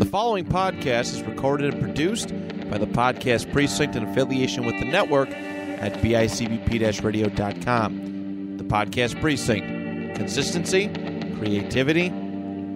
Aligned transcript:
The 0.00 0.06
following 0.06 0.46
podcast 0.46 1.12
is 1.12 1.22
recorded 1.24 1.74
and 1.74 1.82
produced 1.82 2.28
by 2.70 2.78
the 2.78 2.86
Podcast 2.86 3.52
Precinct 3.52 3.96
in 3.96 4.04
affiliation 4.08 4.64
with 4.64 4.78
the 4.78 4.86
network 4.86 5.28
at 5.28 5.92
bicbp 6.00 7.04
radio.com. 7.04 8.56
The 8.56 8.64
Podcast 8.64 9.20
Precinct 9.20 10.16
consistency, 10.16 10.88
creativity, 11.36 12.08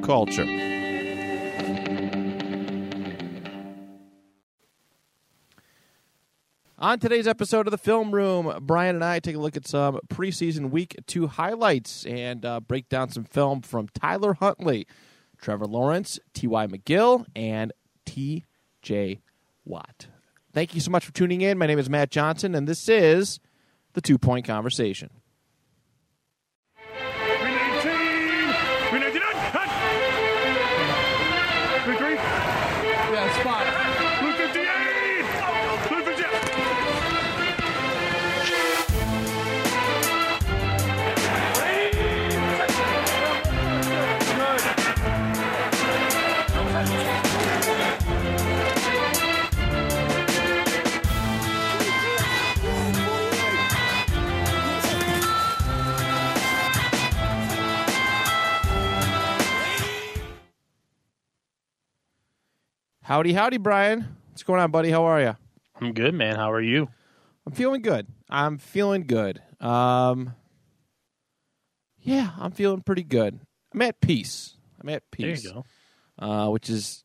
culture. 0.02 0.44
On 6.76 6.98
today's 6.98 7.26
episode 7.26 7.66
of 7.66 7.70
the 7.70 7.78
Film 7.78 8.14
Room, 8.14 8.54
Brian 8.60 8.96
and 8.96 9.04
I 9.04 9.20
take 9.20 9.36
a 9.36 9.38
look 9.38 9.56
at 9.56 9.66
some 9.66 9.98
preseason 10.08 10.68
week 10.68 10.94
two 11.06 11.28
highlights 11.28 12.04
and 12.04 12.44
uh, 12.44 12.60
break 12.60 12.90
down 12.90 13.08
some 13.08 13.24
film 13.24 13.62
from 13.62 13.88
Tyler 13.94 14.34
Huntley, 14.34 14.86
Trevor 15.44 15.66
Lawrence, 15.66 16.18
T.Y. 16.32 16.66
McGill, 16.68 17.26
and 17.36 17.70
T.J. 18.06 19.20
Watt. 19.66 20.06
Thank 20.54 20.74
you 20.74 20.80
so 20.80 20.90
much 20.90 21.04
for 21.04 21.12
tuning 21.12 21.42
in. 21.42 21.58
My 21.58 21.66
name 21.66 21.78
is 21.78 21.90
Matt 21.90 22.10
Johnson, 22.10 22.54
and 22.54 22.66
this 22.66 22.88
is 22.88 23.40
the 23.92 24.00
Two 24.00 24.16
Point 24.16 24.46
Conversation. 24.46 25.10
Howdy, 63.04 63.34
howdy, 63.34 63.58
Brian. 63.58 64.16
What's 64.30 64.44
going 64.44 64.62
on, 64.62 64.70
buddy? 64.70 64.88
How 64.90 65.04
are 65.04 65.20
you? 65.20 65.36
I'm 65.78 65.92
good, 65.92 66.14
man. 66.14 66.36
How 66.36 66.50
are 66.50 66.60
you? 66.62 66.88
I'm 67.46 67.52
feeling 67.52 67.82
good. 67.82 68.06
I'm 68.30 68.56
feeling 68.56 69.02
good. 69.02 69.42
Um, 69.60 70.32
yeah, 71.98 72.30
I'm 72.40 72.52
feeling 72.52 72.80
pretty 72.80 73.02
good. 73.02 73.38
I'm 73.74 73.82
at 73.82 74.00
peace. 74.00 74.56
I'm 74.80 74.88
at 74.88 75.02
peace. 75.10 75.42
There 75.42 75.52
you 75.52 75.64
go. 76.18 76.26
Uh, 76.26 76.48
which 76.48 76.70
is 76.70 77.04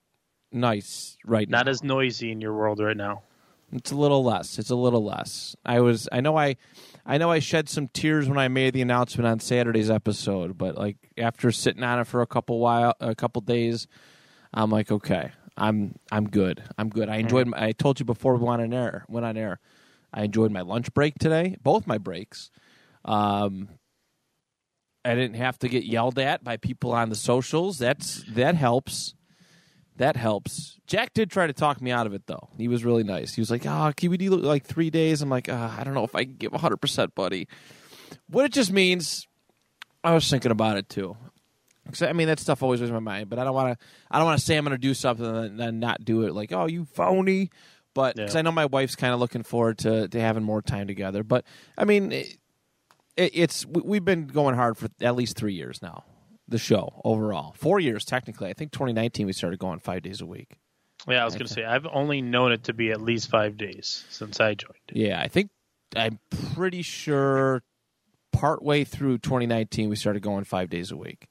nice 0.53 1.17
right 1.25 1.49
now. 1.49 1.57
Not 1.57 1.65
now. 1.65 1.71
as 1.71 1.83
noisy 1.83 2.31
in 2.31 2.39
your 2.39 2.53
world 2.53 2.79
right 2.79 2.95
now. 2.95 3.23
It's 3.73 3.91
a 3.91 3.95
little 3.97 4.23
less. 4.23 4.57
It's 4.57 4.69
a 4.69 4.77
little 4.77 5.03
less. 5.03 5.57
I 5.65 5.81
was. 5.81 6.07
I 6.13 6.21
know. 6.21 6.37
I. 6.37 6.55
I 7.05 7.17
know. 7.17 7.29
I 7.29 7.39
shed 7.39 7.67
some 7.67 7.89
tears 7.89 8.29
when 8.29 8.37
I 8.37 8.47
made 8.47 8.73
the 8.73 8.81
announcement 8.81 9.27
on 9.27 9.41
Saturday's 9.41 9.89
episode, 9.89 10.57
but 10.57 10.77
like 10.77 10.95
after 11.17 11.51
sitting 11.51 11.83
on 11.83 11.99
it 11.99 12.07
for 12.07 12.21
a 12.21 12.27
couple 12.27 12.59
while, 12.59 12.95
a 13.01 13.15
couple 13.15 13.41
days, 13.41 13.85
I'm 14.53 14.71
like, 14.71 14.91
okay, 14.91 15.31
I'm. 15.59 15.95
I'm 16.11 16.29
good. 16.29 16.63
I'm 16.77 16.89
good. 16.89 17.09
I 17.09 17.17
enjoyed. 17.17 17.47
My, 17.47 17.65
I 17.67 17.71
told 17.71 17.99
you 17.99 18.05
before 18.05 18.35
we 18.35 18.45
went 18.45 18.61
on 18.61 18.73
air. 18.73 19.05
Went 19.07 19.25
on 19.25 19.37
air. 19.37 19.59
I 20.13 20.23
enjoyed 20.23 20.51
my 20.51 20.61
lunch 20.61 20.93
break 20.93 21.19
today. 21.19 21.57
Both 21.61 21.87
my 21.87 21.97
breaks. 21.97 22.49
Um. 23.05 23.69
I 25.05 25.15
didn't 25.15 25.37
have 25.37 25.57
to 25.59 25.69
get 25.69 25.85
yelled 25.85 26.19
at 26.19 26.43
by 26.43 26.57
people 26.57 26.91
on 26.91 27.09
the 27.09 27.15
socials. 27.15 27.77
That's 27.77 28.23
that 28.29 28.55
helps. 28.55 29.15
That 29.95 30.15
helps. 30.17 30.77
Jack 30.87 31.13
did 31.13 31.31
try 31.31 31.47
to 31.47 31.53
talk 31.53 31.81
me 31.81 31.91
out 31.91 32.05
of 32.05 32.13
it, 32.13 32.23
though. 32.27 32.49
He 32.57 32.67
was 32.67 32.83
really 32.85 33.03
nice. 33.03 33.33
He 33.33 33.41
was 33.41 33.49
like, 33.49 33.65
"Ah, 33.65 33.91
can 33.91 34.09
we 34.09 34.17
do 34.17 34.29
like 34.31 34.65
three 34.65 34.89
days?" 34.89 35.21
I'm 35.21 35.29
like, 35.29 35.49
uh, 35.49 35.71
"I 35.77 35.83
don't 35.83 35.93
know 35.93 36.03
if 36.03 36.15
I 36.15 36.25
can 36.25 36.35
give 36.35 36.51
100, 36.51 36.77
percent 36.77 37.15
buddy." 37.15 37.47
What 38.27 38.45
it 38.45 38.53
just 38.53 38.71
means, 38.71 39.27
I 40.03 40.13
was 40.13 40.29
thinking 40.29 40.51
about 40.51 40.77
it 40.77 40.89
too. 40.89 41.15
'Cause, 41.91 42.03
I 42.03 42.13
mean, 42.13 42.27
that 42.27 42.39
stuff 42.39 42.61
always 42.63 42.81
was 42.81 42.89
in 42.89 42.93
my 42.93 42.99
mind, 42.99 43.29
but 43.29 43.39
I 43.39 43.43
don't 43.43 43.53
want 43.53 43.77
to. 43.79 43.85
I 44.11 44.17
don't 44.17 44.25
want 44.25 44.39
to 44.39 44.45
say 44.45 44.57
I'm 44.57 44.63
going 44.63 44.71
to 44.75 44.77
do 44.77 44.93
something 44.93 45.25
and 45.25 45.59
then 45.59 45.79
not 45.79 46.03
do 46.05 46.23
it. 46.23 46.33
Like, 46.33 46.51
oh, 46.51 46.65
you 46.67 46.85
phony. 46.85 47.49
But 47.95 48.15
because 48.15 48.35
Yeah. 48.35 48.39
I 48.39 48.41
know 48.43 48.51
my 48.51 48.65
wife's 48.67 48.95
kind 48.95 49.13
of 49.13 49.19
looking 49.19 49.43
forward 49.43 49.79
to 49.79 50.07
to 50.07 50.21
having 50.21 50.43
more 50.43 50.61
time 50.61 50.87
together. 50.87 51.23
But 51.23 51.43
I 51.77 51.85
mean, 51.85 52.11
it, 52.11 52.37
it, 53.17 53.31
it's 53.33 53.65
we- 53.65 53.81
we've 53.83 54.05
been 54.05 54.27
going 54.27 54.55
hard 54.55 54.77
for 54.77 54.87
at 55.01 55.15
least 55.15 55.35
three 55.37 55.53
years 55.53 55.81
now. 55.81 56.03
The 56.47 56.57
show 56.59 57.01
overall, 57.05 57.53
four 57.57 57.79
years 57.79 58.05
technically. 58.05 58.49
I 58.49 58.53
think 58.53 58.71
2019 58.71 59.25
we 59.27 59.33
started 59.33 59.59
going 59.59 59.79
five 59.79 60.01
days 60.01 60.19
a 60.21 60.25
week. 60.25 60.57
Yeah, 61.07 61.21
I 61.21 61.25
was 61.25 61.33
going 61.35 61.47
to 61.47 61.53
say 61.53 61.63
I've 61.63 61.87
only 61.91 62.21
known 62.21 62.51
it 62.51 62.63
to 62.65 62.73
be 62.73 62.91
at 62.91 63.01
least 63.01 63.29
five 63.29 63.55
days 63.55 64.03
since 64.09 64.39
I 64.39 64.53
joined. 64.55 64.73
Yeah, 64.91 65.19
I 65.21 65.27
think 65.27 65.49
I'm 65.95 66.19
pretty 66.55 66.81
sure 66.81 67.63
partway 68.31 68.83
through 68.83 69.19
2019 69.19 69.89
we 69.89 69.95
started 69.95 70.21
going 70.21 70.43
five 70.43 70.69
days 70.69 70.91
a 70.91 70.97
week, 70.97 71.27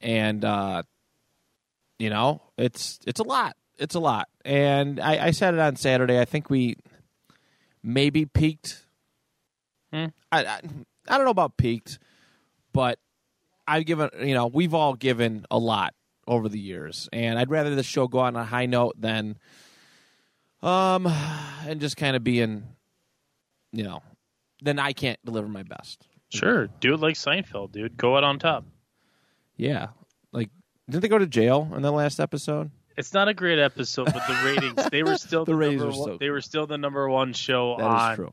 and 0.00 0.44
uh, 0.44 0.82
you 1.98 2.10
know 2.10 2.42
it's 2.56 2.98
it's 3.06 3.20
a 3.20 3.24
lot. 3.24 3.56
It's 3.78 3.94
a 3.94 4.00
lot, 4.00 4.28
and 4.44 4.98
I, 4.98 5.26
I 5.26 5.30
said 5.30 5.54
it 5.54 5.60
on 5.60 5.76
Saturday. 5.76 6.20
I 6.20 6.24
think 6.24 6.50
we 6.50 6.76
maybe 7.82 8.26
peaked. 8.26 8.84
Hmm. 9.92 10.06
I, 10.32 10.44
I 10.44 10.60
I 11.08 11.16
don't 11.16 11.24
know 11.24 11.30
about 11.30 11.56
peaked, 11.56 11.98
but 12.72 12.98
I've 13.66 13.86
given 13.86 14.10
you 14.20 14.34
know 14.34 14.46
we've 14.46 14.74
all 14.74 14.94
given 14.94 15.46
a 15.50 15.58
lot 15.58 15.94
over 16.26 16.48
the 16.48 16.58
years, 16.58 17.08
and 17.12 17.38
I'd 17.38 17.50
rather 17.50 17.74
the 17.74 17.82
show 17.82 18.08
go 18.08 18.18
on 18.18 18.36
a 18.36 18.44
high 18.44 18.66
note 18.66 19.00
than 19.00 19.38
um 20.60 21.06
and 21.06 21.80
just 21.80 21.96
kind 21.96 22.16
of 22.16 22.24
being 22.24 22.64
you 23.72 23.84
know 23.84 24.02
then 24.60 24.80
I 24.80 24.92
can't 24.92 25.18
deliver 25.24 25.46
my 25.48 25.62
best. 25.62 26.06
Sure, 26.30 26.66
do 26.66 26.94
it 26.94 27.00
like 27.00 27.14
Seinfeld, 27.14 27.72
dude. 27.72 27.96
Go 27.96 28.16
out 28.16 28.24
on 28.24 28.38
top. 28.38 28.64
Yeah, 29.58 29.88
like 30.32 30.48
didn't 30.88 31.02
they 31.02 31.08
go 31.08 31.18
to 31.18 31.26
jail 31.26 31.70
in 31.76 31.82
the 31.82 31.92
last 31.92 32.20
episode? 32.20 32.70
It's 32.96 33.12
not 33.12 33.28
a 33.28 33.34
great 33.34 33.58
episode, 33.58 34.06
but 34.06 34.26
the 34.26 34.40
ratings 34.44 34.90
they 34.90 35.02
were 35.02 35.18
still 35.18 35.44
The 35.44 35.52
the, 35.52 35.56
ratings 35.58 35.82
number 35.82 35.94
are 35.94 35.98
one, 36.00 36.08
so 36.12 36.16
they 36.18 36.30
were 36.30 36.40
still 36.40 36.66
the 36.66 36.78
number 36.78 37.08
one 37.08 37.32
show 37.32 37.76
That 37.78 37.84
on. 37.84 38.10
is 38.12 38.16
true. 38.16 38.32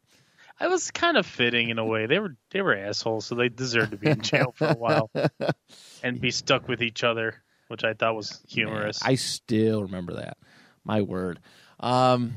I 0.60 0.68
was 0.68 0.90
kind 0.92 1.18
of 1.18 1.26
fitting 1.26 1.70
in 1.70 1.78
a 1.80 1.86
way. 1.86 2.06
They 2.06 2.20
were 2.20 2.36
they 2.52 2.62
were 2.62 2.76
assholes, 2.76 3.26
so 3.26 3.36
they 3.36 3.50
deserved 3.50 3.92
to 3.92 3.98
be 3.98 4.10
in 4.10 4.22
jail 4.22 4.54
for 4.56 4.68
a 4.68 4.74
while 4.74 5.12
and 6.04 6.22
be 6.22 6.32
stuck 6.32 6.68
with 6.70 6.82
each 6.82 7.04
other, 7.04 7.44
which 7.68 7.84
I 7.84 7.94
thought 7.94 8.16
was 8.16 8.42
humorous. 8.48 9.04
Man, 9.04 9.12
I 9.12 9.16
still 9.16 9.82
remember 9.84 10.14
that. 10.14 10.38
My 10.86 11.02
word. 11.02 11.40
Um, 11.80 12.36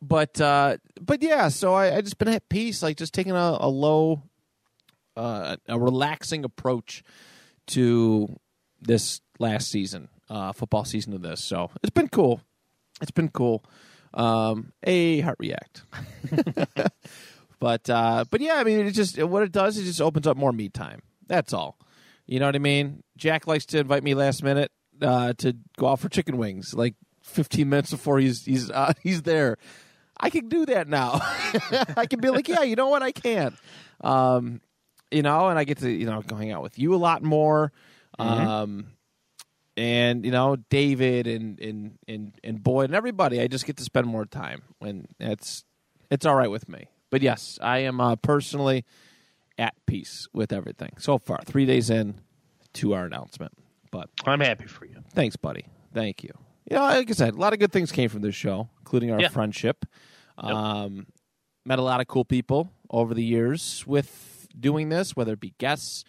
but 0.00 0.40
uh, 0.40 0.76
but 1.00 1.22
yeah, 1.22 1.48
so 1.48 1.74
I, 1.74 1.96
I 1.96 2.00
just 2.00 2.18
been 2.18 2.28
at 2.28 2.48
peace, 2.48 2.82
like 2.82 2.96
just 2.96 3.12
taking 3.12 3.32
a, 3.32 3.56
a 3.60 3.68
low, 3.68 4.22
uh, 5.16 5.56
a 5.68 5.78
relaxing 5.78 6.44
approach 6.44 7.02
to 7.68 8.38
this 8.80 9.20
last 9.38 9.70
season, 9.70 10.08
uh, 10.28 10.52
football 10.52 10.84
season 10.84 11.12
of 11.14 11.22
this. 11.22 11.42
So 11.42 11.70
it's 11.82 11.90
been 11.90 12.08
cool. 12.08 12.40
It's 13.00 13.10
been 13.10 13.28
cool. 13.28 13.64
Um, 14.14 14.72
a 14.82 15.20
heart 15.20 15.38
react. 15.38 15.82
but 17.58 17.88
uh, 17.88 18.24
but 18.30 18.40
yeah, 18.40 18.54
I 18.56 18.64
mean, 18.64 18.86
it 18.86 18.92
just 18.92 19.22
what 19.22 19.42
it 19.42 19.52
does 19.52 19.76
is 19.76 19.84
it 19.84 19.86
just 19.86 20.00
opens 20.00 20.26
up 20.26 20.36
more 20.36 20.52
me 20.52 20.68
time. 20.68 21.02
That's 21.26 21.52
all. 21.52 21.78
You 22.26 22.40
know 22.40 22.46
what 22.46 22.56
I 22.56 22.60
mean? 22.60 23.02
Jack 23.16 23.46
likes 23.46 23.66
to 23.66 23.78
invite 23.78 24.02
me 24.02 24.14
last 24.14 24.42
minute 24.42 24.70
uh, 25.00 25.32
to 25.38 25.56
go 25.76 25.88
out 25.88 26.00
for 26.00 26.08
chicken 26.08 26.36
wings, 26.36 26.74
like 26.74 26.94
15 27.22 27.68
minutes 27.68 27.90
before 27.90 28.18
he's 28.18 28.44
he's 28.44 28.70
uh, 28.70 28.92
he's 29.02 29.22
there. 29.22 29.56
I 30.18 30.30
can 30.30 30.48
do 30.48 30.66
that 30.66 30.88
now. 30.88 31.14
I 31.96 32.06
can 32.06 32.20
be 32.20 32.30
like, 32.30 32.46
yeah, 32.46 32.62
you 32.62 32.76
know 32.76 32.88
what? 32.88 33.02
I 33.02 33.10
can. 33.10 33.56
Um, 34.02 34.60
you 35.12 35.22
know, 35.22 35.48
and 35.48 35.58
I 35.58 35.64
get 35.64 35.78
to 35.78 35.90
you 35.90 36.06
know 36.06 36.22
go 36.22 36.36
hang 36.36 36.50
out 36.50 36.62
with 36.62 36.78
you 36.78 36.94
a 36.94 36.96
lot 36.96 37.22
more. 37.22 37.72
Um, 38.18 38.86
and 39.76 40.24
you 40.24 40.30
know 40.30 40.56
David 40.70 41.26
and 41.26 41.58
and 41.60 41.98
and 42.06 42.32
and 42.44 42.62
Boyd 42.62 42.86
and 42.86 42.94
everybody. 42.94 43.40
I 43.40 43.46
just 43.46 43.66
get 43.66 43.76
to 43.78 43.84
spend 43.84 44.06
more 44.06 44.24
time, 44.26 44.62
and 44.80 45.08
it's 45.18 45.64
it's 46.10 46.26
all 46.26 46.34
right 46.34 46.50
with 46.50 46.68
me. 46.68 46.86
But 47.10 47.22
yes, 47.22 47.58
I 47.62 47.78
am 47.78 48.00
uh, 48.00 48.16
personally 48.16 48.84
at 49.58 49.74
peace 49.86 50.28
with 50.32 50.52
everything 50.52 50.92
so 50.98 51.18
far. 51.18 51.38
Three 51.44 51.66
days 51.66 51.90
in 51.90 52.20
to 52.74 52.94
our 52.94 53.04
announcement, 53.06 53.52
but 53.90 54.08
I'm 54.24 54.40
happy 54.40 54.66
for 54.66 54.84
you. 54.86 54.96
thanks, 55.14 55.36
buddy. 55.36 55.66
Thank 55.94 56.22
you. 56.22 56.30
You 56.70 56.76
know, 56.76 56.82
like 56.84 57.10
I 57.10 57.12
said, 57.12 57.34
a 57.34 57.36
lot 57.36 57.52
of 57.52 57.58
good 57.58 57.72
things 57.72 57.92
came 57.92 58.08
from 58.08 58.22
this 58.22 58.34
show, 58.34 58.68
including 58.78 59.10
our 59.10 59.20
Yeah. 59.20 59.28
friendship. 59.28 59.84
Um, 60.38 61.06
met 61.66 61.78
a 61.78 61.82
lot 61.82 62.00
of 62.00 62.06
cool 62.08 62.24
people 62.24 62.72
over 62.90 63.12
the 63.14 63.22
years 63.22 63.84
with 63.86 64.31
doing 64.52 64.88
this, 64.88 65.16
whether 65.16 65.32
it 65.32 65.40
be 65.40 65.54
guests. 65.58 66.04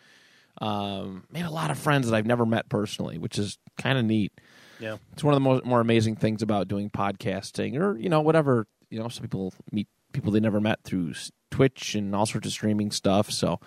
Um, 0.62 1.24
made 1.32 1.46
a 1.46 1.50
lot 1.50 1.72
of 1.72 1.80
friends 1.80 2.08
that 2.08 2.16
I've 2.16 2.28
never 2.28 2.46
met 2.46 2.70
personally, 2.70 3.18
which 3.18 3.40
is 3.40 3.58
kind 3.78 3.98
of 3.98 4.06
neat. 4.06 4.32
Yeah. 4.80 4.98
It's 5.14 5.24
one 5.24 5.34
of 5.34 5.36
the 5.36 5.50
most 5.50 5.66
more 5.66 5.82
amazing 5.82 6.16
things 6.18 6.42
about 6.42 6.68
doing 6.68 6.90
podcasting, 6.92 7.80
or 7.80 7.98
you 7.98 8.10
know, 8.10 8.22
whatever. 8.22 8.68
You 8.90 9.00
know, 9.00 9.08
some 9.08 9.24
people 9.24 9.54
meet 9.72 9.88
people 10.12 10.32
they 10.32 10.40
never 10.40 10.62
met 10.62 10.84
through 10.84 11.14
Twitch 11.50 11.96
and 11.96 12.16
all 12.16 12.28
sorts 12.28 12.46
of 12.46 12.54
streaming 12.54 12.92
stuff. 12.92 13.32
So, 13.32 13.60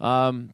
um, 0.00 0.52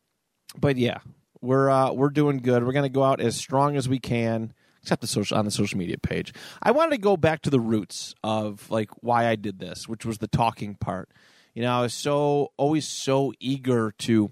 but 0.59 0.77
yeah, 0.77 0.99
we're 1.41 1.71
uh, 1.71 1.93
we're 1.93 2.11
doing 2.11 2.39
good. 2.39 2.65
We're 2.65 2.73
gonna 2.73 2.89
go 2.89 3.05
out 3.05 3.21
as 3.21 3.37
strong 3.37 3.77
as 3.77 3.89
we 3.89 3.99
can. 4.01 4.53
except 4.83 5.01
the 5.01 5.07
social 5.07 5.37
on 5.37 5.45
the 5.45 5.51
social 5.51 5.79
media 5.79 5.99
page. 5.99 6.33
I 6.63 6.71
wanted 6.71 6.93
to 6.93 6.99
go 6.99 7.17
back 7.17 7.43
to 7.43 7.51
the 7.51 7.61
roots 7.61 8.15
of 8.25 8.71
like 8.71 8.91
why 9.01 9.27
I 9.27 9.37
did 9.37 9.59
this, 9.59 9.87
which 9.89 10.05
was 10.05 10.19
the 10.19 10.29
talking 10.29 10.75
part. 10.75 11.11
You 11.59 11.65
know, 11.65 11.77
I 11.77 11.83
was 11.83 11.93
so 11.93 12.53
always 12.57 12.87
so 12.87 13.33
eager 13.41 13.93
to 13.99 14.31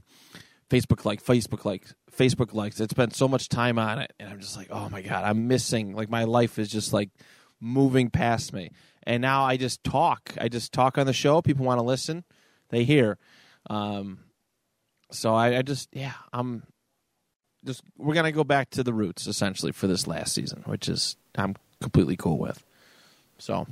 Facebook 0.70 1.04
like 1.04 1.20
Facebook 1.20 1.64
like 1.64 1.84
Facebook 2.16 2.54
likes. 2.54 2.78
It's 2.78 2.92
spent 2.92 3.16
so 3.16 3.26
much 3.26 3.48
time 3.48 3.80
on 3.80 3.98
it, 3.98 4.12
and 4.20 4.30
I'm 4.30 4.38
just 4.38 4.56
like, 4.56 4.68
oh 4.70 4.88
my 4.90 5.02
god, 5.02 5.24
I'm 5.24 5.48
missing. 5.48 5.92
Like 5.96 6.08
my 6.08 6.22
life 6.22 6.56
is 6.56 6.70
just 6.70 6.92
like 6.92 7.10
moving 7.60 8.10
past 8.10 8.52
me, 8.52 8.70
and 9.02 9.22
now 9.22 9.42
I 9.42 9.56
just 9.56 9.82
talk. 9.82 10.34
I 10.40 10.48
just 10.48 10.72
talk 10.72 10.98
on 10.98 11.06
the 11.06 11.12
show. 11.12 11.42
People 11.42 11.66
want 11.66 11.80
to 11.80 11.84
listen, 11.84 12.22
they 12.68 12.84
hear. 12.84 13.18
Um, 13.68 14.20
so 15.10 15.34
I, 15.34 15.58
I 15.58 15.62
just 15.62 15.88
yeah, 15.92 16.14
I'm 16.32 16.62
just 17.64 17.82
we're 17.98 18.14
gonna 18.14 18.30
go 18.30 18.44
back 18.44 18.70
to 18.70 18.84
the 18.84 18.94
roots 18.94 19.26
essentially 19.26 19.72
for 19.72 19.88
this 19.88 20.06
last 20.06 20.32
season, 20.32 20.62
which 20.66 20.88
is 20.88 21.16
I'm 21.34 21.56
completely 21.80 22.16
cool 22.16 22.38
with. 22.38 22.62
So, 23.38 23.66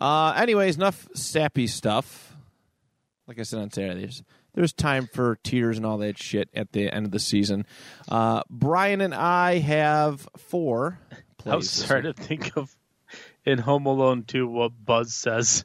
uh, 0.00 0.34
anyways, 0.36 0.74
enough 0.74 1.06
sappy 1.14 1.68
stuff. 1.68 2.33
Like 3.26 3.38
I 3.38 3.42
said 3.42 3.60
on 3.60 3.70
Saturday, 3.70 4.00
there's 4.00 4.22
there's 4.54 4.72
time 4.72 5.08
for 5.12 5.36
tears 5.42 5.76
and 5.76 5.86
all 5.86 5.98
that 5.98 6.18
shit 6.18 6.48
at 6.54 6.72
the 6.72 6.90
end 6.90 7.06
of 7.06 7.12
the 7.12 7.18
season. 7.18 7.66
Uh, 8.08 8.42
Brian 8.50 9.00
and 9.00 9.14
I 9.14 9.58
have 9.58 10.28
four. 10.36 10.98
I 11.46 11.56
was 11.56 11.70
starting 11.70 12.12
to 12.12 12.22
think 12.22 12.56
of 12.56 12.74
in 13.44 13.58
Home 13.58 13.86
Alone 13.86 14.24
2 14.24 14.46
what 14.46 14.72
Buzz 14.84 15.12
says. 15.14 15.64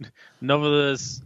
None 0.40 0.64
of 0.64 0.72
this 0.72 1.20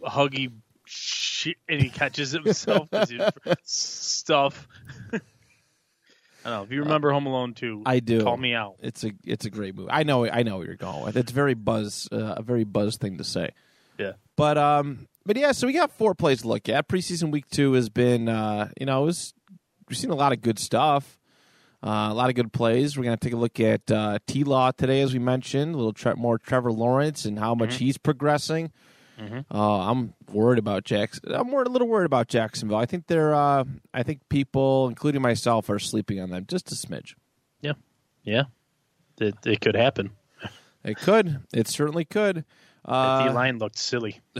huggy 0.00 0.52
shit, 0.84 1.56
and 1.68 1.80
he 1.80 1.90
catches 1.90 2.32
himself 2.32 2.88
because 2.90 3.12
stuff. 3.64 4.68
I 5.12 6.50
don't 6.50 6.58
know. 6.58 6.62
If 6.64 6.72
you 6.72 6.82
remember 6.82 7.10
Home 7.10 7.26
Alone 7.26 7.54
2, 7.54 7.82
I 7.86 8.00
do. 8.00 8.22
Call 8.22 8.36
me 8.36 8.54
out. 8.54 8.76
It's 8.80 9.02
a 9.04 9.12
it's 9.24 9.46
a 9.46 9.50
great 9.50 9.74
movie. 9.74 9.90
I 9.90 10.02
know 10.02 10.26
I 10.26 10.42
know 10.42 10.58
what 10.58 10.66
you're 10.66 10.76
going 10.76 11.04
with. 11.04 11.16
It's 11.16 11.32
very 11.32 11.54
buzz 11.54 12.08
uh, 12.12 12.34
a 12.36 12.42
very 12.42 12.64
buzz 12.64 12.96
thing 12.96 13.18
to 13.18 13.24
say. 13.24 13.50
Yeah. 13.98 14.12
But 14.36 14.58
um 14.58 15.08
but 15.26 15.36
yeah, 15.36 15.52
so 15.52 15.66
we 15.66 15.72
got 15.72 15.90
four 15.92 16.14
plays 16.14 16.42
to 16.42 16.48
look 16.48 16.68
at. 16.68 16.88
Preseason 16.88 17.30
week 17.30 17.48
two 17.50 17.72
has 17.74 17.88
been 17.88 18.28
uh 18.28 18.68
you 18.78 18.86
know, 18.86 19.02
it 19.02 19.06
was 19.06 19.34
we've 19.88 19.98
seen 19.98 20.10
a 20.10 20.14
lot 20.16 20.32
of 20.32 20.40
good 20.40 20.58
stuff. 20.58 21.18
Uh, 21.82 22.08
a 22.10 22.14
lot 22.14 22.30
of 22.30 22.34
good 22.34 22.50
plays. 22.50 22.96
We're 22.96 23.04
going 23.04 23.18
to 23.18 23.22
take 23.22 23.34
a 23.34 23.36
look 23.36 23.60
at 23.60 23.90
uh, 23.90 24.18
T 24.26 24.42
Law 24.42 24.70
today, 24.70 25.02
as 25.02 25.12
we 25.12 25.18
mentioned. 25.18 25.74
A 25.74 25.76
little 25.76 25.92
tre- 25.92 26.14
more 26.16 26.38
Trevor 26.38 26.72
Lawrence 26.72 27.26
and 27.26 27.38
how 27.38 27.54
much 27.54 27.74
he's 27.76 27.98
progressing. 27.98 28.72
Uh, 29.50 29.90
I'm 29.90 30.14
worried 30.32 30.58
about 30.58 30.84
Jackson. 30.84 31.30
I'm 31.34 31.50
wor- 31.50 31.62
a 31.64 31.68
little 31.68 31.86
worried 31.86 32.06
about 32.06 32.28
Jacksonville. 32.28 32.78
I 32.78 32.86
think 32.86 33.06
they're. 33.06 33.34
Uh, 33.34 33.64
I 33.92 34.02
think 34.02 34.20
people, 34.30 34.88
including 34.88 35.20
myself, 35.20 35.68
are 35.68 35.78
sleeping 35.78 36.20
on 36.20 36.30
them 36.30 36.46
just 36.48 36.72
a 36.72 36.74
smidge. 36.74 37.16
Yeah. 37.60 37.74
Yeah. 38.22 38.44
It, 39.20 39.34
it 39.44 39.60
could 39.60 39.74
happen. 39.76 40.12
It 40.84 40.96
could. 40.96 41.42
It 41.52 41.68
certainly 41.68 42.06
could. 42.06 42.46
The 42.84 42.92
Uh, 42.92 43.32
line 43.32 43.58
looked 43.58 43.78
silly. 43.78 44.20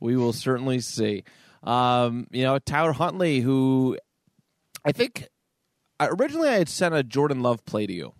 we 0.00 0.16
will 0.16 0.32
certainly 0.32 0.80
see. 0.80 1.24
Um, 1.62 2.26
you 2.30 2.42
know, 2.44 2.58
Tyler 2.58 2.92
Huntley, 2.92 3.40
who 3.40 3.96
I 4.84 4.92
think 4.92 5.28
uh, 6.00 6.08
originally 6.18 6.48
I 6.48 6.54
had 6.58 6.68
sent 6.68 6.94
a 6.94 7.02
Jordan 7.02 7.42
Love 7.42 7.64
play 7.64 7.86
to 7.86 7.92
you 7.92 8.12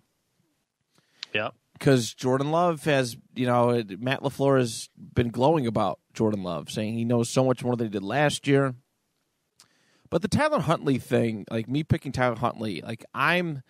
Yeah. 1.33 1.49
because 1.73 2.13
Jordan 2.13 2.51
Love 2.51 2.83
has, 2.85 3.17
you 3.35 3.45
know, 3.45 3.83
Matt 3.99 4.21
LaFleur 4.21 4.57
has 4.59 4.89
been 4.97 5.29
glowing 5.29 5.67
about 5.67 5.99
Jordan 6.13 6.43
Love, 6.43 6.69
saying 6.71 6.93
he 6.95 7.05
knows 7.05 7.29
so 7.29 7.43
much 7.45 7.63
more 7.63 7.75
than 7.75 7.87
he 7.87 7.91
did 7.91 8.03
last 8.03 8.47
year. 8.47 8.73
But 10.09 10.21
the 10.21 10.27
Tyler 10.27 10.59
Huntley 10.59 10.97
thing, 10.97 11.45
like 11.51 11.67
me 11.67 11.83
picking 11.83 12.11
Tyler 12.11 12.35
Huntley, 12.35 12.81
like 12.81 13.03
I'm, 13.13 13.61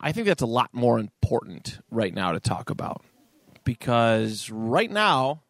I 0.00 0.12
think 0.12 0.26
that's 0.26 0.42
a 0.42 0.46
lot 0.46 0.70
more 0.72 0.98
important 0.98 1.78
right 1.90 2.14
now 2.14 2.32
to 2.32 2.40
talk 2.40 2.70
about 2.70 3.04
because 3.64 4.50
right 4.50 4.90
now, 4.90 5.42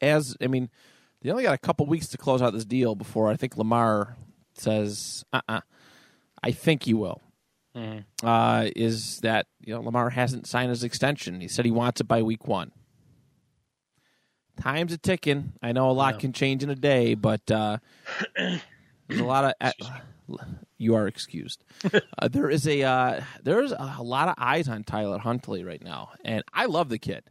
as 0.00 0.36
I 0.40 0.46
mean, 0.46 0.70
they 1.20 1.30
only 1.30 1.44
got 1.44 1.54
a 1.54 1.58
couple 1.58 1.86
weeks 1.86 2.08
to 2.08 2.18
close 2.18 2.42
out 2.42 2.52
this 2.52 2.64
deal 2.64 2.94
before 2.94 3.28
I 3.30 3.36
think 3.36 3.56
Lamar 3.56 4.16
says, 4.54 5.24
"Uh, 5.32 5.40
uh 5.48 5.60
I 6.42 6.50
think 6.52 6.86
you 6.86 6.96
will." 6.96 7.20
Uh, 8.22 8.68
is 8.76 9.20
that 9.20 9.46
you 9.64 9.74
know 9.74 9.80
Lamar 9.80 10.10
hasn't 10.10 10.46
signed 10.46 10.70
his 10.70 10.84
extension? 10.84 11.40
He 11.40 11.48
said 11.48 11.64
he 11.64 11.70
wants 11.70 12.00
it 12.00 12.04
by 12.08 12.22
week 12.22 12.46
one. 12.46 12.72
Time's 14.60 14.92
a 14.92 14.98
ticking. 14.98 15.52
I 15.62 15.72
know 15.72 15.90
a 15.90 15.92
lot 15.92 16.14
Yeah. 16.14 16.20
can 16.20 16.32
change 16.32 16.62
in 16.62 16.68
a 16.70 16.74
day, 16.74 17.14
but 17.14 17.50
uh, 17.50 17.78
there's 18.36 19.20
a 19.20 19.24
lot 19.24 19.44
of. 19.60 19.72
You 20.78 20.94
are 20.94 21.06
excused. 21.06 21.64
uh, 22.18 22.28
there 22.28 22.48
is 22.48 22.66
a 22.66 22.82
uh, 22.82 23.20
there's 23.42 23.72
a 23.72 24.02
lot 24.02 24.28
of 24.28 24.34
eyes 24.38 24.68
on 24.68 24.84
Tyler 24.84 25.18
Huntley 25.18 25.64
right 25.64 25.82
now, 25.82 26.10
and 26.24 26.42
I 26.52 26.66
love 26.66 26.88
the 26.88 26.98
kid. 26.98 27.24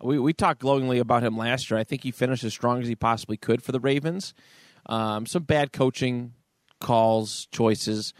We 0.00 0.18
we 0.18 0.32
talked 0.32 0.60
glowingly 0.60 0.98
about 0.98 1.22
him 1.22 1.36
last 1.36 1.70
year. 1.70 1.78
I 1.78 1.84
think 1.84 2.02
he 2.02 2.10
finished 2.10 2.44
as 2.44 2.52
strong 2.52 2.80
as 2.80 2.88
he 2.88 2.94
possibly 2.94 3.36
could 3.36 3.62
for 3.62 3.72
the 3.72 3.80
Ravens. 3.80 4.34
Um, 4.86 5.26
some 5.26 5.42
bad 5.42 5.72
coaching 5.72 6.34
calls, 6.80 7.46
choices 7.50 8.14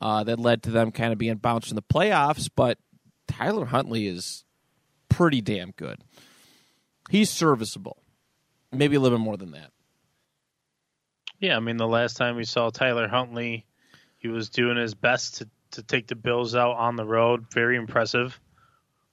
uh, 0.00 0.24
that 0.24 0.38
led 0.38 0.62
to 0.64 0.70
them 0.70 0.92
kind 0.92 1.12
of 1.12 1.18
being 1.18 1.36
bounced 1.36 1.70
in 1.70 1.76
the 1.76 1.82
playoffs. 1.82 2.48
But 2.54 2.78
Tyler 3.28 3.66
Huntley 3.66 4.06
is 4.06 4.44
pretty 5.08 5.40
damn 5.40 5.72
good. 5.72 6.02
He's 7.10 7.30
serviceable, 7.30 8.02
maybe 8.72 8.96
a 8.96 9.00
little 9.00 9.18
bit 9.18 9.24
more 9.24 9.36
than 9.36 9.50
that. 9.52 9.70
Yeah, 11.44 11.58
I 11.58 11.60
mean, 11.60 11.76
the 11.76 11.86
last 11.86 12.16
time 12.16 12.36
we 12.36 12.44
saw 12.44 12.70
Tyler 12.70 13.06
Huntley, 13.06 13.66
he 14.16 14.28
was 14.28 14.48
doing 14.48 14.78
his 14.78 14.94
best 14.94 15.36
to, 15.36 15.48
to 15.72 15.82
take 15.82 16.06
the 16.06 16.14
Bills 16.14 16.54
out 16.54 16.76
on 16.76 16.96
the 16.96 17.04
road. 17.04 17.52
Very 17.52 17.76
impressive. 17.76 18.40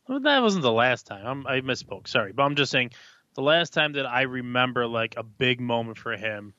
Well, 0.08 0.22
that 0.22 0.42
wasn't 0.42 0.62
the 0.62 0.72
last 0.72 1.08
time. 1.08 1.26
I'm, 1.28 1.46
I 1.46 1.60
misspoke. 1.60 2.08
Sorry, 2.08 2.32
but 2.32 2.44
I'm 2.44 2.56
just 2.56 2.72
saying 2.72 2.92
the 3.36 3.42
last 3.42 3.74
time 3.74 3.92
that 3.94 4.06
I 4.06 4.22
remember 4.22 4.88
like 4.88 5.16
a 5.18 5.24
big 5.24 5.60
moment 5.60 5.98
for 5.98 6.16
him, 6.16 6.54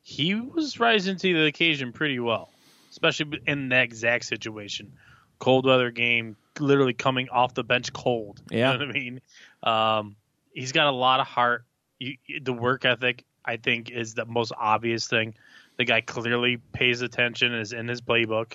he 0.00 0.34
was 0.34 0.80
rising 0.80 1.18
to 1.18 1.34
the 1.34 1.46
occasion 1.46 1.92
pretty 1.92 2.18
well, 2.18 2.50
especially 2.90 3.38
in 3.46 3.68
that 3.68 3.84
exact 3.84 4.24
situation. 4.24 4.94
Cold 5.38 5.66
weather 5.66 5.92
game, 5.92 6.34
literally 6.58 6.94
coming 6.94 7.28
off 7.28 7.54
the 7.54 7.62
bench 7.62 7.92
cold. 7.92 8.42
Yeah. 8.50 8.72
You 8.72 8.78
know 8.78 8.86
what 8.86 8.96
I 8.96 8.98
mean? 8.98 9.20
Um, 9.62 10.16
he's 10.52 10.72
got 10.72 10.88
a 10.88 10.96
lot 10.96 11.20
of 11.20 11.28
heart. 11.28 11.64
You, 12.00 12.16
the 12.42 12.52
work 12.52 12.84
ethic, 12.84 13.24
I 13.44 13.56
think, 13.56 13.90
is 13.90 14.14
the 14.14 14.24
most 14.24 14.52
obvious 14.56 15.06
thing. 15.06 15.34
The 15.78 15.84
guy 15.84 16.00
clearly 16.00 16.58
pays 16.72 17.02
attention, 17.02 17.54
is 17.54 17.72
in 17.72 17.88
his 17.88 18.00
playbook. 18.00 18.54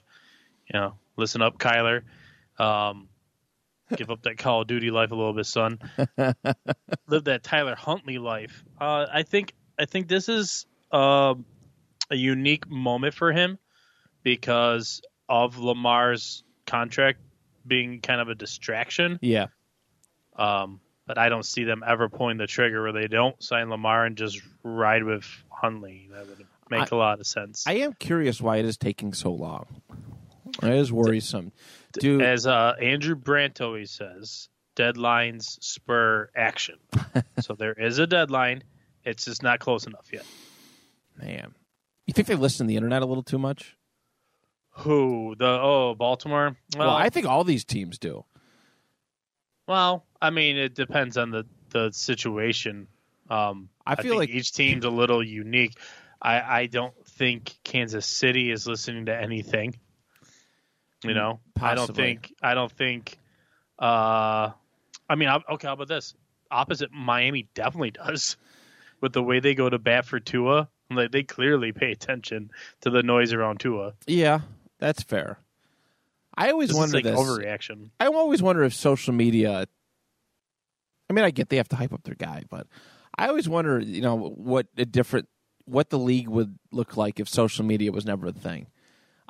You 0.71 0.79
know, 0.79 0.93
listen 1.15 1.41
up, 1.41 1.57
Kyler. 1.57 2.03
Um, 2.59 3.09
give 3.95 4.09
up 4.09 4.23
that 4.23 4.37
Call 4.37 4.61
of 4.61 4.67
Duty 4.67 4.91
life 4.91 5.11
a 5.11 5.15
little 5.15 5.33
bit, 5.33 5.45
son. 5.45 5.79
Live 7.07 7.23
that 7.23 7.43
Tyler 7.43 7.75
Huntley 7.75 8.17
life. 8.17 8.63
Uh, 8.79 9.05
I 9.11 9.23
think 9.23 9.53
I 9.79 9.85
think 9.85 10.07
this 10.07 10.27
is 10.29 10.65
uh, 10.91 11.35
a 12.09 12.15
unique 12.15 12.69
moment 12.69 13.13
for 13.13 13.31
him 13.31 13.57
because 14.23 15.01
of 15.29 15.57
Lamar's 15.57 16.43
contract 16.65 17.19
being 17.65 18.01
kind 18.01 18.19
of 18.19 18.29
a 18.29 18.35
distraction. 18.35 19.19
Yeah, 19.21 19.47
Um, 20.35 20.79
but 21.07 21.17
I 21.17 21.29
don't 21.29 21.45
see 21.45 21.63
them 21.63 21.83
ever 21.87 22.09
pulling 22.09 22.37
the 22.37 22.45
trigger 22.45 22.83
where 22.83 22.91
they 22.91 23.07
don't 23.07 23.41
sign 23.41 23.69
Lamar 23.69 24.05
and 24.05 24.15
just 24.15 24.41
ride 24.61 25.03
with 25.03 25.25
Huntley. 25.49 26.09
That 26.11 26.27
would 26.27 26.45
make 26.69 26.91
a 26.91 26.95
lot 26.95 27.19
of 27.19 27.25
sense. 27.25 27.65
I 27.65 27.75
am 27.75 27.93
curious 27.93 28.41
why 28.41 28.57
it 28.57 28.65
is 28.65 28.77
taking 28.77 29.13
so 29.13 29.31
long. 29.31 29.65
It 30.61 30.73
is 30.73 30.91
worrisome, 30.91 31.53
dude. 31.93 32.21
As 32.21 32.45
uh, 32.45 32.75
Andrew 32.81 33.15
Brandt 33.15 33.61
always 33.61 33.91
says, 33.91 34.49
deadlines 34.75 35.57
spur 35.63 36.29
action. 36.35 36.77
so 37.39 37.53
there 37.53 37.73
is 37.73 37.99
a 37.99 38.07
deadline. 38.07 38.63
It's 39.03 39.25
just 39.25 39.43
not 39.43 39.59
close 39.59 39.87
enough 39.87 40.07
yet. 40.11 40.25
Man, 41.17 41.53
you 42.05 42.13
think 42.13 42.27
they 42.27 42.35
listen 42.35 42.65
to 42.65 42.69
the 42.69 42.75
internet 42.75 43.01
a 43.01 43.05
little 43.05 43.23
too 43.23 43.37
much? 43.37 43.75
Who 44.71 45.35
the 45.37 45.47
oh 45.47 45.95
Baltimore? 45.95 46.55
Well, 46.77 46.89
I 46.89 47.09
think 47.09 47.25
all 47.25 47.43
these 47.43 47.65
teams 47.65 47.97
do. 47.97 48.25
Well, 49.67 50.05
I 50.21 50.29
mean, 50.29 50.57
it 50.57 50.75
depends 50.75 51.17
on 51.17 51.31
the 51.31 51.45
the 51.69 51.91
situation. 51.91 52.87
Um, 53.29 53.69
I 53.85 53.95
feel 53.95 54.11
think 54.13 54.19
like- 54.19 54.29
each 54.29 54.53
team's 54.53 54.85
a 54.85 54.89
little 54.89 55.23
unique. 55.23 55.77
I 56.21 56.61
I 56.61 56.65
don't 56.67 56.93
think 57.05 57.53
Kansas 57.63 58.05
City 58.05 58.51
is 58.51 58.65
listening 58.67 59.05
to 59.07 59.15
anything. 59.15 59.75
You 61.03 61.13
know, 61.13 61.39
I 61.61 61.75
don't 61.75 61.93
think 61.95 62.33
I 62.41 62.53
don't 62.55 62.71
think. 62.71 63.17
Uh, 63.77 64.51
I 65.09 65.15
mean, 65.15 65.29
okay. 65.29 65.67
How 65.67 65.73
about 65.73 65.87
this? 65.87 66.15
Opposite 66.49 66.91
Miami 66.91 67.47
definitely 67.53 67.91
does, 67.91 68.37
with 69.01 69.13
the 69.13 69.21
way 69.21 69.39
they 69.39 69.53
go 69.53 69.69
to 69.69 69.77
bat 69.77 70.05
for 70.05 70.19
Tua. 70.19 70.69
Like 70.89 71.11
they 71.11 71.23
clearly 71.23 71.71
pay 71.73 71.91
attention 71.91 72.49
to 72.81 72.89
the 72.89 73.03
noise 73.03 73.33
around 73.33 73.59
Tua. 73.59 73.93
Yeah, 74.07 74.39
that's 74.79 75.03
fair. 75.03 75.37
I 76.35 76.51
always 76.51 76.69
This 76.69 76.75
is 76.75 76.79
wonder 76.79 76.95
like 76.97 77.03
this. 77.03 77.19
overreaction. 77.19 77.89
I 77.99 78.07
always 78.07 78.41
wonder 78.41 78.63
if 78.63 78.73
social 78.73 79.13
media. 79.13 79.67
I 81.09 81.13
mean, 81.13 81.25
I 81.25 81.31
get 81.31 81.49
they 81.49 81.57
have 81.57 81.69
to 81.69 81.75
hype 81.75 81.93
up 81.93 82.03
their 82.03 82.15
guy, 82.15 82.43
but 82.49 82.67
I 83.17 83.27
always 83.27 83.47
wonder, 83.47 83.79
you 83.79 84.01
know, 84.01 84.15
what 84.15 84.67
a 84.77 84.85
different, 84.85 85.27
what 85.65 85.89
the 85.89 85.99
league 85.99 86.27
would 86.27 86.57
look 86.71 86.97
like 86.97 87.19
if 87.19 87.29
social 87.29 87.65
media 87.65 87.91
was 87.91 88.05
never 88.05 88.27
a 88.27 88.31
thing. 88.31 88.67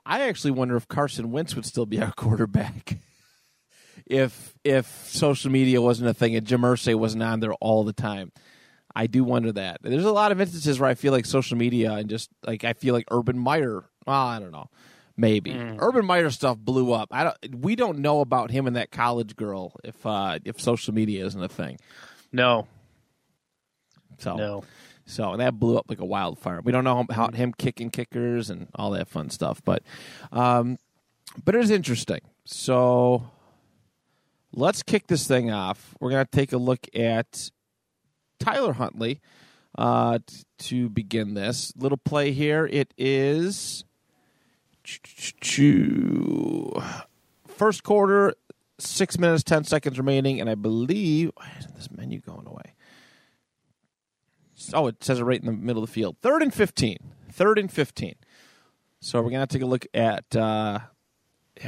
I 0.06 0.28
actually 0.28 0.52
wonder 0.52 0.76
if 0.76 0.88
Carson 0.88 1.32
Wentz 1.32 1.56
would 1.56 1.66
still 1.66 1.86
be 1.86 2.02
our 2.02 2.12
quarterback 2.16 2.98
if 4.10 4.56
if 4.64 4.88
social 5.10 5.52
media 5.52 5.82
wasn't 5.82 6.10
a 6.10 6.14
thing 6.14 6.36
and 6.36 6.46
Jim 6.46 6.62
Irsay 6.62 6.96
wasn't 6.96 7.24
on 7.24 7.40
there 7.40 7.54
all 7.56 7.84
the 7.84 7.94
time. 7.94 8.32
I 8.96 9.06
do 9.08 9.24
wonder 9.24 9.52
that. 9.52 9.80
There's 9.84 10.06
a 10.06 10.12
lot 10.12 10.32
of 10.32 10.42
instances 10.42 10.80
where 10.80 10.90
I 10.90 10.96
feel 10.96 11.12
like 11.12 11.26
social 11.26 11.58
media 11.58 11.94
and 11.94 12.10
just 12.10 12.30
like 12.46 12.64
I 12.64 12.74
feel 12.74 12.94
like 12.94 13.06
Urban 13.12 13.38
Meyer. 13.38 13.84
Well, 14.06 14.28
I 14.28 14.40
don't 14.40 14.52
know. 14.52 14.70
Maybe 15.20 15.52
Urban 15.80 16.06
Meyer 16.06 16.30
stuff 16.30 16.58
blew 16.58 16.94
up. 16.94 17.10
I 17.12 17.24
don't. 17.24 17.56
We 17.64 17.76
don't 17.76 18.00
know 18.00 18.22
about 18.22 18.52
him 18.52 18.68
and 18.68 18.76
that 18.76 18.92
college 18.92 19.36
girl 19.36 19.74
if 19.84 20.06
uh, 20.06 20.38
if 20.46 20.62
social 20.62 20.94
media 20.94 21.26
isn't 21.26 21.42
a 21.44 21.50
thing. 21.50 21.80
No, 22.32 22.68
So 24.20 24.36
no. 24.36 24.64
So 25.06 25.32
and 25.32 25.42
that 25.42 25.58
blew 25.60 25.78
up 25.78 25.86
like 25.90 26.00
a 26.00 26.06
wildfire. 26.06 26.62
We 26.62 26.72
don't 26.72 26.84
know 26.84 27.00
about 27.00 27.34
him 27.36 27.54
kicking 27.58 27.90
kickers 27.90 28.50
and 28.50 28.68
all 28.76 28.92
that 28.92 29.08
fun 29.08 29.30
stuff, 29.30 29.62
but 29.66 29.82
um, 30.32 30.78
but 31.44 31.56
it 31.56 31.64
is 31.64 31.72
interesting. 31.72 32.22
So 32.46 33.30
let's 34.54 34.84
kick 34.84 35.08
this 35.08 35.28
thing 35.28 35.50
off. 35.50 35.96
We're 36.00 36.12
gonna 36.12 36.26
take 36.32 36.52
a 36.54 36.58
look 36.58 36.88
at 36.94 37.50
Tyler 38.40 38.74
Huntley 38.74 39.22
uh, 39.78 40.20
t- 40.28 40.44
to 40.60 40.90
begin 40.90 41.34
this 41.34 41.74
little 41.76 41.98
play 41.98 42.32
here. 42.34 42.68
It 42.68 42.94
is 42.98 43.84
first 47.48 47.84
quarter, 47.84 48.34
six 48.80 49.18
minutes 49.18 49.44
ten 49.44 49.64
seconds 49.64 49.98
remaining, 49.98 50.40
and 50.40 50.50
I 50.50 50.56
believe 50.56 51.32
this 51.76 51.90
menu 51.92 52.20
going 52.20 52.48
away? 52.48 52.74
Oh, 54.74 54.88
it 54.88 55.04
says 55.04 55.20
it 55.20 55.24
right 55.24 55.40
in 55.40 55.46
the 55.46 55.52
middle 55.52 55.84
of 55.84 55.90
the 55.90 55.94
field. 55.94 56.18
Third 56.22 56.42
and 56.42 56.54
15. 56.54 56.98
Third 57.32 57.60
and 57.60 57.72
15. 57.72 58.16
So 59.00 59.22
we're 59.22 59.30
going 59.30 59.46
to 59.46 59.48
take 59.48 59.62
a 59.62 59.68
look 59.68 59.86
at 59.94 60.36
uh, 60.36 60.80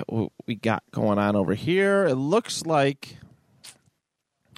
what 0.07 0.31
we 0.47 0.55
got 0.55 0.83
going 0.91 1.19
on 1.19 1.35
over 1.35 1.53
here. 1.53 2.05
It 2.05 2.15
looks 2.15 2.65
like. 2.65 3.17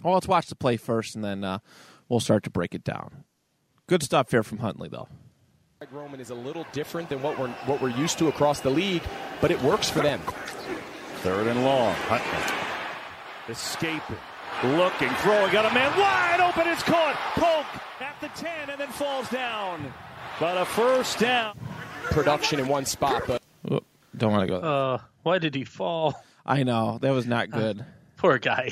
Well, 0.04 0.14
let's 0.14 0.28
watch 0.28 0.48
the 0.48 0.56
play 0.56 0.78
first, 0.78 1.16
and 1.16 1.24
then 1.24 1.44
uh, 1.44 1.60
we'll 2.10 2.22
start 2.22 2.44
to 2.44 2.50
break 2.50 2.74
it 2.74 2.84
down. 2.84 3.24
Good 3.88 4.02
stuff 4.02 4.32
here 4.32 4.44
from 4.44 4.60
Huntley, 4.60 4.90
though. 4.90 5.10
Greg 5.82 5.94
Roman 5.94 6.20
is 6.20 6.30
a 6.30 6.36
little 6.36 6.68
different 6.74 7.10
than 7.10 7.24
what 7.24 7.40
we're 7.40 7.48
what 7.66 7.82
we're 7.82 7.90
used 7.90 8.20
to 8.20 8.28
across 8.28 8.60
the 8.60 8.70
league, 8.70 9.02
but 9.42 9.50
it 9.50 9.60
works 9.64 9.90
for 9.90 10.02
them. 10.02 10.20
Third 11.24 11.48
and 11.48 11.64
long. 11.66 11.96
Huntley. 12.08 12.56
Escaping. 13.50 14.16
Looking. 14.78 15.10
Throwing. 15.24 15.52
Got 15.52 15.66
a 15.66 15.74
man 15.74 15.90
wide 16.00 16.40
open. 16.40 16.72
It's 16.72 16.84
caught. 16.84 17.16
Polk 17.34 17.66
at 18.00 18.16
the 18.22 18.28
10 18.40 18.70
and 18.70 18.80
then 18.80 18.90
falls 18.90 19.28
down. 19.30 19.92
But 20.40 20.56
a 20.56 20.66
first 20.66 21.18
down. 21.18 21.58
Production 22.12 22.60
in 22.60 22.68
one 22.68 22.86
spot, 22.86 23.24
but 23.26 23.42
Oop, 23.72 23.84
don't 24.16 24.32
want 24.32 24.44
to 24.44 24.48
go. 24.48 24.62
there. 24.62 24.70
Uh, 24.70 24.98
why 25.24 25.40
did 25.40 25.56
he 25.56 25.64
fall? 25.64 26.14
I 26.46 26.62
know 26.62 27.00
that 27.02 27.10
was 27.10 27.26
not 27.26 27.50
good. 27.50 27.84
Poor 28.18 28.38
guy. 28.38 28.72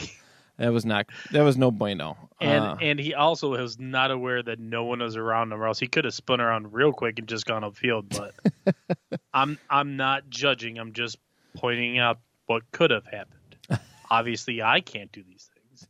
That 0.59 0.73
was 0.73 0.85
not. 0.85 1.07
That 1.31 1.43
was 1.43 1.57
no 1.57 1.71
bueno. 1.71 2.17
And 2.41 2.63
Uh, 2.63 2.75
and 2.81 2.99
he 2.99 3.13
also 3.13 3.51
was 3.51 3.79
not 3.79 4.11
aware 4.11 4.43
that 4.43 4.59
no 4.59 4.83
one 4.83 4.99
was 4.99 5.15
around 5.15 5.51
him, 5.53 5.61
or 5.61 5.67
else 5.67 5.79
he 5.79 5.87
could 5.87 6.03
have 6.03 6.13
spun 6.13 6.41
around 6.41 6.73
real 6.73 6.91
quick 6.91 7.17
and 7.17 7.27
just 7.27 7.45
gone 7.45 7.63
upfield. 7.63 8.09
But 8.09 9.15
I'm 9.33 9.57
I'm 9.69 9.95
not 9.95 10.29
judging. 10.29 10.77
I'm 10.77 10.91
just 10.91 11.17
pointing 11.55 11.97
out 11.97 12.19
what 12.45 12.69
could 12.71 12.91
have 12.91 13.05
happened. 13.05 13.55
Obviously, 14.11 14.61
I 14.61 14.81
can't 14.81 15.11
do 15.11 15.23
these 15.23 15.49
things. 15.53 15.87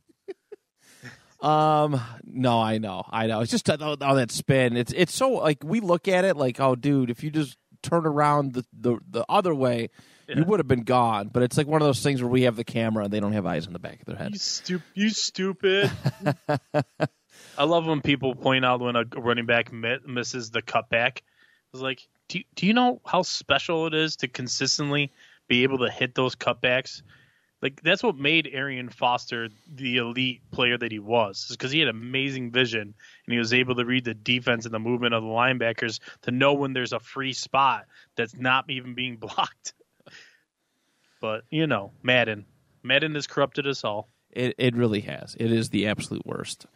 Um, 1.42 2.00
no, 2.24 2.60
I 2.60 2.78
know, 2.78 3.02
I 3.08 3.26
know. 3.26 3.40
It's 3.40 3.50
just 3.50 3.68
all, 3.70 3.96
all 4.00 4.14
that 4.14 4.30
spin. 4.30 4.76
It's 4.76 4.92
it's 4.92 5.14
so 5.14 5.30
like 5.30 5.64
we 5.64 5.80
look 5.80 6.06
at 6.06 6.24
it 6.24 6.36
like, 6.36 6.60
oh, 6.60 6.74
dude, 6.76 7.10
if 7.10 7.24
you 7.24 7.30
just 7.30 7.56
turn 7.82 8.06
around 8.06 8.52
the 8.52 8.64
the, 8.72 8.98
the 9.08 9.24
other 9.28 9.54
way, 9.54 9.88
you 10.38 10.44
would 10.44 10.60
have 10.60 10.68
been 10.68 10.84
gone. 10.84 11.28
But 11.32 11.42
it's 11.42 11.56
like 11.56 11.66
one 11.66 11.82
of 11.82 11.86
those 11.86 12.02
things 12.02 12.22
where 12.22 12.30
we 12.30 12.42
have 12.42 12.56
the 12.56 12.64
camera 12.64 13.04
and 13.04 13.12
they 13.12 13.20
don't 13.20 13.32
have 13.32 13.46
eyes 13.46 13.66
in 13.66 13.72
the 13.72 13.78
back 13.78 14.00
of 14.00 14.06
their 14.06 14.16
head. 14.16 14.32
You 14.32 14.38
stupid! 14.38 14.86
You 14.94 15.10
stupid! 15.10 15.90
I 17.58 17.64
love 17.64 17.86
when 17.86 18.00
people 18.00 18.34
point 18.34 18.64
out 18.64 18.80
when 18.80 18.96
a 18.96 19.04
running 19.16 19.46
back 19.46 19.72
mi- 19.72 19.98
misses 20.06 20.50
the 20.50 20.62
cutback. 20.62 21.20
It's 21.72 21.82
like, 21.82 22.06
do 22.28 22.38
you, 22.38 22.44
do 22.54 22.66
you 22.66 22.74
know 22.74 23.00
how 23.04 23.22
special 23.22 23.86
it 23.86 23.94
is 23.94 24.16
to 24.16 24.28
consistently 24.28 25.12
be 25.48 25.62
able 25.62 25.78
to 25.78 25.90
hit 25.90 26.14
those 26.14 26.34
cutbacks? 26.34 27.02
Like 27.62 27.82
that's 27.82 28.02
what 28.02 28.16
made 28.16 28.48
Arian 28.52 28.88
Foster 28.88 29.48
the 29.72 29.98
elite 29.98 30.40
player 30.50 30.78
that 30.78 30.90
he 30.90 30.98
was, 30.98 31.46
because 31.50 31.70
he 31.70 31.80
had 31.80 31.88
amazing 31.88 32.50
vision 32.50 32.80
and 32.80 33.32
he 33.32 33.38
was 33.38 33.52
able 33.52 33.74
to 33.74 33.84
read 33.84 34.04
the 34.04 34.14
defense 34.14 34.64
and 34.64 34.72
the 34.72 34.78
movement 34.78 35.14
of 35.14 35.22
the 35.22 35.28
linebackers 35.28 36.00
to 36.22 36.30
know 36.30 36.54
when 36.54 36.72
there's 36.72 36.94
a 36.94 37.00
free 37.00 37.34
spot 37.34 37.86
that's 38.16 38.34
not 38.34 38.70
even 38.70 38.94
being 38.94 39.16
blocked. 39.20 39.74
But 41.20 41.44
you 41.50 41.66
know, 41.66 41.92
Madden, 42.02 42.46
Madden 42.82 43.14
has 43.14 43.26
corrupted 43.26 43.66
us 43.66 43.84
all. 43.84 44.08
It 44.30 44.54
it 44.58 44.76
really 44.76 45.00
has. 45.00 45.36
It 45.38 45.52
is 45.52 45.70
the 45.70 45.86
absolute 45.86 46.24
worst. 46.26 46.66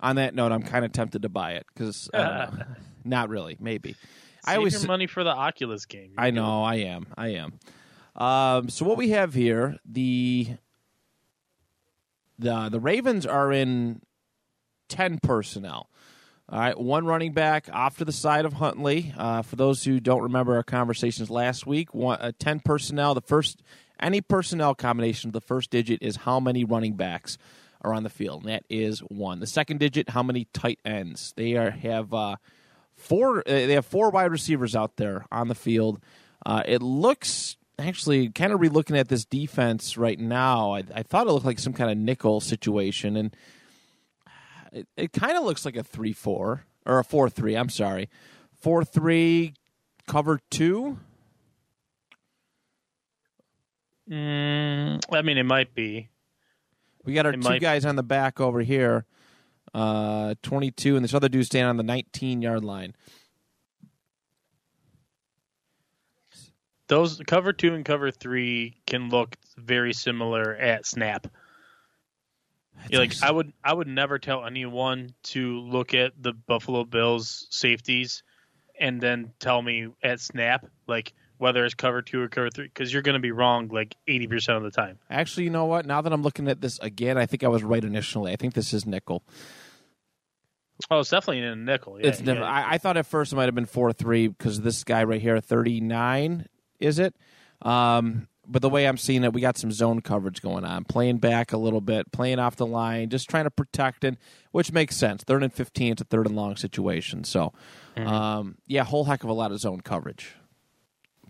On 0.00 0.16
that 0.16 0.34
note, 0.34 0.52
I'm 0.52 0.62
kind 0.62 0.84
of 0.84 0.92
tempted 0.92 1.22
to 1.22 1.28
buy 1.28 1.52
it 1.52 1.66
because 1.74 2.08
not 3.04 3.28
really, 3.28 3.56
maybe. 3.60 3.96
I 4.44 4.56
always 4.56 4.74
your 4.74 4.86
money 4.86 5.06
for 5.06 5.24
the 5.24 5.30
Oculus 5.30 5.86
game. 5.86 6.12
I 6.16 6.30
know, 6.30 6.62
I 6.62 6.76
am, 6.76 7.06
I 7.16 7.28
am. 7.30 7.58
Um, 8.14 8.68
so 8.68 8.84
what 8.84 8.96
we 8.96 9.10
have 9.10 9.34
here, 9.34 9.76
the 9.84 10.48
the 12.38 12.68
the 12.68 12.80
Ravens 12.80 13.26
are 13.26 13.52
in 13.52 14.00
ten 14.88 15.18
personnel. 15.18 15.90
All 16.50 16.58
right, 16.58 16.80
one 16.80 17.04
running 17.04 17.32
back 17.32 17.68
off 17.70 17.98
to 17.98 18.06
the 18.06 18.12
side 18.12 18.46
of 18.46 18.54
Huntley. 18.54 19.12
Uh, 19.18 19.42
for 19.42 19.56
those 19.56 19.84
who 19.84 20.00
don't 20.00 20.22
remember 20.22 20.56
our 20.56 20.62
conversations 20.62 21.28
last 21.28 21.66
week, 21.66 21.92
one, 21.92 22.18
uh, 22.18 22.32
ten 22.38 22.58
personnel. 22.60 23.14
The 23.14 23.20
first 23.20 23.62
any 24.00 24.22
personnel 24.22 24.74
combination 24.74 25.28
of 25.28 25.34
the 25.34 25.42
first 25.42 25.68
digit 25.68 26.02
is 26.02 26.16
how 26.16 26.40
many 26.40 26.64
running 26.64 26.94
backs 26.94 27.36
are 27.82 27.92
on 27.92 28.02
the 28.02 28.08
field, 28.08 28.44
and 28.44 28.50
that 28.50 28.64
is 28.70 29.00
one. 29.00 29.40
The 29.40 29.46
second 29.46 29.78
digit, 29.78 30.08
how 30.08 30.22
many 30.22 30.46
tight 30.54 30.78
ends? 30.86 31.34
They 31.36 31.54
are 31.56 31.70
have 31.70 32.14
uh, 32.14 32.36
four. 32.96 33.40
Uh, 33.40 33.42
they 33.44 33.74
have 33.74 33.84
four 33.84 34.08
wide 34.08 34.30
receivers 34.30 34.74
out 34.74 34.96
there 34.96 35.26
on 35.30 35.48
the 35.48 35.54
field. 35.54 36.00
Uh, 36.46 36.62
it 36.64 36.80
looks 36.80 37.58
actually 37.78 38.30
kind 38.30 38.54
of 38.54 38.60
re-looking 38.60 38.96
at 38.96 39.08
this 39.08 39.26
defense 39.26 39.98
right 39.98 40.18
now. 40.18 40.72
I, 40.72 40.82
I 40.94 41.02
thought 41.02 41.26
it 41.26 41.30
looked 41.30 41.44
like 41.44 41.58
some 41.58 41.74
kind 41.74 41.90
of 41.90 41.98
nickel 41.98 42.40
situation, 42.40 43.18
and 43.18 43.36
it, 44.72 44.86
it 44.96 45.12
kind 45.12 45.36
of 45.36 45.44
looks 45.44 45.64
like 45.64 45.76
a 45.76 45.82
three-four 45.82 46.64
or 46.86 46.98
a 46.98 47.04
four-three. 47.04 47.54
I'm 47.56 47.68
sorry, 47.68 48.08
four-three, 48.60 49.54
cover 50.06 50.40
two. 50.50 50.98
Mm, 54.10 55.00
I 55.12 55.22
mean, 55.22 55.36
it 55.38 55.44
might 55.44 55.74
be. 55.74 56.08
We 57.04 57.14
got 57.14 57.26
our 57.26 57.32
It 57.32 57.42
two 57.42 57.48
might- 57.48 57.60
guys 57.60 57.84
on 57.84 57.96
the 57.96 58.02
back 58.02 58.40
over 58.40 58.60
here, 58.60 59.04
uh, 59.74 60.34
22, 60.42 60.96
and 60.96 61.04
this 61.04 61.14
other 61.14 61.28
dude 61.28 61.46
standing 61.46 61.68
on 61.70 61.76
the 61.76 61.82
19 61.82 62.42
yard 62.42 62.64
line. 62.64 62.94
Those 66.88 67.20
cover 67.26 67.52
two 67.52 67.74
and 67.74 67.84
cover 67.84 68.10
three 68.10 68.80
can 68.86 69.10
look 69.10 69.36
very 69.58 69.92
similar 69.92 70.54
at 70.56 70.86
snap. 70.86 71.26
You're 72.90 73.00
like 73.00 73.14
I 73.22 73.30
would, 73.30 73.52
I 73.62 73.72
would 73.72 73.88
never 73.88 74.18
tell 74.18 74.44
anyone 74.44 75.14
to 75.24 75.60
look 75.60 75.94
at 75.94 76.12
the 76.20 76.32
Buffalo 76.32 76.84
Bills 76.84 77.46
safeties 77.50 78.22
and 78.78 79.00
then 79.00 79.32
tell 79.40 79.60
me 79.60 79.88
at 80.02 80.20
snap 80.20 80.66
like 80.86 81.12
whether 81.38 81.64
it's 81.64 81.74
cover 81.74 82.02
two 82.02 82.20
or 82.20 82.28
cover 82.28 82.50
three 82.50 82.64
because 82.64 82.92
you're 82.92 83.02
going 83.02 83.14
to 83.14 83.20
be 83.20 83.32
wrong 83.32 83.68
like 83.68 83.96
eighty 84.06 84.26
percent 84.26 84.56
of 84.56 84.64
the 84.64 84.70
time. 84.70 84.98
Actually, 85.10 85.44
you 85.44 85.50
know 85.50 85.66
what? 85.66 85.86
Now 85.86 86.00
that 86.00 86.12
I'm 86.12 86.22
looking 86.22 86.48
at 86.48 86.60
this 86.60 86.78
again, 86.80 87.16
I 87.16 87.26
think 87.26 87.44
I 87.44 87.48
was 87.48 87.62
right 87.62 87.82
initially. 87.82 88.32
I 88.32 88.36
think 88.36 88.54
this 88.54 88.72
is 88.72 88.86
nickel. 88.86 89.22
Oh, 90.90 91.00
it's 91.00 91.10
definitely 91.10 91.38
in 91.38 91.44
a 91.44 91.56
nickel. 91.56 92.00
Yeah, 92.00 92.08
it's 92.08 92.20
never. 92.20 92.40
yeah. 92.40 92.46
I, 92.46 92.74
I 92.74 92.78
thought 92.78 92.96
at 92.96 93.06
first 93.06 93.32
it 93.32 93.36
might 93.36 93.46
have 93.46 93.54
been 93.54 93.66
four 93.66 93.92
three 93.92 94.28
because 94.28 94.60
this 94.60 94.84
guy 94.84 95.04
right 95.04 95.20
here, 95.20 95.40
39, 95.40 96.46
is 96.78 96.98
it? 96.98 97.14
Um, 97.62 98.28
but 98.48 98.62
the 98.62 98.68
way 98.68 98.88
I'm 98.88 98.96
seeing 98.96 99.24
it, 99.24 99.32
we 99.32 99.40
got 99.40 99.58
some 99.58 99.70
zone 99.70 100.00
coverage 100.00 100.40
going 100.40 100.64
on, 100.64 100.84
playing 100.84 101.18
back 101.18 101.52
a 101.52 101.58
little 101.58 101.82
bit, 101.82 102.10
playing 102.12 102.38
off 102.38 102.56
the 102.56 102.66
line, 102.66 103.10
just 103.10 103.28
trying 103.28 103.44
to 103.44 103.50
protect, 103.50 104.04
and 104.04 104.16
which 104.52 104.72
makes 104.72 104.96
sense. 104.96 105.22
Third 105.22 105.42
and 105.42 105.52
15, 105.52 105.92
it's 105.92 106.02
a 106.02 106.04
third 106.04 106.26
and 106.26 106.34
long 106.34 106.56
situation. 106.56 107.24
So, 107.24 107.52
um, 107.96 108.56
yeah, 108.66 108.84
whole 108.84 109.04
heck 109.04 109.22
of 109.22 109.30
a 109.30 109.34
lot 109.34 109.52
of 109.52 109.60
zone 109.60 109.82
coverage. 109.82 110.34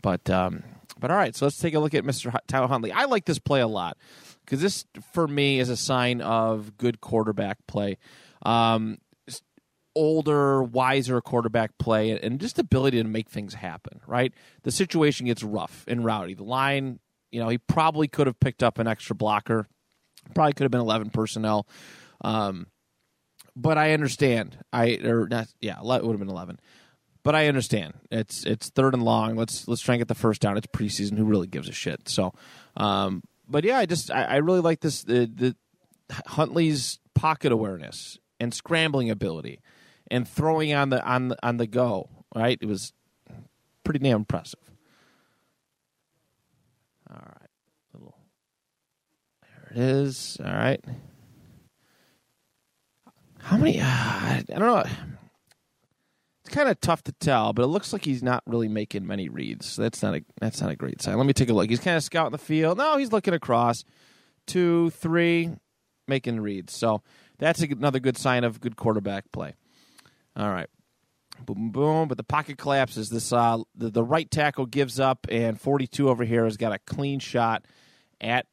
But 0.00 0.30
um, 0.30 0.62
but 0.98 1.10
all 1.10 1.16
right, 1.16 1.34
so 1.34 1.46
let's 1.46 1.58
take 1.58 1.74
a 1.74 1.80
look 1.80 1.94
at 1.94 2.04
Mr. 2.04 2.36
Tyler 2.46 2.68
Huntley. 2.68 2.92
I 2.92 3.04
like 3.04 3.24
this 3.24 3.38
play 3.38 3.60
a 3.60 3.66
lot 3.66 3.96
because 4.44 4.60
this, 4.60 4.84
for 5.12 5.26
me, 5.26 5.58
is 5.58 5.68
a 5.68 5.76
sign 5.76 6.20
of 6.20 6.76
good 6.76 7.00
quarterback 7.00 7.58
play. 7.66 7.98
Um, 8.42 8.98
older, 9.94 10.62
wiser 10.62 11.20
quarterback 11.20 11.76
play, 11.78 12.18
and 12.18 12.40
just 12.40 12.58
ability 12.58 13.02
to 13.02 13.08
make 13.08 13.28
things 13.28 13.54
happen. 13.54 14.00
Right, 14.06 14.32
the 14.62 14.70
situation 14.70 15.26
gets 15.26 15.42
rough 15.42 15.84
and 15.88 16.04
rowdy. 16.04 16.34
The 16.34 16.44
line, 16.44 17.00
you 17.30 17.40
know, 17.40 17.48
he 17.48 17.58
probably 17.58 18.08
could 18.08 18.26
have 18.26 18.38
picked 18.40 18.62
up 18.62 18.78
an 18.78 18.86
extra 18.86 19.14
blocker. 19.14 19.66
Probably 20.34 20.52
could 20.52 20.64
have 20.64 20.70
been 20.70 20.80
eleven 20.80 21.10
personnel. 21.10 21.66
Um, 22.22 22.66
but 23.56 23.78
I 23.78 23.92
understand. 23.92 24.58
I 24.72 24.98
or 25.04 25.28
not, 25.28 25.48
yeah, 25.60 25.78
it 25.78 25.84
would 26.04 26.12
have 26.12 26.18
been 26.18 26.28
eleven. 26.28 26.58
but 27.28 27.34
I 27.34 27.48
understand 27.48 27.92
it's 28.10 28.44
it's 28.44 28.70
third 28.70 28.94
and 28.94 29.02
long. 29.02 29.36
Let's 29.36 29.68
let's 29.68 29.82
try 29.82 29.96
and 29.96 30.00
get 30.00 30.08
the 30.08 30.14
first 30.14 30.40
down. 30.40 30.56
It's 30.56 30.66
preseason. 30.68 31.18
Who 31.18 31.24
really 31.24 31.46
gives 31.46 31.68
a 31.68 31.72
shit? 31.72 32.08
So, 32.08 32.32
um, 32.74 33.22
but 33.46 33.64
yeah, 33.64 33.78
I 33.78 33.84
just 33.84 34.10
I, 34.10 34.22
I 34.24 34.36
really 34.36 34.60
like 34.60 34.80
this 34.80 35.02
the, 35.02 35.26
the 35.26 35.56
Huntley's 36.26 36.98
pocket 37.14 37.52
awareness 37.52 38.18
and 38.40 38.54
scrambling 38.54 39.10
ability 39.10 39.60
and 40.10 40.26
throwing 40.26 40.72
on 40.72 40.88
the 40.88 41.04
on 41.04 41.28
the, 41.28 41.46
on 41.46 41.58
the 41.58 41.66
go. 41.66 42.08
Right, 42.34 42.58
it 42.60 42.66
was 42.66 42.92
pretty 43.84 43.98
damn 44.00 44.18
impressive. 44.20 44.60
All 47.10 47.16
right, 47.16 47.50
little 47.94 48.14
there 49.42 49.68
it 49.70 49.78
is. 49.78 50.38
All 50.44 50.52
right. 50.52 50.84
How 53.40 53.56
many? 53.56 53.80
Uh, 53.80 53.84
I 53.84 54.44
don't 54.46 54.60
know. 54.60 54.84
It's 56.44 56.54
kind 56.54 56.68
of 56.68 56.80
tough 56.80 57.02
to 57.04 57.12
tell, 57.12 57.52
but 57.52 57.62
it 57.62 57.68
looks 57.68 57.92
like 57.92 58.04
he's 58.04 58.22
not 58.22 58.42
really 58.46 58.68
making 58.68 59.06
many 59.06 59.28
reads. 59.28 59.66
So 59.66 59.82
that's 59.82 60.02
not 60.02 60.14
a 60.14 60.24
that's 60.40 60.60
not 60.60 60.70
a 60.70 60.76
great 60.76 61.00
sign. 61.02 61.16
Let 61.16 61.26
me 61.26 61.32
take 61.32 61.50
a 61.50 61.52
look. 61.52 61.68
He's 61.68 61.80
kind 61.80 61.96
of 61.96 62.02
scouting 62.02 62.32
the 62.32 62.38
field. 62.38 62.78
No, 62.78 62.96
he's 62.96 63.12
looking 63.12 63.34
across. 63.34 63.84
Two, 64.46 64.90
three, 64.90 65.50
making 66.06 66.40
reads. 66.40 66.72
So 66.72 67.02
that's 67.38 67.60
another 67.60 68.00
good 68.00 68.16
sign 68.16 68.44
of 68.44 68.60
good 68.60 68.76
quarterback 68.76 69.30
play. 69.30 69.54
All 70.36 70.50
right. 70.50 70.68
Boom, 71.44 71.70
boom. 71.70 72.08
But 72.08 72.16
the 72.16 72.24
pocket 72.24 72.58
collapses. 72.58 73.10
This 73.10 73.32
uh, 73.32 73.58
the, 73.74 73.90
the 73.90 74.04
right 74.04 74.30
tackle 74.30 74.66
gives 74.66 74.98
up, 75.00 75.26
and 75.30 75.60
42 75.60 76.08
over 76.08 76.24
here 76.24 76.44
has 76.44 76.56
got 76.56 76.72
a 76.72 76.78
clean 76.78 77.20
shot 77.20 77.64
at 78.20 78.46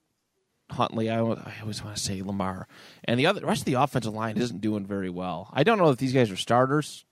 Huntley. 0.71 1.09
I, 1.09 1.19
I 1.19 1.53
always 1.61 1.83
want 1.83 1.95
to 1.95 2.01
say 2.01 2.21
Lamar, 2.21 2.67
and 3.03 3.19
the 3.19 3.25
other 3.25 3.39
the 3.41 3.45
rest 3.45 3.61
of 3.61 3.65
the 3.65 3.73
offensive 3.75 4.13
line 4.13 4.37
isn't 4.37 4.61
doing 4.61 4.85
very 4.85 5.09
well. 5.09 5.49
I 5.53 5.63
don't 5.63 5.77
know 5.77 5.89
if 5.89 5.97
these 5.97 6.13
guys 6.13 6.31
are 6.31 6.35
starters. 6.37 7.05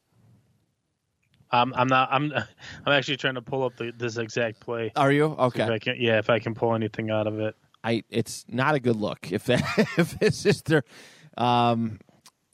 Um, 1.51 1.73
I'm 1.77 1.87
not. 1.87 2.09
I'm. 2.11 2.31
I'm 2.85 2.93
actually 2.93 3.17
trying 3.17 3.35
to 3.35 3.41
pull 3.41 3.63
up 3.63 3.77
the, 3.77 3.93
this 3.95 4.17
exact 4.17 4.59
play. 4.59 4.91
Are 4.95 5.11
you 5.11 5.33
If 5.33 5.39
okay? 5.39 5.63
I 5.63 5.79
can, 5.79 5.95
yeah, 5.99 6.17
if 6.17 6.29
I 6.29 6.39
can 6.39 6.55
pull 6.55 6.73
anything 6.73 7.09
out 7.11 7.27
of 7.27 7.39
it. 7.39 7.55
I 7.83 8.03
it's 8.09 8.45
not 8.47 8.75
a 8.75 8.79
good 8.79 8.95
look 8.95 9.31
if 9.31 9.45
that 9.45 9.61
if 9.97 10.17
this 10.17 10.45
is 10.45 10.61
their 10.61 10.83
um 11.37 11.99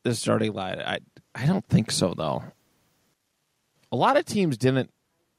the 0.04 0.16
starting 0.16 0.54
line. 0.54 0.80
I 0.80 1.00
I 1.36 1.46
don't 1.46 1.66
think 1.68 1.92
so 1.92 2.14
though. 2.16 2.44
A 3.92 3.96
lot 3.96 4.18
of 4.18 4.26
teams 4.26 4.58
didn't. 4.58 4.92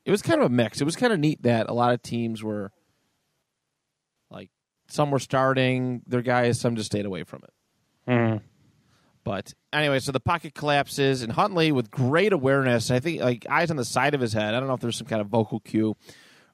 It 0.05 0.11
was 0.11 0.23
kind 0.23 0.41
of 0.41 0.47
a 0.47 0.55
mix. 0.55 0.81
It 0.81 0.85
was 0.85 0.97
kind 0.97 1.13
of 1.13 1.19
neat 1.19 1.43
that 1.43 1.69
a 1.69 1.75
lot 1.75 1.93
of 1.93 2.03
teams 2.03 2.43
were 2.43 2.73
like 4.31 4.51
some 4.89 5.11
were 5.11 5.19
starting 5.19 6.03
their 6.07 6.23
guys, 6.23 6.61
some 6.61 6.77
just 6.77 6.91
stayed 6.91 7.07
away 7.07 7.25
from 7.25 7.43
it. 7.45 8.11
Mm. 8.11 8.41
But 9.23 9.55
anyway, 9.73 9.99
so 9.99 10.13
the 10.13 10.21
pocket 10.21 10.55
collapses, 10.55 11.23
and 11.23 11.33
Huntley 11.33 11.73
with 11.73 11.91
great 11.91 12.33
awareness. 12.33 12.91
I 12.91 13.01
think 13.01 13.21
like 13.21 13.47
eyes 13.49 13.71
on 13.71 13.77
the 13.77 13.85
side 13.85 14.15
of 14.15 14.21
his 14.21 14.33
head. 14.33 14.55
I 14.55 14.59
don't 14.59 14.69
know 14.69 14.75
if 14.75 14.81
there's 14.81 14.97
some 14.97 15.07
kind 15.07 15.21
of 15.21 15.29
vocal 15.29 15.61
cue 15.61 15.97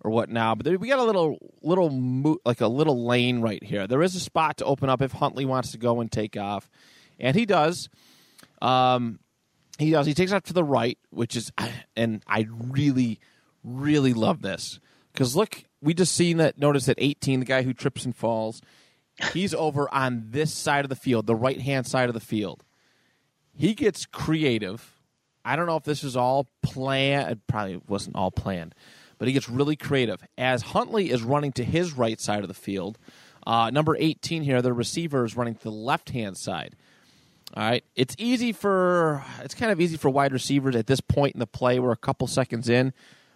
or 0.01 0.11
what 0.11 0.29
now, 0.29 0.55
but 0.55 0.65
there, 0.65 0.79
we 0.79 0.89
got 0.89 0.99
a 0.99 1.05
little 1.05 1.39
little 1.63 1.91
mo- 1.91 2.39
like 2.45 2.61
a 2.61 2.69
little 2.69 3.07
lane 3.07 3.41
right 3.41 3.63
here. 3.63 3.87
There 3.87 4.03
is 4.03 4.17
a 4.17 4.21
spot 4.21 4.57
to 4.59 4.65
open 4.65 4.91
up 4.91 5.01
if 5.01 5.13
Huntley 5.13 5.45
wants 5.45 5.71
to 5.73 5.79
go 5.79 6.01
and 6.01 6.11
take 6.11 6.37
off, 6.37 6.69
and 7.21 7.37
he 7.37 7.47
does. 7.47 7.89
Um, 8.61 9.21
he 9.79 9.91
does. 9.91 10.07
He 10.07 10.15
takes 10.15 10.33
off 10.33 10.45
to 10.45 10.53
the 10.53 10.65
right, 10.65 10.99
which 11.11 11.37
is, 11.37 11.53
and 11.97 12.23
I 12.27 12.47
really, 12.51 13.21
really 13.63 14.15
love 14.15 14.43
this 14.43 14.81
because 15.13 15.37
look, 15.37 15.65
we 15.83 15.95
just 15.95 16.15
seen 16.15 16.39
that. 16.39 16.59
Notice 16.59 16.87
that 16.87 16.97
18, 16.99 17.41
the 17.41 17.47
guy 17.47 17.63
who 17.63 17.75
trips 17.75 18.05
and 18.05 18.15
falls, 18.15 18.63
he's 19.33 19.55
over 19.55 19.93
on 19.93 20.27
this 20.31 20.53
side 20.53 20.85
of 20.85 20.89
the 20.89 20.97
field, 20.97 21.27
the 21.27 21.35
right 21.35 21.61
hand 21.61 21.87
side 21.87 22.09
of 22.09 22.15
the 22.15 22.21
field. 22.21 22.65
He 23.55 23.75
gets 23.75 24.07
creative. 24.07 25.01
I 25.45 25.57
don't 25.57 25.67
know 25.67 25.77
if 25.77 25.85
this 25.85 26.05
is 26.05 26.17
all 26.17 26.49
planned. 26.63 27.31
It 27.31 27.47
probably 27.47 27.81
wasn't 27.89 28.17
all 28.17 28.31
planned, 28.31 28.75
but 29.19 29.29
he 29.29 29.35
gets 29.35 29.49
really 29.49 29.77
creative 29.77 30.23
as 30.37 30.63
Huntley 30.63 31.11
is 31.11 31.23
running 31.23 31.53
to 31.53 31.65
his 31.65 31.93
right 31.95 32.21
side 32.21 32.43
of 32.43 32.49
the 32.49 32.55
field. 32.55 32.99
Uh, 33.47 33.71
number 33.71 33.97
18 33.97 34.43
here, 34.43 34.61
the 34.61 34.73
receiver 34.73 35.25
is 35.25 35.37
running 35.37 35.55
to 35.55 35.63
the 35.63 35.71
left 35.71 36.11
hand 36.11 36.37
side. 36.37 36.75
All 37.55 37.63
right, 37.63 37.85
it's 37.95 38.15
easy 38.19 38.53
for 38.53 39.25
it's 39.41 39.55
kind 39.55 39.71
of 39.71 39.81
easy 39.81 39.97
for 39.97 40.11
wide 40.11 40.33
receivers 40.33 40.75
at 40.75 40.87
this 40.87 41.01
point 41.01 41.35
in 41.35 41.39
the 41.39 41.47
play. 41.47 41.79
We're 41.79 41.93
a 41.93 41.97
couple 41.97 42.27
seconds 42.27 42.69
in, 42.69 42.93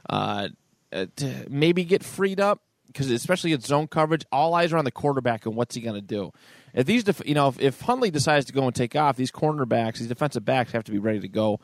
uh, 0.08 0.48
uh, 0.92 1.06
to 1.16 1.46
maybe 1.48 1.84
get 1.84 2.02
freed 2.02 2.40
up 2.40 2.62
because 2.88 3.10
especially 3.10 3.52
at 3.52 3.62
zone 3.62 3.86
coverage, 3.86 4.24
all 4.32 4.54
eyes 4.54 4.72
are 4.72 4.78
on 4.78 4.84
the 4.84 4.90
quarterback 4.90 5.46
and 5.46 5.54
what's 5.54 5.76
he 5.76 5.80
going 5.80 5.94
to 5.94 6.00
do. 6.00 6.32
If 6.74 6.86
these, 6.86 7.04
def- 7.04 7.22
you 7.24 7.34
know, 7.34 7.48
if, 7.48 7.60
if 7.60 7.80
Huntley 7.80 8.10
decides 8.10 8.46
to 8.46 8.52
go 8.52 8.64
and 8.64 8.74
take 8.74 8.96
off, 8.96 9.16
these 9.16 9.30
cornerbacks, 9.30 9.98
these 9.98 10.08
defensive 10.08 10.44
backs 10.44 10.72
have 10.72 10.84
to 10.84 10.92
be 10.92 10.98
ready 10.98 11.20
to 11.20 11.28
go 11.28 11.60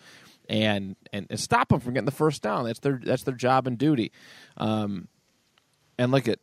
and 0.48 0.94
and, 1.12 1.26
and 1.28 1.40
stop 1.40 1.68
them 1.68 1.80
from 1.80 1.94
getting 1.94 2.06
the 2.06 2.12
first 2.12 2.42
down. 2.42 2.64
That's 2.64 2.78
their 2.78 3.00
that's 3.02 3.24
their 3.24 3.35
job 3.35 3.66
and 3.66 3.76
duty. 3.76 4.12
Um, 4.56 5.09
and 5.98 6.12
look 6.12 6.28
at 6.28 6.38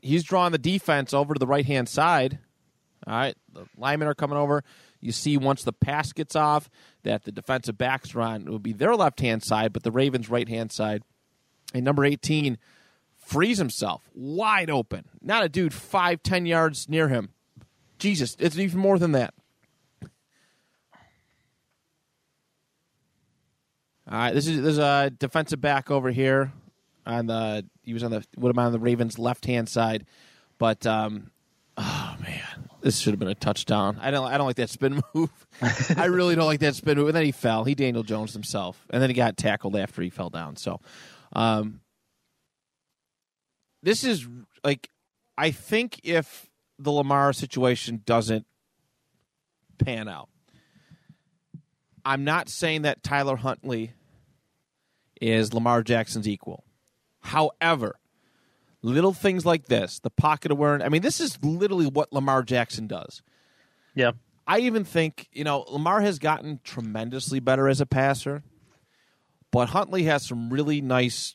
he's 0.00 0.24
drawing 0.24 0.52
the 0.52 0.58
defense 0.58 1.12
over 1.12 1.34
to 1.34 1.38
the 1.38 1.46
right 1.46 1.66
hand 1.66 1.88
side. 1.88 2.38
All 3.06 3.14
right, 3.14 3.36
the 3.52 3.66
linemen 3.76 4.08
are 4.08 4.14
coming 4.14 4.38
over. 4.38 4.64
You 5.04 5.12
see 5.12 5.36
once 5.36 5.64
the 5.64 5.72
pass 5.72 6.12
gets 6.12 6.34
off 6.34 6.70
that 7.02 7.24
the 7.24 7.32
defensive 7.32 7.76
backs 7.76 8.16
on. 8.16 8.42
It 8.42 8.48
will 8.48 8.58
be 8.58 8.72
their 8.72 8.96
left 8.96 9.20
hand 9.20 9.42
side, 9.42 9.74
but 9.74 9.82
the 9.82 9.90
Ravens' 9.90 10.30
right 10.30 10.48
hand 10.48 10.72
side. 10.72 11.02
And 11.74 11.84
number 11.84 12.06
18 12.06 12.56
frees 13.18 13.58
himself 13.58 14.08
wide 14.14 14.70
open. 14.70 15.04
Not 15.20 15.44
a 15.44 15.50
dude 15.50 15.74
five, 15.74 16.22
ten 16.22 16.46
yards 16.46 16.88
near 16.88 17.08
him. 17.08 17.34
Jesus, 17.98 18.34
it's 18.38 18.58
even 18.58 18.80
more 18.80 18.98
than 18.98 19.12
that. 19.12 19.34
All 24.10 24.18
right, 24.18 24.32
this 24.32 24.46
is 24.46 24.62
there's 24.62 24.78
a 24.78 25.10
defensive 25.10 25.60
back 25.60 25.90
over 25.90 26.10
here 26.10 26.50
on 27.04 27.26
the 27.26 27.66
he 27.82 27.92
was 27.92 28.02
on 28.02 28.10
the 28.10 28.24
would 28.38 28.48
have 28.48 28.56
been 28.56 28.64
on 28.64 28.72
the 28.72 28.78
Ravens 28.78 29.18
left 29.18 29.44
hand 29.44 29.68
side, 29.68 30.06
but 30.58 30.86
um, 30.86 31.30
this 32.84 32.98
should 32.98 33.14
have 33.14 33.18
been 33.18 33.28
a 33.28 33.34
touchdown. 33.34 33.98
I 33.98 34.10
don't 34.10 34.30
I 34.30 34.36
don't 34.36 34.46
like 34.46 34.56
that 34.56 34.68
spin 34.68 35.02
move. 35.14 35.30
I 35.96 36.04
really 36.04 36.36
don't 36.36 36.44
like 36.44 36.60
that 36.60 36.74
spin 36.74 36.98
move. 36.98 37.08
And 37.08 37.16
then 37.16 37.24
he 37.24 37.32
fell. 37.32 37.64
He 37.64 37.74
Daniel 37.74 38.02
Jones 38.02 38.34
himself, 38.34 38.86
and 38.90 39.02
then 39.02 39.08
he 39.08 39.14
got 39.14 39.38
tackled 39.38 39.74
after 39.74 40.02
he 40.02 40.10
fell 40.10 40.28
down. 40.28 40.56
So, 40.56 40.80
um, 41.32 41.80
this 43.82 44.04
is 44.04 44.28
like 44.62 44.90
I 45.38 45.50
think 45.50 45.98
if 46.04 46.50
the 46.78 46.92
Lamar 46.92 47.32
situation 47.32 48.02
doesn't 48.04 48.44
pan 49.78 50.06
out, 50.06 50.28
I'm 52.04 52.22
not 52.24 52.50
saying 52.50 52.82
that 52.82 53.02
Tyler 53.02 53.36
Huntley 53.36 53.92
is 55.22 55.54
Lamar 55.54 55.82
Jackson's 55.82 56.28
equal. 56.28 56.64
However, 57.20 57.96
little 58.84 59.14
things 59.14 59.46
like 59.46 59.64
this, 59.66 59.98
the 60.00 60.10
pocket 60.10 60.52
awareness, 60.52 60.84
I 60.84 60.90
mean, 60.90 61.00
this 61.02 61.18
is 61.18 61.42
literally 61.42 61.86
what 61.86 62.12
Lamar 62.12 62.42
Jackson 62.42 62.86
does. 62.86 63.22
Yeah. 63.94 64.12
I 64.46 64.58
even 64.60 64.84
think, 64.84 65.26
you 65.32 65.42
know, 65.42 65.64
Lamar 65.68 66.02
has 66.02 66.18
gotten 66.18 66.60
tremendously 66.62 67.40
better 67.40 67.66
as 67.66 67.80
a 67.80 67.86
passer, 67.86 68.42
but 69.50 69.70
Huntley 69.70 70.02
has 70.02 70.26
some 70.28 70.50
really 70.50 70.82
nice 70.82 71.34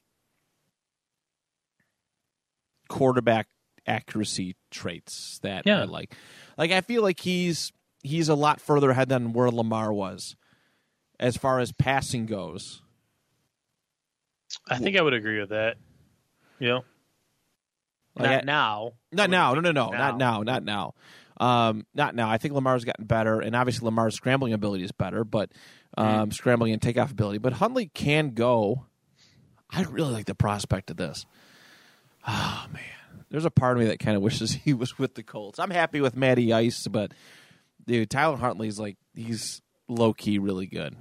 quarterback 2.87 3.47
accuracy 3.87 4.55
traits 4.69 5.39
that 5.41 5.65
Yeah. 5.65 5.81
I 5.81 5.85
like. 5.85 6.13
Like 6.57 6.71
I 6.71 6.81
feel 6.81 7.01
like 7.01 7.19
he's 7.19 7.71
he's 8.03 8.29
a 8.29 8.35
lot 8.35 8.61
further 8.61 8.91
ahead 8.91 9.09
than 9.09 9.33
where 9.33 9.49
Lamar 9.49 9.91
was 9.91 10.35
as 11.19 11.35
far 11.35 11.59
as 11.59 11.71
passing 11.71 12.27
goes. 12.27 12.83
I 14.67 14.77
think 14.77 14.97
I 14.97 15.01
would 15.01 15.13
agree 15.13 15.39
with 15.39 15.49
that. 15.49 15.77
You 16.59 16.67
know, 16.67 16.83
Like, 18.19 18.29
not 18.29 18.41
I- 18.41 18.45
now. 18.45 18.91
Not 19.11 19.29
now, 19.29 19.53
no, 19.53 19.61
no, 19.61 19.71
no, 19.71 19.89
Now. 19.89 19.97
not 19.97 20.17
now, 20.17 20.43
not 20.43 20.63
now. 20.63 20.93
Um, 21.39 21.85
not 21.93 22.15
now. 22.15 22.29
I 22.29 22.37
think 22.37 22.53
Lamar's 22.53 22.83
gotten 22.83 23.05
better, 23.05 23.39
and 23.39 23.55
obviously 23.55 23.85
Lamar's 23.85 24.13
scrambling 24.15 24.53
ability 24.53 24.83
is 24.83 24.91
better, 24.91 25.23
but 25.23 25.51
um, 25.97 26.31
scrambling 26.31 26.73
and 26.73 26.81
takeoff 26.81 27.11
ability. 27.11 27.37
But 27.37 27.53
Huntley 27.53 27.87
can 27.93 28.31
go. 28.31 28.85
I 29.69 29.83
really 29.83 30.11
like 30.11 30.25
the 30.25 30.35
prospect 30.35 30.91
of 30.91 30.97
this. 30.97 31.25
Oh 32.27 32.65
man, 32.73 32.83
there's 33.29 33.45
a 33.45 33.51
part 33.51 33.77
of 33.77 33.81
me 33.83 33.87
that 33.89 33.99
kind 33.99 34.17
of 34.17 34.21
wishes 34.23 34.51
he 34.63 34.73
was 34.73 34.99
with 34.99 35.15
the 35.15 35.23
Colts. 35.23 35.59
I'm 35.59 35.71
happy 35.71 36.01
with 36.01 36.15
Matty 36.15 36.51
Ice, 36.53 36.87
but 36.87 37.13
dude, 37.85 38.09
Tyler 38.09 38.37
Huntley's 38.37 38.79
like 38.79 38.97
he's 39.15 39.61
low 39.87 40.13
key 40.13 40.39
really 40.39 40.67
good. 40.67 40.95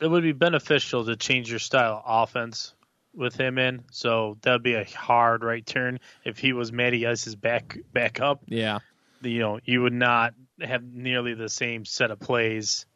It 0.00 0.08
would 0.08 0.24
be 0.24 0.32
beneficial 0.32 1.04
to 1.04 1.16
change 1.16 1.48
your 1.50 1.60
style 1.60 2.02
of 2.04 2.28
offense 2.28 2.74
with 3.14 3.36
him 3.36 3.58
in. 3.58 3.84
So 3.90 4.38
that 4.42 4.52
would 4.52 4.62
be 4.62 4.74
a 4.74 4.84
hard 4.84 5.42
right 5.42 5.64
turn 5.64 6.00
if 6.24 6.38
he 6.38 6.52
was 6.52 6.72
Matty 6.72 7.06
Ice's 7.06 7.36
back 7.36 7.78
back 7.92 8.20
up. 8.20 8.42
Yeah, 8.46 8.80
You 9.22 9.38
know, 9.40 9.60
you 9.64 9.82
would 9.82 9.92
not 9.92 10.34
have 10.60 10.82
nearly 10.82 11.34
the 11.34 11.48
same 11.48 11.84
set 11.84 12.10
of 12.10 12.20
plays. 12.20 12.86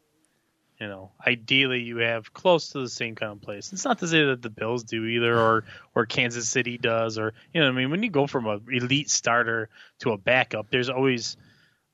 You 0.79 0.87
know, 0.87 1.11
ideally 1.25 1.81
you 1.81 1.97
have 1.97 2.31
close 2.31 2.69
to 2.69 2.79
the 2.79 2.89
same 2.89 3.15
kind 3.15 3.33
of 3.33 3.41
plays. 3.41 3.73
It's 3.73 3.83
not 3.83 3.99
to 3.99 4.07
say 4.07 4.23
that 4.27 4.41
the 4.41 4.49
Bills 4.49 4.83
do 4.83 5.03
either, 5.03 5.37
or 5.37 5.65
or 5.93 6.05
Kansas 6.05 6.47
City 6.47 6.77
does, 6.77 7.17
or 7.17 7.33
you 7.53 7.59
know, 7.59 7.67
I 7.67 7.71
mean, 7.71 7.91
when 7.91 8.01
you 8.01 8.09
go 8.09 8.27
from 8.27 8.45
a 8.45 8.59
elite 8.71 9.09
starter 9.09 9.67
to 9.99 10.11
a 10.11 10.17
backup, 10.17 10.69
there's 10.69 10.89
always 10.89 11.35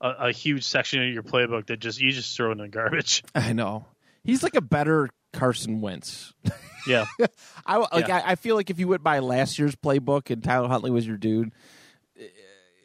a, 0.00 0.08
a 0.28 0.32
huge 0.32 0.62
section 0.62 1.02
of 1.02 1.12
your 1.12 1.24
playbook 1.24 1.66
that 1.66 1.80
just 1.80 2.00
you 2.00 2.12
just 2.12 2.36
throw 2.36 2.52
in 2.52 2.58
the 2.58 2.68
garbage. 2.68 3.24
I 3.34 3.52
know. 3.52 3.86
He's 4.22 4.44
like 4.44 4.54
a 4.54 4.60
better 4.60 5.10
Carson 5.32 5.80
Wentz. 5.80 6.32
Yeah. 6.86 7.06
I 7.66 7.76
like. 7.76 8.08
Yeah. 8.08 8.16
I, 8.24 8.32
I 8.32 8.34
feel 8.36 8.56
like 8.56 8.70
if 8.70 8.78
you 8.78 8.88
went 8.88 9.02
by 9.02 9.18
last 9.20 9.58
year's 9.58 9.74
playbook 9.76 10.30
and 10.30 10.42
Tyler 10.42 10.68
Huntley 10.68 10.90
was 10.90 11.06
your 11.06 11.16
dude, 11.16 11.52
eh, 12.18 12.24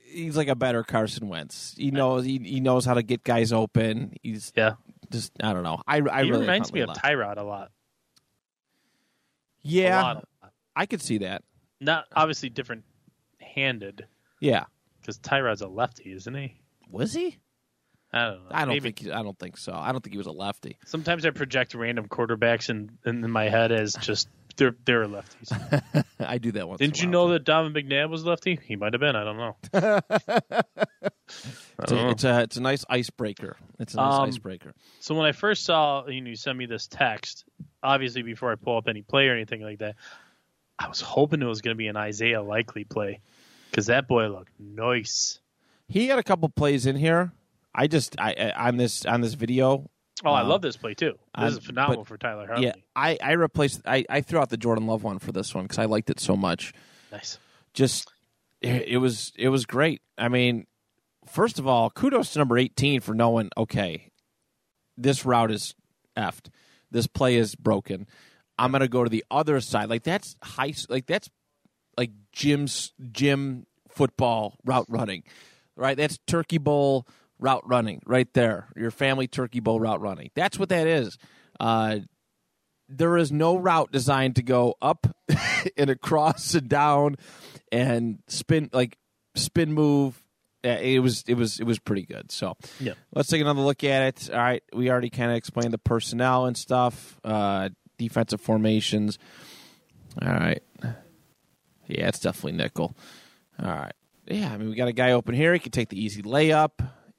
he's 0.06 0.36
like 0.38 0.48
a 0.48 0.56
better 0.56 0.84
Carson 0.84 1.28
Wentz. 1.30 1.74
He 1.78 1.92
knows 1.92 2.26
he, 2.26 2.38
he 2.40 2.60
knows 2.60 2.86
how 2.86 2.96
to 2.96 3.04
get 3.04 3.24
guys 3.24 3.52
open. 3.54 4.16
He's 4.24 4.52
Yeah. 4.56 4.74
just 5.12 5.32
I 5.44 5.54
don't 5.54 5.64
know. 5.64 5.82
I 5.88 5.98
I 5.98 6.24
he 6.24 6.30
really 6.32 6.42
reminds 6.42 6.70
Huntley 6.70 6.86
me 6.86 6.92
of. 6.92 6.98
Tyrod 6.98 7.38
a 7.38 7.44
lot. 7.44 7.72
Yeah, 9.64 10.02
A 10.02 10.02
lot, 10.02 10.16
a 10.16 10.16
lot. 10.46 10.54
I 10.76 10.86
could 10.86 11.02
see 11.02 11.20
that. 11.20 11.44
Not 11.80 12.06
obviously 12.16 12.50
different 12.50 12.84
handed 13.40 14.08
Yeah, 14.40 14.66
because 15.00 15.20
Tyrod's 15.20 15.62
a 15.62 15.68
lefty, 15.68 16.12
isn't 16.14 16.34
he? 16.34 16.56
was 16.90 17.14
he? 17.14 17.38
I 18.14 18.26
don't 18.26 18.44
know. 18.44 18.50
I 18.52 18.60
don't 18.66 18.70
Maybe. 18.70 18.80
think. 18.92 19.00
He, 19.00 19.12
I 19.12 19.24
don't 19.24 19.38
think 19.40 19.58
so. 19.58 19.74
I 19.74 19.92
don't 19.92 20.02
think 20.04 20.14
he 20.14 20.18
was 20.18 20.28
a 20.28 20.32
lefty. 20.32 20.78
Sometimes 20.86 21.26
I 21.26 21.30
project 21.30 21.74
random 21.74 22.08
quarterbacks 22.10 22.70
in, 22.70 22.90
in 23.06 23.30
my 23.32 23.46
head 23.50 23.72
as 23.72 23.94
just 23.94 24.28
they're 24.58 24.76
they're 24.86 25.06
lefties. 25.06 26.04
I 26.20 26.38
do 26.38 26.52
that 26.54 26.68
once. 26.68 26.80
Didn't 26.80 27.02
you 27.02 27.08
know 27.08 27.30
that 27.30 27.46
Donovan 27.46 27.74
McNabb 27.74 28.10
was 28.10 28.26
lefty? 28.26 28.60
He 28.66 28.76
might 28.76 28.94
have 28.94 29.00
been. 29.00 29.16
I 29.16 29.24
don't 29.24 29.38
know. 29.38 29.56
I 29.74 30.62
It's 31.84 31.92
don't 31.92 32.00
a, 32.00 32.04
know. 32.04 32.10
it's 32.10 32.24
a 32.26 32.42
it's 32.42 32.58
a 32.58 32.62
nice 32.62 32.84
icebreaker. 32.90 33.56
It's 33.80 33.94
a 33.94 33.98
nice 33.98 34.14
Um, 34.16 34.28
icebreaker. 34.30 34.74
So 35.00 35.16
when 35.16 35.26
I 35.26 35.32
first 35.32 35.64
saw 35.64 36.06
you 36.08 36.20
know 36.22 36.30
you 36.30 36.36
sent 36.36 36.58
me 36.58 36.66
this 36.66 36.88
text, 36.88 37.46
obviously 37.82 38.22
before 38.24 38.52
I 38.52 38.56
pull 38.56 38.78
up 38.78 38.88
any 38.90 39.02
play 39.02 39.30
or 39.30 39.34
anything 39.34 39.62
like 39.62 39.80
that, 39.80 39.96
I 40.78 40.88
was 40.90 41.00
hoping 41.00 41.42
it 41.42 41.46
was 41.46 41.62
going 41.62 41.74
to 41.76 41.78
be 41.78 41.88
an 41.88 41.96
Isaiah 41.98 42.42
Likely 42.42 42.84
play 42.84 43.22
because 43.70 43.86
that 43.86 44.08
boy 44.10 44.28
looked 44.28 44.52
nice. 44.60 45.40
He 45.88 46.08
had 46.08 46.20
a 46.20 46.24
couple 46.24 46.50
plays 46.50 46.86
in 46.86 46.96
here. 46.98 47.32
I 47.74 47.88
just 47.88 48.20
I, 48.20 48.34
I 48.56 48.68
on 48.68 48.78
this 48.78 49.06
on 49.06 49.22
this 49.22 49.34
video. 49.34 49.90
Oh, 50.24 50.32
I 50.32 50.42
Uh, 50.42 50.46
love 50.46 50.62
this 50.62 50.78
play 50.78 50.94
too. 50.94 51.14
This 51.14 51.20
I'm- 51.34 51.48
is 51.54 51.60
phenomenal 51.66 52.04
but- 52.04 52.08
for 52.08 52.18
Tyler 52.18 52.46
Huntley. 52.48 52.66
Yeah, 52.68 52.74
I 52.96 53.18
I 53.24 53.32
replaced. 53.34 53.82
I 53.86 54.06
I 54.10 54.22
threw 54.22 54.40
out 54.40 54.50
the 54.50 54.58
Jordan 54.58 54.88
Love 54.88 55.04
one 55.04 55.20
for 55.20 55.32
this 55.32 55.56
one 55.56 55.66
because 55.66 55.80
I 55.80 55.86
liked 55.86 56.10
it 56.10 56.20
so 56.20 56.36
much. 56.36 56.74
Nice. 57.12 57.40
Just 57.74 58.12
it, 58.62 58.84
it 58.88 58.98
was 58.98 59.32
it 59.38 59.50
was 59.50 59.66
great. 59.66 60.02
I 60.18 60.28
mean, 60.28 60.68
first 61.26 61.58
of 61.60 61.66
all, 61.68 61.90
kudos 61.90 62.34
to 62.34 62.40
number 62.40 62.58
eighteen 62.58 63.00
for 63.02 63.14
knowing. 63.16 63.50
Okay, 63.58 64.12
this 64.98 65.26
route 65.26 65.52
is 65.52 65.74
effed. 66.18 66.50
This 66.92 67.08
play 67.08 67.36
is 67.38 67.56
broken. 67.56 68.06
I'm 68.60 68.72
gonna 68.72 68.88
go 68.90 69.04
to 69.04 69.10
the 69.10 69.24
other 69.32 69.60
side. 69.62 69.90
Like 69.90 70.04
that's 70.04 70.36
high. 70.44 70.74
Like 70.90 71.06
that's 71.08 71.30
like 71.98 72.12
Jim's 72.34 72.94
gym 73.12 73.66
football 73.90 74.58
route 74.66 74.86
running, 74.90 75.24
right? 75.76 75.98
That's 75.98 76.20
Turkey 76.28 76.58
Bowl 76.58 77.08
route 77.42 77.68
running 77.68 78.02
right 78.06 78.32
there. 78.34 78.68
Your 78.78 78.92
family 78.92 79.28
Turkey 79.28 79.60
Bowl 79.60 79.80
route 79.80 80.00
running. 80.00 80.30
That's 80.36 80.58
what 80.58 80.70
that 80.70 80.88
is. 80.88 81.18
Uh, 81.60 82.00
there 82.88 83.18
is 83.18 83.32
no 83.32 83.58
route 83.58 83.92
designed 83.92 84.36
to 84.38 84.44
go 84.44 84.76
up 84.82 85.08
and 85.78 85.90
across 85.90 86.54
and 86.54 86.70
down 86.70 87.16
and 87.72 88.20
spin 88.28 88.70
like 88.72 88.98
spin 89.36 89.74
move. 89.74 90.18
Yeah, 90.64 90.76
It 90.78 91.00
was 91.00 91.24
it 91.28 91.34
was 91.36 91.60
it 91.60 91.64
was 91.66 91.80
pretty 91.80 92.06
good. 92.06 92.32
So 92.32 92.56
Yeah. 92.80 92.94
let's 93.14 93.30
take 93.30 93.42
another 93.42 93.62
look 93.62 93.84
at 93.84 94.04
it. 94.04 94.30
All 94.32 94.38
right, 94.40 94.62
we 94.74 94.92
already 94.92 95.10
kind 95.10 95.32
of 95.32 95.38
explained 95.38 95.74
the 95.74 95.78
personnel 95.80 96.46
and 96.46 96.56
stuff, 96.56 97.20
uh, 97.24 97.70
defensive 97.98 98.42
formations. 98.42 99.18
All 100.22 100.28
right, 100.30 100.62
yeah, 101.88 102.08
it's 102.10 102.20
definitely 102.20 102.54
nickel. 102.54 102.96
All 103.58 103.70
right, 103.72 103.94
yeah, 104.28 104.52
I 104.54 104.58
mean 104.58 104.70
we 104.70 104.76
got 104.76 104.88
a 104.90 104.94
guy 104.94 105.12
open 105.14 105.34
here. 105.34 105.54
He 105.54 105.60
can 105.60 105.72
take 105.72 105.90
the 105.90 106.00
easy 106.04 106.22
layup. 106.22 106.72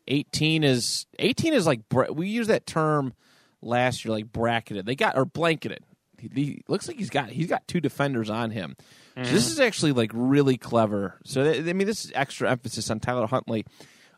Eighteen 0.09 0.65
is 0.65 1.07
eighteen 1.19 1.55
is 1.55 1.67
like 1.67 1.81
we 2.11 2.29
use 2.29 2.49
that 2.49 2.67
term 2.67 3.15
last 3.61 4.05
year, 4.05 4.13
like 4.13 4.33
bracketed. 4.33 4.87
They 4.87 4.97
got 4.97 5.17
or 5.17 5.25
blanketed. 5.25 5.85
He, 6.19 6.29
he 6.35 6.63
looks 6.69 6.89
like 6.89 6.97
he's 6.97 7.11
got 7.11 7.31
he's 7.31 7.49
got 7.49 7.67
two 7.69 7.81
defenders 7.81 8.31
on 8.31 8.51
him. 8.51 8.77
So 9.17 9.23
this 9.23 9.51
is 9.51 9.61
actually 9.61 9.93
like 9.93 10.11
really 10.15 10.57
clever. 10.57 11.19
So 11.25 11.45
th- 11.45 11.69
I 11.69 11.73
mean, 11.75 11.87
this 11.87 12.05
is 12.05 12.13
extra 12.15 12.51
emphasis 12.51 12.91
on 12.91 12.99
Tyler 12.99 13.27
Huntley. 13.27 13.67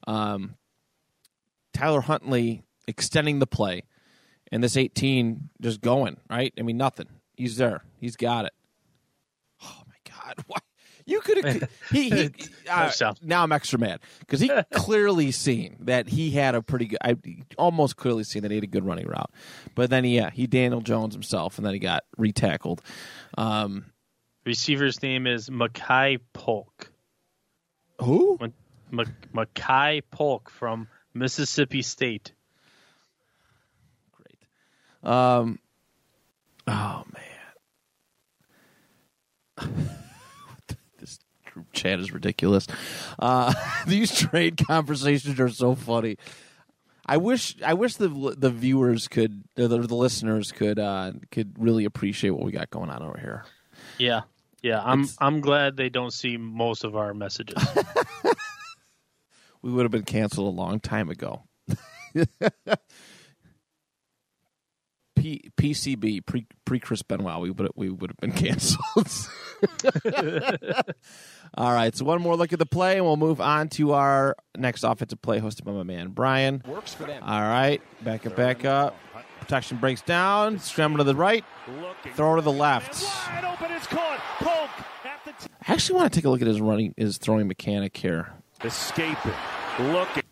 Um, 0.07 0.55
Tyler 1.73 2.01
Huntley 2.01 2.63
extending 2.87 3.41
the 3.41 3.47
play, 3.47 3.83
and 4.53 4.63
this 4.63 4.77
18 4.77 5.51
just 5.61 5.81
going 5.81 6.19
right. 6.31 6.55
I 6.59 6.63
mean, 6.63 6.77
nothing. 6.77 7.09
He's 7.37 7.57
there. 7.57 7.83
He's 7.99 8.15
got 8.17 8.45
it. 8.45 8.53
Oh 9.63 9.83
my 9.87 10.13
God! 10.13 10.37
Why 10.47 10.59
you 11.07 11.21
could 11.21 11.45
have? 11.45 11.71
He, 11.91 12.11
he 12.11 12.31
uh, 12.71 12.91
now 13.23 13.43
I'm 13.43 13.53
extra 13.53 13.79
mad 13.79 14.01
because 14.21 14.41
he 14.41 14.51
clearly 14.73 15.31
seen 15.33 15.77
that 15.81 16.09
he 16.09 16.31
had 16.31 16.55
a 16.55 16.63
pretty 16.63 16.87
good. 16.87 16.99
I 17.03 17.17
almost 17.59 17.97
clearly 17.97 18.25
seen 18.25 18.43
that 18.43 18.51
he 18.51 18.57
had 18.57 18.65
a 18.65 18.69
good 18.69 18.85
running 18.85 19.07
route, 19.07 19.31
but 19.75 19.91
then 19.91 20.05
yeah, 20.05 20.31
he 20.31 20.47
Daniel 20.47 20.81
Jones 20.81 21.15
himself, 21.15 21.59
and 21.59 21.67
then 21.67 21.75
he 21.75 21.79
got 21.79 22.05
retackled. 22.19 22.81
Um, 23.37 23.87
Receiver's 24.47 25.03
name 25.03 25.27
is 25.27 25.51
Makai 25.51 26.21
Polk. 26.33 26.91
who? 28.01 28.39
Makai 28.93 30.03
Polk 30.11 30.51
from 30.51 30.89
Mississippi 31.13 31.83
State. 31.83 32.33
Great. 34.13 34.39
Um. 35.13 35.59
Oh 36.67 37.05
man. 39.59 39.99
group 41.55 41.73
chat 41.73 42.01
is 42.01 42.13
ridiculous. 42.13 42.67
Uh, 43.19 43.55
these 43.87 44.15
trade 44.15 44.61
conversations 44.67 45.39
are 45.41 45.49
so 45.49 45.75
funny. 45.75 46.17
I 47.07 47.17
wish 47.19 47.57
I 47.65 47.75
wish 47.75 47.95
the 47.97 48.09
the 48.37 48.51
viewers 48.51 49.09
could 49.09 49.45
the, 49.55 49.69
the 49.69 49.95
listeners 49.95 50.53
could 50.53 50.79
uh, 50.79 51.13
could 51.31 51.55
really 51.59 51.85
appreciate 51.85 52.31
what 52.31 52.43
we 52.45 52.53
got 52.53 52.71
going 52.71 52.91
on 52.91 53.03
over 53.03 53.19
here. 53.19 53.45
Yeah. 53.99 54.23
Yeah, 54.63 54.81
I'm 54.83 55.01
It's- 55.03 55.17
I'm 55.21 55.41
glad 55.43 55.77
they 55.77 55.91
don't 55.91 56.13
see 56.13 56.37
most 56.39 56.85
of 56.85 56.97
our 56.97 57.15
messages. 57.15 57.57
We 59.63 59.71
would 59.73 59.85
have 59.85 59.91
been 59.93 60.03
canceled 60.05 60.47
a 60.47 60.51
long 60.55 60.79
time 60.79 61.09
ago. 61.09 61.45
P, 65.17 65.51
PCB 65.57 66.27
pre 66.27 66.47
pre 66.67 66.79
Chris 66.79 67.01
Benoit, 67.03 67.41
we 67.41 67.51
would 67.51 67.71
we 67.75 67.89
would 67.89 68.11
have 68.11 68.19
been 68.19 68.33
canceled. 68.33 69.09
All 71.57 71.73
right, 71.73 71.95
so 71.95 72.05
one 72.05 72.21
more 72.21 72.37
look 72.37 72.53
at 72.53 72.59
the 72.59 72.67
play, 72.67 72.97
and 72.97 73.05
we'll 73.07 73.17
move 73.17 73.41
on 73.41 73.69
to 73.71 73.93
our 73.93 74.35
next 74.57 74.83
offensive 74.83 75.23
play, 75.23 75.39
hosted 75.41 75.63
by 75.65 75.71
my 75.73 75.85
man 75.85 76.09
Brian. 76.09 76.63
Works 76.67 76.95
for 76.95 77.05
them. 77.05 77.23
All 77.23 77.41
right, 77.43 77.81
back 78.03 78.27
it 78.27 78.35
back 78.35 78.65
up. 78.65 78.97
Protection 79.39 79.77
breaks 79.77 80.01
down. 80.03 80.59
Scramble 80.59 80.99
to 80.99 81.05
the 81.05 81.15
right. 81.15 81.45
Looking. 81.69 82.13
Throw 82.15 82.35
to 82.37 82.43
the 82.43 82.51
left. 82.51 83.01
Wide 83.03 83.45
open, 83.45 83.71
it's 83.73 83.87
caught. 83.87 84.19
Polk 84.39 84.71
at 85.05 85.25
the 85.25 85.33
t- 85.33 85.53
I 85.69 85.73
actually 85.75 85.97
want 86.01 86.13
to 86.13 86.19
take 86.19 86.25
a 86.25 86.31
look 86.31 86.41
at 86.41 86.49
his 86.49 86.61
running, 86.61 86.93
his 86.97 87.19
throwing 87.19 87.47
mechanic 87.47 87.97
here. 87.97 88.33
escaping, 88.65 89.33
looking. 89.79 90.23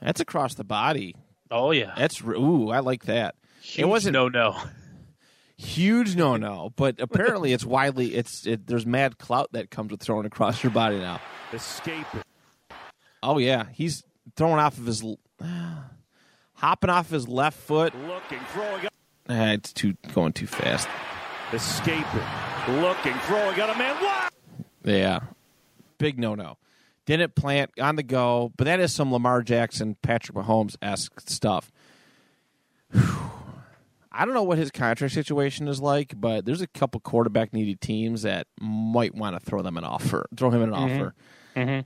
That's 0.00 0.20
across 0.20 0.54
the 0.54 0.64
body. 0.64 1.14
oh 1.52 1.70
yeah, 1.70 1.92
That's 1.96 2.20
ooh, 2.22 2.70
I 2.70 2.80
like 2.80 3.04
that. 3.04 3.34
it 3.76 3.84
wasn't 3.86 4.14
no 4.14 4.28
no. 4.28 4.56
Huge 5.58 6.16
no 6.16 6.36
no, 6.36 6.72
but 6.76 7.00
apparently 7.00 7.52
it's 7.52 7.64
widely 7.64 8.14
it's 8.14 8.46
it, 8.46 8.66
there's 8.66 8.86
mad 8.86 9.18
clout 9.18 9.52
that 9.52 9.70
comes 9.70 9.90
with 9.90 10.00
throwing 10.02 10.26
across 10.26 10.62
your 10.62 10.72
body 10.72 10.98
now. 10.98 11.20
Escaping. 11.52 12.22
Oh 13.22 13.38
yeah, 13.38 13.66
he's 13.72 14.04
throwing 14.36 14.58
off 14.58 14.76
of 14.78 14.86
his 14.86 15.02
hopping 16.54 16.90
off 16.90 17.10
his 17.10 17.28
left 17.28 17.58
foot. 17.58 17.94
Looking, 18.06 18.40
throwing, 18.52 18.86
Ah, 19.28 19.52
it's 19.52 19.72
too 19.72 19.94
going 20.14 20.32
too 20.32 20.46
fast. 20.46 20.88
escaping, 21.52 22.04
looking, 22.80 23.14
throwing, 23.24 23.56
got 23.56 23.74
a 23.74 23.78
man 23.78 23.96
wide. 24.02 24.28
Yeah, 24.84 25.20
big 25.98 26.18
no 26.18 26.34
no. 26.34 26.58
Didn't 27.06 27.34
plant 27.36 27.70
on 27.80 27.94
the 27.96 28.02
go, 28.02 28.52
but 28.56 28.64
that 28.64 28.80
is 28.80 28.92
some 28.92 29.12
Lamar 29.12 29.42
Jackson, 29.42 29.96
Patrick 30.02 30.36
Mahomes 30.36 30.76
esque 30.82 31.20
stuff. 31.20 31.70
Whew. 32.92 33.25
I 34.16 34.24
don't 34.24 34.34
know 34.34 34.42
what 34.42 34.58
his 34.58 34.70
contract 34.70 35.12
situation 35.14 35.68
is 35.68 35.80
like, 35.80 36.14
but 36.18 36.44
there's 36.44 36.60
a 36.62 36.66
couple 36.66 37.00
quarterback 37.00 37.52
needy 37.52 37.74
teams 37.76 38.22
that 38.22 38.46
might 38.60 39.14
want 39.14 39.38
to 39.38 39.44
throw 39.44 39.62
them 39.62 39.76
an 39.76 39.84
offer, 39.84 40.26
throw 40.36 40.50
him 40.50 40.62
an 40.62 40.72
offer, 40.72 41.14
Mhm. 41.54 41.84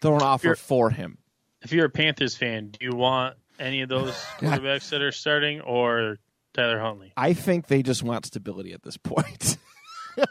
throw 0.00 0.16
an 0.16 0.22
offer 0.22 0.54
for 0.56 0.90
him. 0.90 1.18
If 1.62 1.72
you're 1.72 1.86
a 1.86 1.90
Panthers 1.90 2.36
fan, 2.36 2.70
do 2.70 2.78
you 2.84 2.94
want 2.96 3.36
any 3.58 3.82
of 3.82 3.88
those 3.88 4.12
quarterbacks 4.38 4.90
that 4.90 5.02
are 5.02 5.12
starting 5.12 5.60
or 5.60 6.18
Tyler 6.54 6.80
Huntley? 6.80 7.12
I 7.16 7.32
think 7.32 7.66
they 7.68 7.82
just 7.82 8.02
want 8.02 8.26
stability 8.26 8.72
at 8.72 8.82
this 8.82 8.96
point. 8.96 9.56
I 10.18 10.24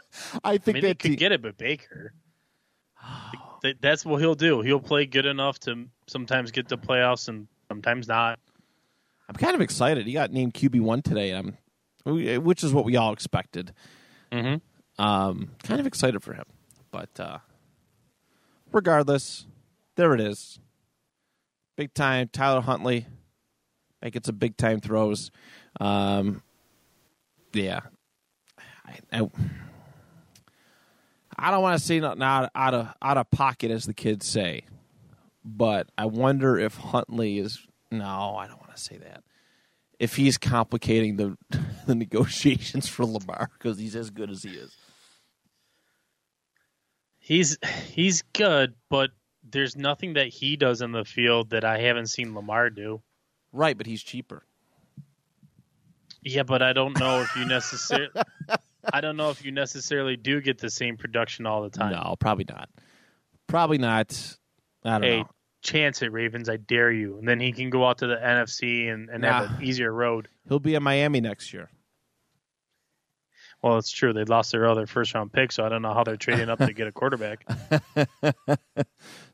I 0.44 0.58
think 0.58 0.74
mean, 0.76 0.82
they 0.82 0.94
could 0.94 1.12
the- 1.12 1.16
get 1.16 1.32
it, 1.32 1.40
but 1.42 1.56
Baker. 1.56 2.12
that's 3.80 4.04
what 4.04 4.20
he'll 4.20 4.34
do. 4.34 4.60
He'll 4.60 4.80
play 4.80 5.06
good 5.06 5.26
enough 5.26 5.58
to 5.60 5.86
sometimes 6.06 6.50
get 6.50 6.68
to 6.68 6.76
playoffs 6.76 7.28
and 7.28 7.48
sometimes 7.68 8.06
not. 8.08 8.38
I'm 9.28 9.34
kind 9.34 9.54
of 9.54 9.60
excited. 9.60 10.06
He 10.06 10.12
got 10.12 10.32
named 10.32 10.54
QB 10.54 10.80
one 10.80 11.02
today. 11.02 11.32
I'm, 11.32 11.58
which 12.04 12.64
is 12.64 12.72
what 12.72 12.84
we 12.84 12.96
all 12.96 13.12
expected. 13.12 13.74
Mm-hmm. 14.32 15.02
Um, 15.02 15.50
kind 15.62 15.80
of 15.80 15.86
excited 15.86 16.22
for 16.22 16.32
him, 16.32 16.44
but 16.90 17.20
uh, 17.20 17.38
regardless, 18.72 19.46
there 19.96 20.14
it 20.14 20.20
is. 20.20 20.58
Big 21.76 21.94
time 21.94 22.28
Tyler 22.32 22.60
Huntley 22.60 23.06
making 24.02 24.22
some 24.24 24.36
big 24.36 24.56
time 24.56 24.80
throws. 24.80 25.30
Um, 25.80 26.42
yeah, 27.52 27.80
I, 28.84 28.98
I, 29.12 29.28
I 31.36 31.50
don't 31.50 31.62
want 31.62 31.78
to 31.78 31.84
say 31.84 32.00
nothing 32.00 32.22
out, 32.22 32.50
out 32.54 32.74
of 32.74 32.94
out 33.00 33.16
of 33.16 33.30
pocket, 33.30 33.70
as 33.70 33.84
the 33.84 33.94
kids 33.94 34.26
say, 34.26 34.62
but 35.44 35.88
I 35.96 36.06
wonder 36.06 36.58
if 36.58 36.74
Huntley 36.74 37.38
is. 37.38 37.64
No, 37.90 38.36
I 38.36 38.48
don't 38.48 38.60
want 38.60 38.67
to 38.67 38.67
say 38.78 38.98
that. 38.98 39.22
If 39.98 40.16
he's 40.16 40.38
complicating 40.38 41.16
the 41.16 41.36
the 41.86 41.94
negotiations 41.94 42.88
for 42.88 43.04
Lamar 43.04 43.50
because 43.58 43.78
he's 43.78 43.96
as 43.96 44.10
good 44.10 44.30
as 44.30 44.42
he 44.42 44.50
is. 44.50 44.76
He's 47.18 47.58
he's 47.90 48.22
good, 48.32 48.74
but 48.88 49.10
there's 49.42 49.76
nothing 49.76 50.14
that 50.14 50.28
he 50.28 50.56
does 50.56 50.80
in 50.80 50.92
the 50.92 51.04
field 51.04 51.50
that 51.50 51.64
I 51.64 51.78
haven't 51.78 52.06
seen 52.06 52.34
Lamar 52.34 52.70
do. 52.70 53.02
Right, 53.52 53.76
but 53.76 53.86
he's 53.86 54.02
cheaper. 54.02 54.44
Yeah, 56.22 56.42
but 56.42 56.62
I 56.62 56.72
don't 56.72 56.98
know 56.98 57.20
if 57.22 57.34
you 57.36 57.44
necessarily. 57.46 58.10
I 58.92 59.00
don't 59.00 59.16
know 59.16 59.30
if 59.30 59.44
you 59.44 59.50
necessarily 59.52 60.16
do 60.16 60.40
get 60.40 60.58
the 60.58 60.70
same 60.70 60.96
production 60.96 61.46
all 61.46 61.62
the 61.62 61.70
time. 61.70 61.92
No, 61.92 62.14
probably 62.18 62.46
not. 62.48 62.70
Probably 63.46 63.78
not. 63.78 64.36
I 64.84 64.90
don't 64.92 65.02
Hey, 65.02 65.18
know. 65.20 65.28
Chance 65.62 66.02
it, 66.02 66.12
Ravens! 66.12 66.48
I 66.48 66.56
dare 66.56 66.90
you. 66.90 67.18
And 67.18 67.26
then 67.28 67.40
he 67.40 67.52
can 67.52 67.70
go 67.70 67.86
out 67.86 67.98
to 67.98 68.06
the 68.06 68.16
NFC 68.16 68.92
and, 68.92 69.08
and 69.08 69.24
have 69.24 69.58
an 69.58 69.64
easier 69.64 69.92
road. 69.92 70.28
He'll 70.48 70.58
be 70.58 70.74
in 70.74 70.82
Miami 70.82 71.20
next 71.20 71.52
year. 71.52 71.70
Well, 73.60 73.78
it's 73.78 73.90
true. 73.90 74.12
They 74.12 74.22
lost 74.22 74.52
their 74.52 74.68
other 74.68 74.86
first 74.86 75.14
round 75.14 75.32
pick, 75.32 75.50
so 75.50 75.66
I 75.66 75.68
don't 75.68 75.82
know 75.82 75.92
how 75.92 76.04
they're 76.04 76.16
trading 76.16 76.48
up 76.48 76.60
to 76.60 76.72
get 76.72 76.86
a 76.86 76.92
quarterback. 76.92 77.44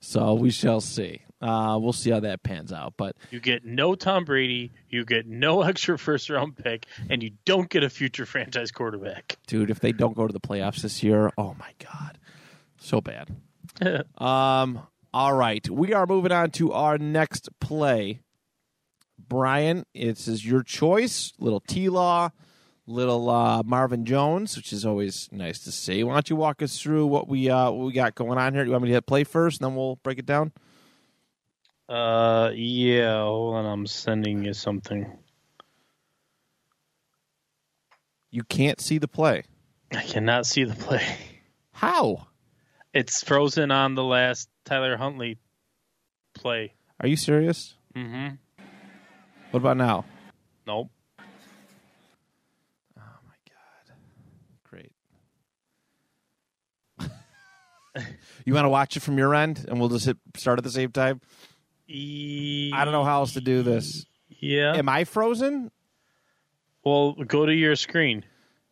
So 0.00 0.34
we 0.34 0.50
shall 0.50 0.82
see. 0.82 1.22
Uh, 1.40 1.78
we'll 1.80 1.94
see 1.94 2.10
how 2.10 2.20
that 2.20 2.42
pans 2.42 2.72
out. 2.74 2.92
But 2.98 3.16
You 3.30 3.40
get 3.40 3.64
no 3.64 3.94
Tom 3.94 4.24
Brady, 4.26 4.70
you 4.90 5.04
get 5.06 5.26
no 5.26 5.62
extra 5.70 5.98
first 5.98 6.28
round 6.28 6.56
pick, 6.56 6.87
and 7.08 7.22
you 7.22 7.30
don't 7.46 7.70
get 7.70 7.82
a 7.82 7.88
future 7.88 8.26
franchise 8.26 8.70
quarterback. 8.70 9.38
dude, 9.46 9.70
if 9.70 9.80
they 9.80 9.92
don't 9.92 10.14
go 10.14 10.26
to 10.26 10.32
the 10.32 10.40
playoffs 10.40 10.82
this 10.82 11.02
year, 11.02 11.32
oh 11.38 11.54
my 11.58 11.70
god, 11.78 12.18
so 12.78 13.00
bad. 13.00 13.34
um. 14.18 14.80
All 15.14 15.33
right, 15.33 15.70
we 15.70 15.92
are 15.92 16.09
moving 16.09 16.33
on 16.33 16.50
to 16.50 16.72
our 16.72 16.98
next 16.98 17.48
play. 17.61 18.22
Brian, 19.16 19.87
it 19.94 20.27
is 20.27 20.44
your 20.44 20.64
choice. 20.64 21.33
Little 21.38 21.61
T 21.61 21.88
Law, 21.88 22.31
little 22.88 23.31
uh, 23.31 23.62
Marvin 23.64 24.05
Jones, 24.07 24.57
which 24.57 24.72
is 24.72 24.85
always 24.85 25.29
nice 25.31 25.61
to 25.61 25.70
see. 25.70 26.03
Why 26.03 26.14
don't 26.14 26.29
you 26.29 26.35
walk 26.35 26.62
us 26.62 26.81
through 26.81 27.07
what 27.07 27.29
we 27.29 27.48
uh, 27.48 27.70
what 27.70 27.87
we 27.87 27.92
got 27.92 28.16
going 28.16 28.38
on 28.38 28.55
here? 28.55 28.64
Do 28.64 28.70
you 28.70 28.72
want 28.72 28.83
me 28.83 28.88
to 28.88 28.94
hit 28.94 29.07
play 29.07 29.22
first, 29.22 29.61
and 29.61 29.70
then 29.70 29.77
we'll 29.77 30.00
break 30.03 30.18
it 30.18 30.27
down? 30.27 30.50
Uh, 31.88 32.50
yeah. 32.53 33.22
Hold 33.22 33.55
on, 33.55 33.66
I'm 33.66 33.87
sending 33.87 34.44
you 34.44 34.53
something. 34.53 35.16
You 38.33 38.42
can't 38.42 38.81
see 38.81 38.98
the 38.98 39.07
play. 39.07 39.44
I 39.92 40.03
cannot 40.03 40.44
see 40.44 40.64
the 40.64 40.74
play. 40.74 41.07
How? 41.70 42.27
It's 42.94 43.24
frozen 43.24 43.72
on 43.72 43.96
the 43.96 44.04
last 44.04 44.48
Tyler 44.64 44.96
Huntley 44.96 45.40
play. 46.33 46.74
Are 47.00 47.09
you 47.09 47.16
serious? 47.16 47.74
Mm-hmm. 47.96 48.37
What 49.50 49.59
about 49.59 49.76
now? 49.76 50.04
Nope. 50.64 50.92
Oh 51.18 51.22
my 53.26 53.35
god! 53.50 53.96
Great. 54.62 54.92
you 58.44 58.54
want 58.54 58.64
to 58.64 58.68
watch 58.68 58.96
it 58.96 59.00
from 59.00 59.18
your 59.18 59.35
end, 59.35 59.66
and 59.68 59.80
we'll 59.80 59.88
just 59.88 60.07
hit 60.07 60.16
start 60.37 60.61
at 60.61 60.64
the 60.64 60.70
same 60.70 60.92
time. 60.92 61.20
I 61.90 62.85
don't 62.85 62.92
know 62.92 63.02
how 63.02 63.22
else 63.22 63.33
to 63.33 63.40
do 63.40 63.64
this. 63.64 64.07
Yeah. 64.28 64.76
Am 64.76 64.88
I 64.88 65.02
frozen? 65.02 65.72
Well, 66.85 67.14
go 67.14 67.44
to 67.44 67.52
your 67.52 67.74
screen. 67.74 68.24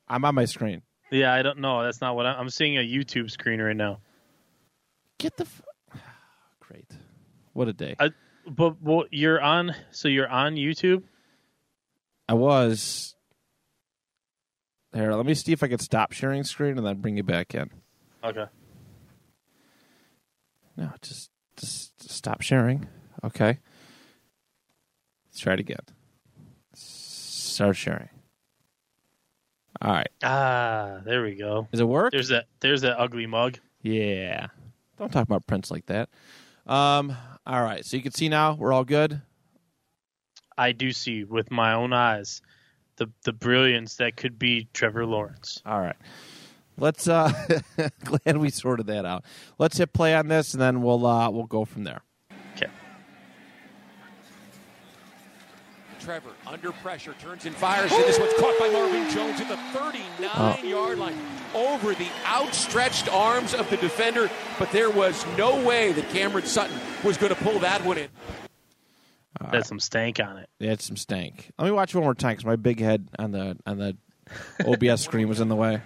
I'm 0.06 0.24
on 0.24 0.36
my 0.36 0.44
screen. 0.44 0.82
Yeah, 1.10 1.34
I 1.34 1.42
don't 1.42 1.58
know. 1.58 1.82
That's 1.82 2.00
not 2.00 2.14
what 2.14 2.24
I'm, 2.24 2.38
I'm 2.38 2.50
seeing. 2.50 2.78
A 2.78 2.80
YouTube 2.80 3.28
screen 3.28 3.60
right 3.60 3.76
now. 3.76 3.98
Get 5.18 5.36
the. 5.36 5.44
F- 5.44 5.62
Great. 6.60 6.90
What 7.52 7.68
a 7.68 7.72
day. 7.72 7.96
I, 7.98 8.10
but 8.46 8.82
well, 8.82 9.04
you're 9.10 9.40
on. 9.40 9.74
So 9.90 10.08
you're 10.08 10.28
on 10.28 10.54
YouTube. 10.56 11.02
I 12.28 12.34
was. 12.34 13.14
Here, 14.94 15.12
let 15.14 15.24
me 15.24 15.34
see 15.34 15.52
if 15.52 15.62
I 15.62 15.68
can 15.68 15.78
stop 15.78 16.12
sharing 16.12 16.44
screen 16.44 16.76
and 16.76 16.86
then 16.86 17.00
bring 17.00 17.16
you 17.16 17.22
back 17.22 17.54
in. 17.54 17.70
Okay. 18.22 18.44
No, 20.76 20.90
just 21.00 21.30
just 21.56 22.10
stop 22.10 22.42
sharing. 22.42 22.86
Okay. 23.24 23.58
Let's 25.28 25.40
try 25.40 25.54
it 25.54 25.60
again. 25.60 25.78
Start 26.74 27.76
sharing. 27.76 28.08
All 29.80 29.92
right. 29.92 30.08
Ah, 30.22 31.00
there 31.04 31.22
we 31.22 31.34
go. 31.34 31.68
Does 31.70 31.80
it 31.80 31.88
work? 31.88 32.12
There's 32.12 32.28
that. 32.28 32.46
There's 32.60 32.82
that 32.82 32.98
ugly 33.00 33.26
mug. 33.26 33.58
Yeah. 33.82 34.48
Don't 35.02 35.10
talk 35.10 35.24
about 35.24 35.48
Prince 35.48 35.68
like 35.68 35.86
that. 35.86 36.10
Um. 36.64 37.16
All 37.44 37.60
right. 37.60 37.84
So 37.84 37.96
you 37.96 38.04
can 38.04 38.12
see 38.12 38.28
now 38.28 38.54
we're 38.54 38.72
all 38.72 38.84
good. 38.84 39.20
I 40.56 40.70
do 40.70 40.92
see 40.92 41.24
with 41.24 41.50
my 41.50 41.72
own 41.72 41.92
eyes 41.92 42.40
the 42.98 43.10
the 43.24 43.32
brilliance 43.32 43.96
that 43.96 44.16
could 44.16 44.38
be 44.38 44.68
Trevor 44.72 45.04
Lawrence. 45.04 45.60
All 45.66 45.80
right. 45.80 45.96
Let's. 46.78 47.08
uh 47.08 47.32
Glad 48.04 48.36
we 48.36 48.50
sorted 48.50 48.86
that 48.86 49.04
out. 49.04 49.24
Let's 49.58 49.76
hit 49.76 49.92
play 49.92 50.14
on 50.14 50.28
this, 50.28 50.54
and 50.54 50.60
then 50.60 50.82
we'll 50.82 51.04
uh 51.04 51.28
we'll 51.30 51.46
go 51.46 51.64
from 51.64 51.82
there. 51.82 52.02
Trevor 56.02 56.30
under 56.48 56.72
pressure 56.72 57.14
turns 57.20 57.46
and 57.46 57.54
fires, 57.54 57.92
and 57.92 58.04
this 58.04 58.18
one's 58.18 58.32
caught 58.34 58.58
by 58.58 58.68
Marvin 58.70 59.08
Jones 59.10 59.40
at 59.40 59.46
the 59.46 59.54
39-yard 59.78 60.98
line 60.98 61.16
over 61.54 61.94
the 61.94 62.08
outstretched 62.26 63.08
arms 63.12 63.54
of 63.54 63.70
the 63.70 63.76
defender. 63.76 64.28
But 64.58 64.72
there 64.72 64.90
was 64.90 65.24
no 65.38 65.64
way 65.64 65.92
that 65.92 66.08
Cameron 66.10 66.44
Sutton 66.44 66.76
was 67.04 67.16
going 67.16 67.32
to 67.32 67.40
pull 67.40 67.60
that 67.60 67.84
one 67.84 67.98
in. 67.98 68.08
That's 69.52 69.68
some 69.68 69.80
stank 69.80 70.18
on 70.18 70.38
it. 70.38 70.48
It 70.58 70.68
had 70.68 70.80
some 70.80 70.96
stank. 70.96 71.50
Let 71.58 71.66
me 71.66 71.72
watch 71.72 71.94
one 71.94 72.04
more 72.04 72.14
time 72.14 72.32
because 72.32 72.46
my 72.46 72.56
big 72.56 72.80
head 72.80 73.08
on 73.18 73.30
the 73.30 73.56
on 73.66 73.78
the 73.78 73.96
OBS 74.66 75.00
screen 75.04 75.28
was 75.28 75.40
in 75.40 75.48
the 75.48 75.56
way. 75.56 75.80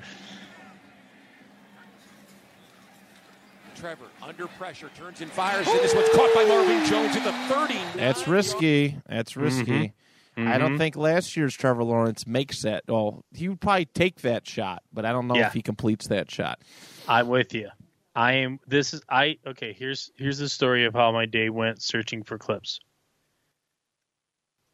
Trevor 3.76 4.06
under 4.22 4.46
pressure 4.46 4.90
turns 4.96 5.20
and 5.20 5.30
fires, 5.30 5.66
and 5.66 5.78
this 5.80 5.94
one's 5.94 6.08
caught 6.10 6.34
by 6.34 6.44
Marvin 6.44 6.84
Jones 6.86 7.14
at 7.14 7.24
the 7.24 7.32
39. 7.54 7.86
That's 7.96 8.26
risky. 8.26 8.96
That's 9.06 9.36
risky. 9.36 9.64
Mm-hmm. 9.64 10.05
I 10.38 10.58
don't 10.58 10.76
think 10.76 10.96
last 10.96 11.34
year's 11.36 11.54
Trevor 11.54 11.82
Lawrence 11.82 12.26
makes 12.26 12.62
that. 12.62 12.84
Well, 12.88 13.24
he 13.32 13.48
would 13.48 13.60
probably 13.60 13.86
take 13.86 14.20
that 14.20 14.46
shot, 14.46 14.82
but 14.92 15.06
I 15.06 15.12
don't 15.12 15.26
know 15.28 15.36
Yeah. 15.36 15.46
if 15.46 15.54
he 15.54 15.62
completes 15.62 16.08
that 16.08 16.30
shot. 16.30 16.60
I'm 17.08 17.28
with 17.28 17.54
you. 17.54 17.70
I 18.14 18.32
am. 18.34 18.60
This 18.66 18.92
is 18.94 19.02
I. 19.08 19.38
Okay. 19.46 19.72
Here's 19.72 20.10
here's 20.16 20.38
the 20.38 20.48
story 20.48 20.84
of 20.84 20.94
how 20.94 21.10
my 21.12 21.24
day 21.26 21.48
went 21.50 21.82
searching 21.82 22.22
for 22.22 22.36
clips. 22.38 22.80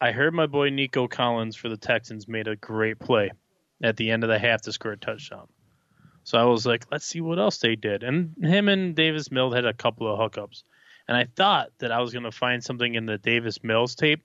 I 0.00 0.10
heard 0.12 0.34
my 0.34 0.46
boy 0.46 0.70
Nico 0.70 1.06
Collins 1.06 1.54
for 1.54 1.68
the 1.68 1.76
Texans 1.76 2.26
made 2.26 2.48
a 2.48 2.56
great 2.56 2.98
play 2.98 3.30
at 3.82 3.96
the 3.96 4.10
end 4.10 4.24
of 4.24 4.30
the 4.30 4.38
half 4.38 4.62
to 4.62 4.72
score 4.72 4.92
a 4.92 4.96
touchdown. 4.96 5.46
So 6.24 6.38
I 6.38 6.44
was 6.44 6.66
like, 6.66 6.86
let's 6.90 7.04
see 7.06 7.20
what 7.20 7.38
else 7.38 7.58
they 7.58 7.76
did. 7.76 8.02
And 8.02 8.34
him 8.40 8.68
and 8.68 8.94
Davis 8.94 9.30
Mills 9.30 9.54
had 9.54 9.64
a 9.64 9.72
couple 9.72 10.12
of 10.12 10.18
hookups. 10.18 10.62
And 11.08 11.16
I 11.16 11.26
thought 11.36 11.70
that 11.78 11.90
I 11.92 12.00
was 12.00 12.12
going 12.12 12.24
to 12.24 12.32
find 12.32 12.62
something 12.62 12.94
in 12.94 13.06
the 13.06 13.18
Davis 13.18 13.62
Mills 13.64 13.94
tape 13.96 14.22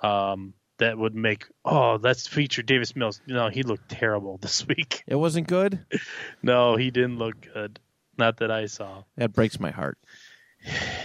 um, 0.00 0.54
that 0.78 0.98
would 0.98 1.14
make, 1.14 1.46
oh, 1.64 1.98
let's 2.02 2.26
feature 2.26 2.62
Davis 2.62 2.96
Mills. 2.96 3.20
No, 3.26 3.48
he 3.48 3.62
looked 3.62 3.88
terrible 3.88 4.38
this 4.42 4.66
week. 4.66 5.02
It 5.06 5.16
wasn't 5.16 5.46
good. 5.46 5.84
No, 6.42 6.76
he 6.76 6.90
didn't 6.90 7.18
look 7.18 7.48
good. 7.54 7.80
Not 8.18 8.36
that 8.38 8.50
I 8.50 8.66
saw. 8.66 9.04
That 9.16 9.32
breaks 9.32 9.58
my 9.58 9.70
heart. 9.70 9.98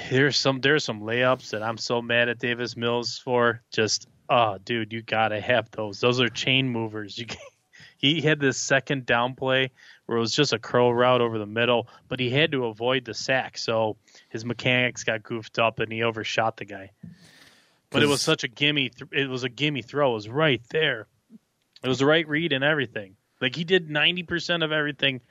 There's 0.10 0.36
some 0.38 0.60
there's 0.60 0.84
some 0.84 1.02
layups 1.02 1.52
that 1.52 1.64
I'm 1.64 1.78
so 1.78 2.02
mad 2.02 2.28
at 2.30 2.40
Davis 2.40 2.76
Mills 2.76 3.18
for. 3.18 3.62
Just 3.72 4.08
oh, 4.30 4.58
dude, 4.64 4.94
you 4.94 5.02
gotta 5.02 5.40
have 5.40 5.72
those. 5.72 6.00
Those 6.00 6.20
are 6.20 6.28
chain 6.30 6.70
movers. 6.70 7.18
You 7.18 7.26
can, 7.26 7.40
he 7.98 8.22
had 8.22 8.40
this 8.40 8.58
second 8.58 9.06
down 9.06 9.36
play 9.36 9.72
where 10.06 10.18
it 10.18 10.22
was 10.22 10.34
just 10.34 10.54
a 10.54 10.60
curl 10.60 10.94
route 10.94 11.22
over 11.22 11.38
the 11.38 11.46
middle, 11.46 11.88
but 12.08 12.20
he 12.20 12.30
had 12.30 12.52
to 12.52 12.66
avoid 12.66 13.06
the 13.06 13.14
sack, 13.14 13.58
so 13.58 13.98
his 14.30 14.46
mechanics 14.46 15.04
got 15.04 15.24
goofed 15.24 15.60
up 15.60 15.80
and 15.80 15.92
he 15.92 16.04
overshot 16.04 16.58
the 16.58 16.66
guy. 16.66 16.92
But 17.92 18.04
it 18.04 18.08
was 18.08 18.22
such 18.22 18.44
a 18.44 18.48
gimme. 18.48 18.90
Th- 18.90 19.10
it 19.12 19.30
was 19.30 19.44
a 19.44 19.50
gimme 19.50 19.82
throw. 19.82 20.12
It 20.12 20.14
was 20.16 20.30
right 20.30 20.62
there. 20.70 21.08
It 21.84 21.88
was 21.88 22.00
the 22.00 22.06
right 22.06 22.28
read 22.28 22.52
and 22.54 22.64
everything. 22.64 23.16
Like 23.42 23.56
he 23.56 23.64
did 23.64 23.90
ninety 23.90 24.24
percent 24.24 24.64
of 24.64 24.72
everything 24.72 25.22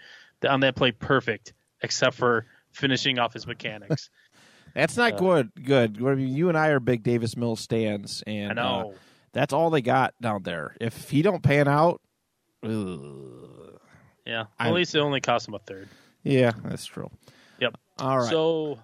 on 0.48 0.60
that 0.60 0.74
play 0.76 0.92
perfect, 0.92 1.52
except 1.82 2.16
for 2.16 2.46
finishing 2.72 3.18
off 3.18 3.32
his 3.32 3.46
mechanics. 3.46 4.10
That's 4.74 4.96
not 4.96 5.16
good. 5.18 5.50
Good. 5.62 5.96
I 6.04 6.14
mean, 6.14 6.28
you 6.34 6.48
and 6.48 6.56
I 6.58 6.68
are 6.68 6.80
big 6.80 7.02
Davis 7.02 7.36
Mills 7.36 7.60
stands, 7.60 8.22
and 8.26 8.52
I 8.58 8.62
know. 8.62 8.90
uh, 8.92 8.98
that's 9.32 9.52
all 9.52 9.70
they 9.70 9.80
got 9.82 10.14
down 10.20 10.42
there. 10.42 10.76
If 10.80 11.10
he 11.10 11.22
don't 11.22 11.42
pan 11.42 11.66
out, 11.68 12.00
ugh. 12.62 13.80
Yeah. 14.26 14.44
I- 14.58 14.68
At 14.68 14.74
least 14.74 14.94
it 14.94 14.98
only 15.00 15.20
cost 15.20 15.48
him 15.48 15.54
a 15.54 15.58
third. 15.58 15.88
yeah, 16.22 16.52
that's 16.64 16.86
true. 16.86 17.10
Yep. 17.60 17.76
All 17.98 18.18
right. 18.18 18.28
So 18.30 18.78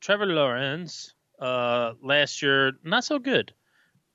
Trevor 0.00 0.26
Lawrence, 0.26 1.14
uh, 1.40 1.92
last 2.02 2.42
year 2.42 2.72
not 2.84 3.04
so 3.04 3.18
good. 3.18 3.52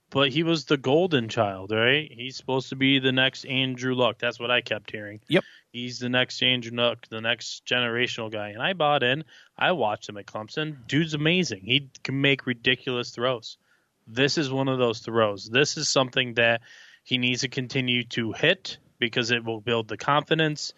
but 0.10 0.30
he 0.30 0.44
was 0.44 0.66
the 0.66 0.78
golden 0.78 1.30
child, 1.30 1.72
right? 1.72 2.12
He's 2.12 2.36
supposed 2.36 2.70
to 2.70 2.76
be 2.76 3.00
the 3.00 3.14
next 3.14 3.46
Andrew 3.46 3.96
Luck. 3.96 4.18
That's 4.20 4.40
what 4.40 4.52
I 4.52 4.62
kept 4.62 4.92
hearing. 4.92 5.22
Yep. 5.30 5.44
He's 5.72 6.00
the 6.00 6.10
next 6.10 6.44
Andrew 6.44 6.72
Luck, 6.76 7.08
the 7.10 7.22
next 7.22 7.66
generational 7.66 8.30
guy. 8.32 8.50
And 8.50 8.62
I 8.62 8.74
bought 8.74 9.04
in. 9.04 9.24
I 9.58 9.72
watched 9.72 10.10
him 10.10 10.18
at 10.18 10.26
Clemson. 10.26 10.86
Dude's 10.88 11.14
amazing. 11.14 11.62
He 11.64 11.90
can 12.04 12.20
make 12.20 12.46
ridiculous 12.46 13.12
throws. 13.12 13.58
This 14.06 14.38
is 14.38 14.52
one 14.52 14.68
of 14.68 14.80
those 14.80 15.00
throws. 15.00 15.46
This 15.50 15.78
is 15.78 15.88
something 15.88 16.34
that 16.34 16.62
he 17.04 17.18
needs 17.18 17.42
to 17.42 17.48
continue 17.48 18.04
to 18.04 18.34
hit 18.34 18.80
because 19.00 19.32
it 19.32 19.46
will 19.46 19.62
build 19.62 19.88
the 19.88 19.98
confidence. 19.98 20.74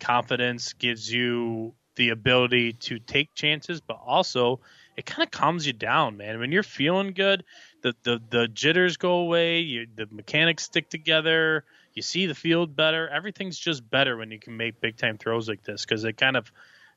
Confidence 0.00 0.72
gives 0.72 1.12
you 1.12 1.74
the 1.96 2.08
ability 2.10 2.72
to 2.74 2.98
take 2.98 3.34
chances, 3.34 3.80
but 3.82 3.98
also 4.06 4.60
it 4.98 5.06
kind 5.06 5.22
of 5.22 5.30
calms 5.30 5.64
you 5.64 5.72
down, 5.72 6.16
man. 6.16 6.40
When 6.40 6.50
you're 6.50 6.64
feeling 6.64 7.12
good, 7.12 7.44
the 7.82 7.94
the, 8.02 8.20
the 8.30 8.48
jitters 8.48 8.96
go 8.96 9.18
away, 9.20 9.60
you, 9.60 9.86
the 9.94 10.08
mechanics 10.10 10.64
stick 10.64 10.90
together, 10.90 11.64
you 11.94 12.02
see 12.02 12.26
the 12.26 12.34
field 12.34 12.74
better. 12.74 13.08
Everything's 13.08 13.56
just 13.56 13.88
better 13.88 14.16
when 14.16 14.32
you 14.32 14.40
can 14.40 14.56
make 14.56 14.80
big 14.80 14.96
time 14.96 15.16
throws 15.16 15.48
like 15.48 15.62
this 15.62 15.84
because 15.84 16.02
it 16.02 16.16
kind 16.16 16.36
of 16.36 16.50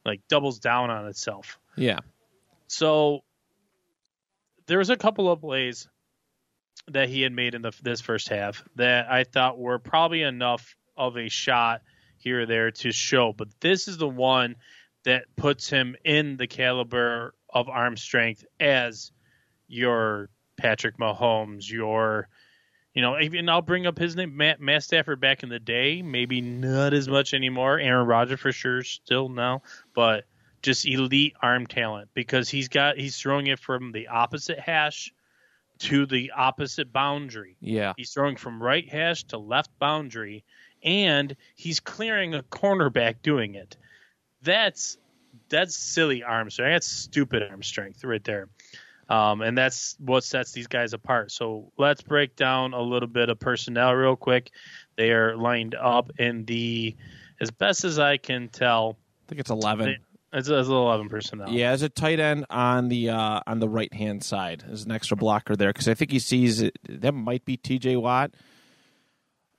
like 0.04 0.28
doubles 0.28 0.58
down 0.58 0.90
on 0.90 1.08
itself. 1.08 1.60
Yeah. 1.78 2.00
So 2.66 3.20
there 4.66 4.80
was 4.80 4.90
a 4.90 4.98
couple 4.98 5.32
of 5.32 5.40
plays 5.40 5.88
that 6.88 7.08
he 7.08 7.22
had 7.22 7.32
made 7.32 7.54
in 7.54 7.62
the 7.62 7.72
this 7.84 8.02
first 8.02 8.30
half 8.30 8.64
that 8.78 9.12
I 9.12 9.26
thought 9.26 9.60
were 9.60 9.78
probably 9.78 10.24
enough 10.24 10.76
of 10.98 11.18
a 11.18 11.30
shot 11.30 11.84
here 12.18 12.42
or 12.42 12.46
there 12.48 12.72
to 12.72 12.92
show, 12.92 13.32
but 13.32 13.50
this 13.60 13.88
is 13.88 14.00
the 14.00 14.10
one 14.10 14.56
that 15.04 15.26
puts 15.36 15.70
him 15.70 15.96
in 16.04 16.38
the 16.38 16.48
caliber 16.48 17.36
of 17.54 17.70
arm 17.70 17.98
strength 17.98 18.46
as 18.60 19.12
your 19.68 20.30
Patrick 20.58 20.98
Mahomes, 20.98 21.70
your 21.70 22.28
you 22.94 23.02
know, 23.02 23.18
even 23.20 23.48
I'll 23.48 23.62
bring 23.62 23.88
up 23.88 23.98
his 23.98 24.18
name, 24.18 24.36
Matt, 24.36 24.60
Matt 24.60 24.84
Stafford 24.84 25.22
back 25.22 25.44
in 25.44 25.50
the 25.50 25.60
day, 25.60 26.02
maybe 26.02 26.42
not 26.42 26.94
as 26.94 27.08
much 27.08 27.34
anymore. 27.34 27.80
Aaron 27.80 28.06
Rodgers 28.06 28.40
for 28.40 28.52
sure, 28.52 28.84
still 28.84 29.30
now, 29.30 29.62
but 29.96 30.26
just 30.62 30.86
elite 30.86 31.34
arm 31.42 31.66
talent 31.68 32.10
because 32.14 32.50
he's 32.50 32.68
got 32.68 32.98
he's 32.98 33.18
throwing 33.18 33.48
it 33.48 33.60
from 33.60 33.92
the 33.92 34.10
opposite 34.10 34.60
hash 34.60 35.14
to 35.80 36.06
the 36.06 36.32
opposite 36.36 36.94
boundary. 36.94 37.56
Yeah. 37.62 37.94
He's 37.98 38.14
throwing 38.14 38.36
from 38.36 38.62
right 38.62 38.88
hash 38.88 39.24
to 39.26 39.38
left 39.38 39.72
boundary, 39.80 40.44
and 40.84 41.36
he's 41.56 41.80
clearing 41.80 42.36
a 42.36 42.44
cornerback 42.44 43.22
doing 43.24 43.56
it. 43.56 43.78
That's 44.44 44.98
that's 45.52 45.76
silly 45.76 46.24
arm 46.24 46.50
strength. 46.50 46.74
That's 46.74 46.88
stupid 46.88 47.44
arm 47.44 47.62
strength 47.62 48.04
right 48.04 48.24
there. 48.24 48.48
Um, 49.10 49.42
and 49.42 49.58
that's 49.58 49.96
what 50.00 50.24
sets 50.24 50.54
these 50.54 50.68
guys 50.68 50.94
apart. 50.94 51.32
So 51.32 51.72
let's 51.78 52.02
break 52.02 52.36
down 52.38 52.74
a 52.74 52.82
little 52.82 53.10
bit 53.10 53.30
of 53.30 53.40
personnel 53.40 53.94
real 53.94 54.16
quick. 54.16 54.52
They 54.96 55.12
are 55.12 55.36
lined 55.36 55.76
up 55.76 56.12
in 56.18 56.46
the, 56.46 56.96
as 57.42 57.52
best 57.52 57.84
as 57.84 58.00
I 58.00 58.16
can 58.18 58.48
tell, 58.48 58.98
I 58.98 59.30
think 59.30 59.42
it's 59.42 59.50
11. 59.52 59.86
they- 59.86 59.98
it's, 60.34 60.48
it's 60.48 60.70
11 60.70 61.10
personnel. 61.10 61.50
Yeah, 61.50 61.72
as 61.72 61.82
a 61.82 61.90
tight 61.90 62.22
end 62.22 62.46
on 62.50 62.88
the 62.88 63.10
uh, 63.10 63.42
on 63.46 63.60
the 63.60 63.68
right 63.68 63.94
hand 63.94 64.24
side, 64.24 64.64
there's 64.66 64.86
an 64.86 64.92
extra 64.94 65.18
blocker 65.18 65.58
there 65.58 65.74
because 65.74 65.90
I 65.90 65.94
think 65.94 66.10
he 66.10 66.20
sees 66.20 66.62
it. 66.62 66.80
That 66.88 67.12
might 67.12 67.44
be 67.44 67.58
T.J. 67.58 67.98
Watt 67.98 68.32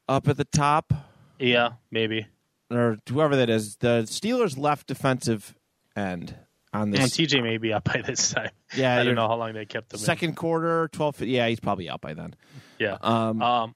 up 0.09 0.29
at 0.29 0.39
the 0.39 0.47
top, 0.47 0.95
Yeah, 1.39 1.73
maybe. 1.91 2.27
or 2.71 2.97
whoever 3.07 3.37
that 3.37 3.51
is. 3.51 3.77
The 3.77 4.05
Steelers' 4.07 4.57
left 4.57 4.87
defensive 4.87 5.55
end 5.97 6.35
on 6.73 6.91
this. 6.91 7.01
And 7.01 7.11
TJ 7.29 7.43
may 7.43 7.59
be 7.59 7.73
up 7.73 7.85
by 7.85 8.03
this 8.05 8.31
time. 8.33 8.51
Yeah, 8.75 8.97
I 8.99 9.05
don't 9.05 9.15
know 9.15 9.29
how 9.29 9.37
long 9.37 9.53
they 9.53 9.67
kept 9.67 9.93
him. 9.93 9.99
in. 9.99 10.05
second 10.05 10.37
quarter, 10.37 10.89
twelve. 10.93 11.21
Yeah, 11.21 11.47
he's 11.49 11.61
probably 11.61 11.89
out 11.91 12.01
by 12.01 12.15
then. 12.15 12.35
Yeah. 12.79 12.97
Um, 13.01 13.43
Um, 13.43 13.75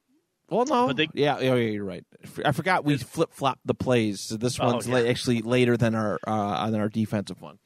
well, 0.49 0.65
no, 0.65 0.93
they- 0.93 1.09
yeah, 1.13 1.39
yeah, 1.41 1.55
yeah, 1.55 1.71
you're 1.71 1.85
right. 1.85 2.05
I 2.45 2.53
forgot 2.53 2.85
we 2.85 2.97
flip 2.99 3.33
flopped 3.33 3.67
the 3.67 3.75
plays. 3.75 4.21
So 4.21 4.37
this 4.37 4.59
Oh, 4.61 4.67
one's 4.67 4.87
yeah. 4.87 4.95
la- 5.01 5.09
actually 5.09 5.43
later 5.43 5.77
than 5.77 5.95
our 5.95 6.19
uh, 6.27 6.71
than 6.71 6.81
our 6.81 6.89
defensive 6.89 7.41
one. 7.43 7.59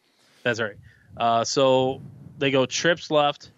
That's 0.42 0.60
right. 0.60 0.76
Uh, 1.16 1.44
so 1.44 2.00
they 2.38 2.50
go 2.50 2.66
trips 2.66 3.10
left, 3.10 3.50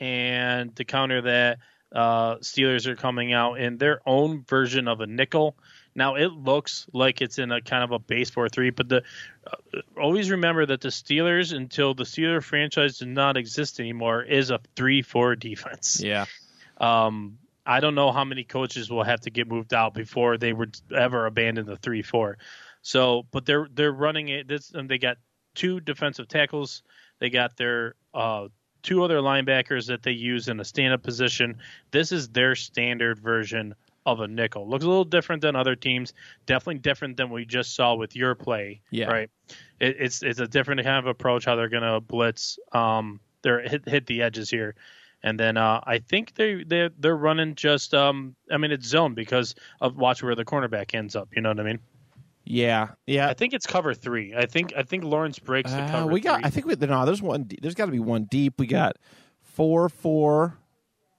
and 0.00 0.74
to 0.76 0.84
counter 0.84 1.22
that, 1.22 1.58
uh, 1.94 2.36
Steelers 2.36 2.86
are 2.86 2.96
coming 2.96 3.32
out 3.32 3.60
in 3.60 3.78
their 3.78 4.00
own 4.06 4.44
version 4.48 4.88
of 4.88 5.00
a 5.00 5.06
nickel. 5.06 5.56
Now 5.94 6.16
it 6.16 6.32
looks 6.32 6.86
like 6.92 7.22
it's 7.22 7.38
in 7.38 7.52
a 7.52 7.60
kind 7.60 7.84
of 7.84 7.92
a 7.92 7.98
base 7.98 8.30
four 8.30 8.48
three, 8.48 8.70
but 8.70 8.88
the 8.88 9.02
uh, 9.46 9.80
always 10.00 10.30
remember 10.30 10.66
that 10.66 10.80
the 10.80 10.88
Steelers, 10.88 11.54
until 11.54 11.94
the 11.94 12.04
Steeler 12.04 12.42
franchise 12.42 12.98
did 12.98 13.08
not 13.08 13.36
exist 13.36 13.78
anymore, 13.78 14.22
is 14.22 14.50
a 14.50 14.60
three 14.74 15.02
four 15.02 15.36
defense. 15.36 16.00
Yeah, 16.02 16.26
Um, 16.78 17.38
I 17.66 17.80
don't 17.80 17.94
know 17.94 18.12
how 18.12 18.24
many 18.24 18.44
coaches 18.44 18.90
will 18.90 19.04
have 19.04 19.20
to 19.20 19.30
get 19.30 19.48
moved 19.48 19.72
out 19.72 19.94
before 19.94 20.36
they 20.36 20.52
would 20.52 20.78
ever 20.94 21.26
abandon 21.26 21.66
the 21.66 21.76
three 21.76 22.02
four. 22.02 22.38
So, 22.82 23.26
but 23.30 23.46
they're 23.46 23.68
they're 23.72 23.92
running 23.92 24.28
it. 24.28 24.48
This 24.48 24.72
and 24.72 24.88
they 24.88 24.98
got 24.98 25.18
two 25.54 25.80
defensive 25.80 26.28
tackles. 26.28 26.82
They 27.20 27.30
got 27.30 27.56
their 27.56 27.94
uh, 28.12 28.48
two 28.82 29.02
other 29.04 29.18
linebackers 29.18 29.86
that 29.86 30.02
they 30.02 30.12
use 30.12 30.48
in 30.48 30.60
a 30.60 30.64
stand 30.64 30.92
up 30.92 31.02
position. 31.02 31.58
This 31.92 32.12
is 32.12 32.28
their 32.28 32.54
standard 32.54 33.18
version 33.18 33.74
of 34.06 34.20
a 34.20 34.28
nickel. 34.28 34.68
Looks 34.68 34.84
a 34.84 34.88
little 34.88 35.04
different 35.04 35.42
than 35.42 35.56
other 35.56 35.74
teams. 35.76 36.12
Definitely 36.46 36.80
different 36.80 37.16
than 37.16 37.30
we 37.30 37.44
just 37.44 37.74
saw 37.74 37.94
with 37.94 38.14
your 38.14 38.34
play. 38.34 38.80
Yeah. 38.90 39.06
Right. 39.06 39.30
It, 39.80 39.96
it's 39.98 40.22
it's 40.22 40.40
a 40.40 40.46
different 40.46 40.82
kind 40.84 40.98
of 40.98 41.06
approach 41.06 41.44
how 41.44 41.56
they're 41.56 41.68
going 41.68 41.82
to 41.82 42.00
blitz. 42.00 42.58
Um, 42.72 43.20
they're 43.42 43.60
hit 43.60 43.88
hit 43.88 44.06
the 44.06 44.22
edges 44.22 44.50
here. 44.50 44.74
And 45.22 45.40
then 45.40 45.56
uh, 45.56 45.80
I 45.84 45.98
think 46.00 46.34
they 46.34 46.64
they 46.64 46.90
they're 46.98 47.16
running 47.16 47.54
just 47.54 47.94
um 47.94 48.34
I 48.50 48.58
mean 48.58 48.72
it's 48.72 48.86
zone 48.86 49.14
because 49.14 49.54
of 49.80 49.96
watch 49.96 50.22
where 50.22 50.34
the 50.34 50.44
cornerback 50.44 50.94
ends 50.94 51.16
up. 51.16 51.28
You 51.34 51.40
know 51.42 51.48
what 51.48 51.60
I 51.60 51.64
mean? 51.64 51.78
yeah, 52.46 52.88
yeah. 53.06 53.26
I 53.30 53.32
think 53.32 53.54
it's 53.54 53.66
cover 53.66 53.94
three. 53.94 54.34
I 54.36 54.44
think 54.44 54.74
I 54.76 54.82
think 54.82 55.02
Lawrence 55.04 55.38
breaks 55.38 55.70
the 55.72 55.78
Uh, 55.80 55.90
cover. 55.90 56.12
we 56.12 56.20
got. 56.20 56.40
three. 56.40 56.44
I 56.44 56.50
think 56.50 56.66
we, 56.66 56.74
no. 56.86 57.06
There's 57.06 57.22
one. 57.22 57.48
There's 57.62 57.74
got 57.74 57.86
to 57.86 57.90
be 57.92 58.00
one 58.00 58.24
deep. 58.24 58.58
We 58.60 58.66
got 58.66 58.96
four, 59.40 59.88
four. 59.88 60.58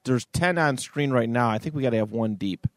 There's 0.05 0.25
ten 0.33 0.57
on 0.57 0.77
screen 0.77 1.11
right 1.11 1.29
now. 1.29 1.49
I 1.49 1.57
think 1.57 1.75
we 1.75 1.83
got 1.83 1.91
to 1.91 1.97
have 1.97 2.11
one 2.11 2.35
deep. 2.35 2.67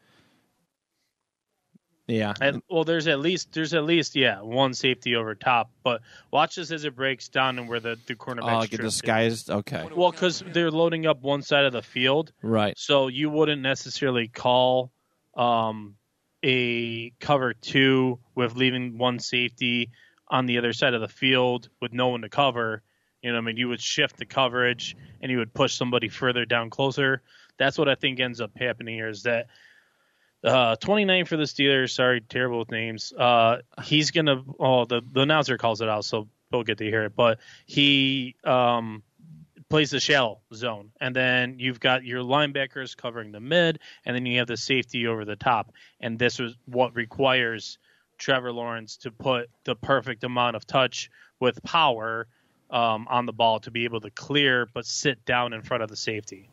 Yeah, 2.09 2.33
And, 2.41 2.63
well, 2.71 2.85
there's 2.85 3.07
at 3.07 3.21
least 3.21 3.53
there's 3.53 3.75
at 3.75 3.85
least 3.85 4.17
yeah 4.17 4.41
one 4.41 4.73
safety 4.73 5.15
over 5.15 5.35
top. 5.35 5.71
But 5.85 6.01
watch 6.31 6.57
this 6.57 6.71
as 6.71 6.85
it 6.85 6.97
breaks 6.97 7.29
down 7.29 7.59
and 7.59 7.69
where 7.69 7.81
the 7.81 7.99
the 8.07 8.15
cornerback. 8.15 8.65
oh, 8.65 8.67
get 8.67 8.81
disguised. 8.81 9.51
Okay, 9.51 9.87
Well, 9.95 10.11
because 10.11 10.43
they're 10.53 10.71
loading 10.71 11.05
up 11.05 11.21
one 11.21 11.43
side 11.43 11.67
of 11.67 11.75
the 11.75 11.83
field, 11.83 12.33
right. 12.41 12.73
so 12.79 13.09
you 13.09 13.29
wouldn't 13.29 13.61
necessarily 13.61 14.27
call 14.27 14.91
um, 15.37 15.97
a 16.43 17.11
cover 17.21 17.53
two 17.53 18.19
with 18.35 18.57
leaving 18.57 18.97
one 18.97 19.19
safety 19.19 19.91
on 20.29 20.47
the 20.47 20.57
other 20.57 20.73
side 20.73 20.95
of 20.95 21.03
the 21.03 21.09
field 21.09 21.69
with 21.83 21.93
no 21.93 22.09
one 22.09 22.23
to 22.23 22.31
cover. 22.31 22.83
You 23.29 23.33
know, 23.33 23.39
I 23.39 23.43
mean, 23.43 23.59
you 23.59 23.69
would 23.69 23.83
shift 23.83 24.17
the 24.17 24.25
coverage 24.25 24.97
and 25.21 25.31
you 25.31 25.37
would 25.37 25.53
push 25.53 25.75
somebody 25.75 26.09
further 26.09 26.47
down 26.47 26.71
closer. 26.71 27.21
That's 27.59 27.77
what 27.77 27.87
I 27.87 27.95
think 27.95 28.21
ends 28.21 28.41
up 28.41 28.53
happening 28.57 28.95
here 28.95 29.09
is 29.09 29.25
that 29.25 29.49
uh, 30.43 30.77
29 30.77 31.27
for 31.27 31.37
the 31.37 31.43
Steelers. 31.43 31.91
Sorry, 31.91 32.23
terrible 32.23 32.61
with 32.61 32.71
names. 32.71 33.13
Uh, 33.13 33.59
he's 33.85 34.13
gonna. 34.13 34.43
Oh, 34.59 34.87
the 34.87 35.03
the 35.13 35.21
announcer 35.21 35.59
calls 35.59 35.83
it 35.83 35.91
out, 35.91 36.07
so 36.07 36.27
we'll 36.51 36.63
get 36.63 36.79
to 36.79 36.85
hear 36.85 37.05
it. 37.05 37.15
But 37.15 37.41
he 37.67 38.35
um, 38.45 39.03
plays 39.69 39.91
the 39.91 40.01
shallow 40.01 40.41
zone, 40.55 40.93
and 41.03 41.15
then 41.15 41.59
you've 41.59 41.81
got 41.81 42.05
your 42.05 42.23
linebackers 42.23 42.97
covering 42.97 43.31
the 43.31 43.41
mid, 43.41 43.81
and 44.07 44.17
then 44.17 44.25
you 44.25 44.39
have 44.39 44.47
the 44.47 44.57
safety 44.57 45.07
over 45.07 45.27
the 45.27 45.37
top. 45.37 45.73
And 46.01 46.19
this 46.19 46.41
is 46.41 46.57
what 46.65 46.97
requires 46.97 47.77
Trevor 48.17 48.53
Lawrence 48.53 48.97
to 48.99 49.11
put 49.11 49.51
the 49.65 49.75
perfect 49.75 50.25
amount 50.25 50.57
of 50.57 50.67
touch 50.67 51.11
with 51.41 51.63
power 51.63 52.27
um, 52.71 53.07
on 53.09 53.27
the 53.27 53.33
ball 53.33 53.61
to 53.61 53.71
be 53.71 53.85
able 53.85 54.01
to 54.01 54.11
clear, 54.11 54.67
but 54.73 54.85
sit 54.87 55.25
down 55.25 55.53
in 55.53 55.63
front 55.63 55.83
of 55.83 55.89
the 55.89 55.97
safety. 55.97 56.51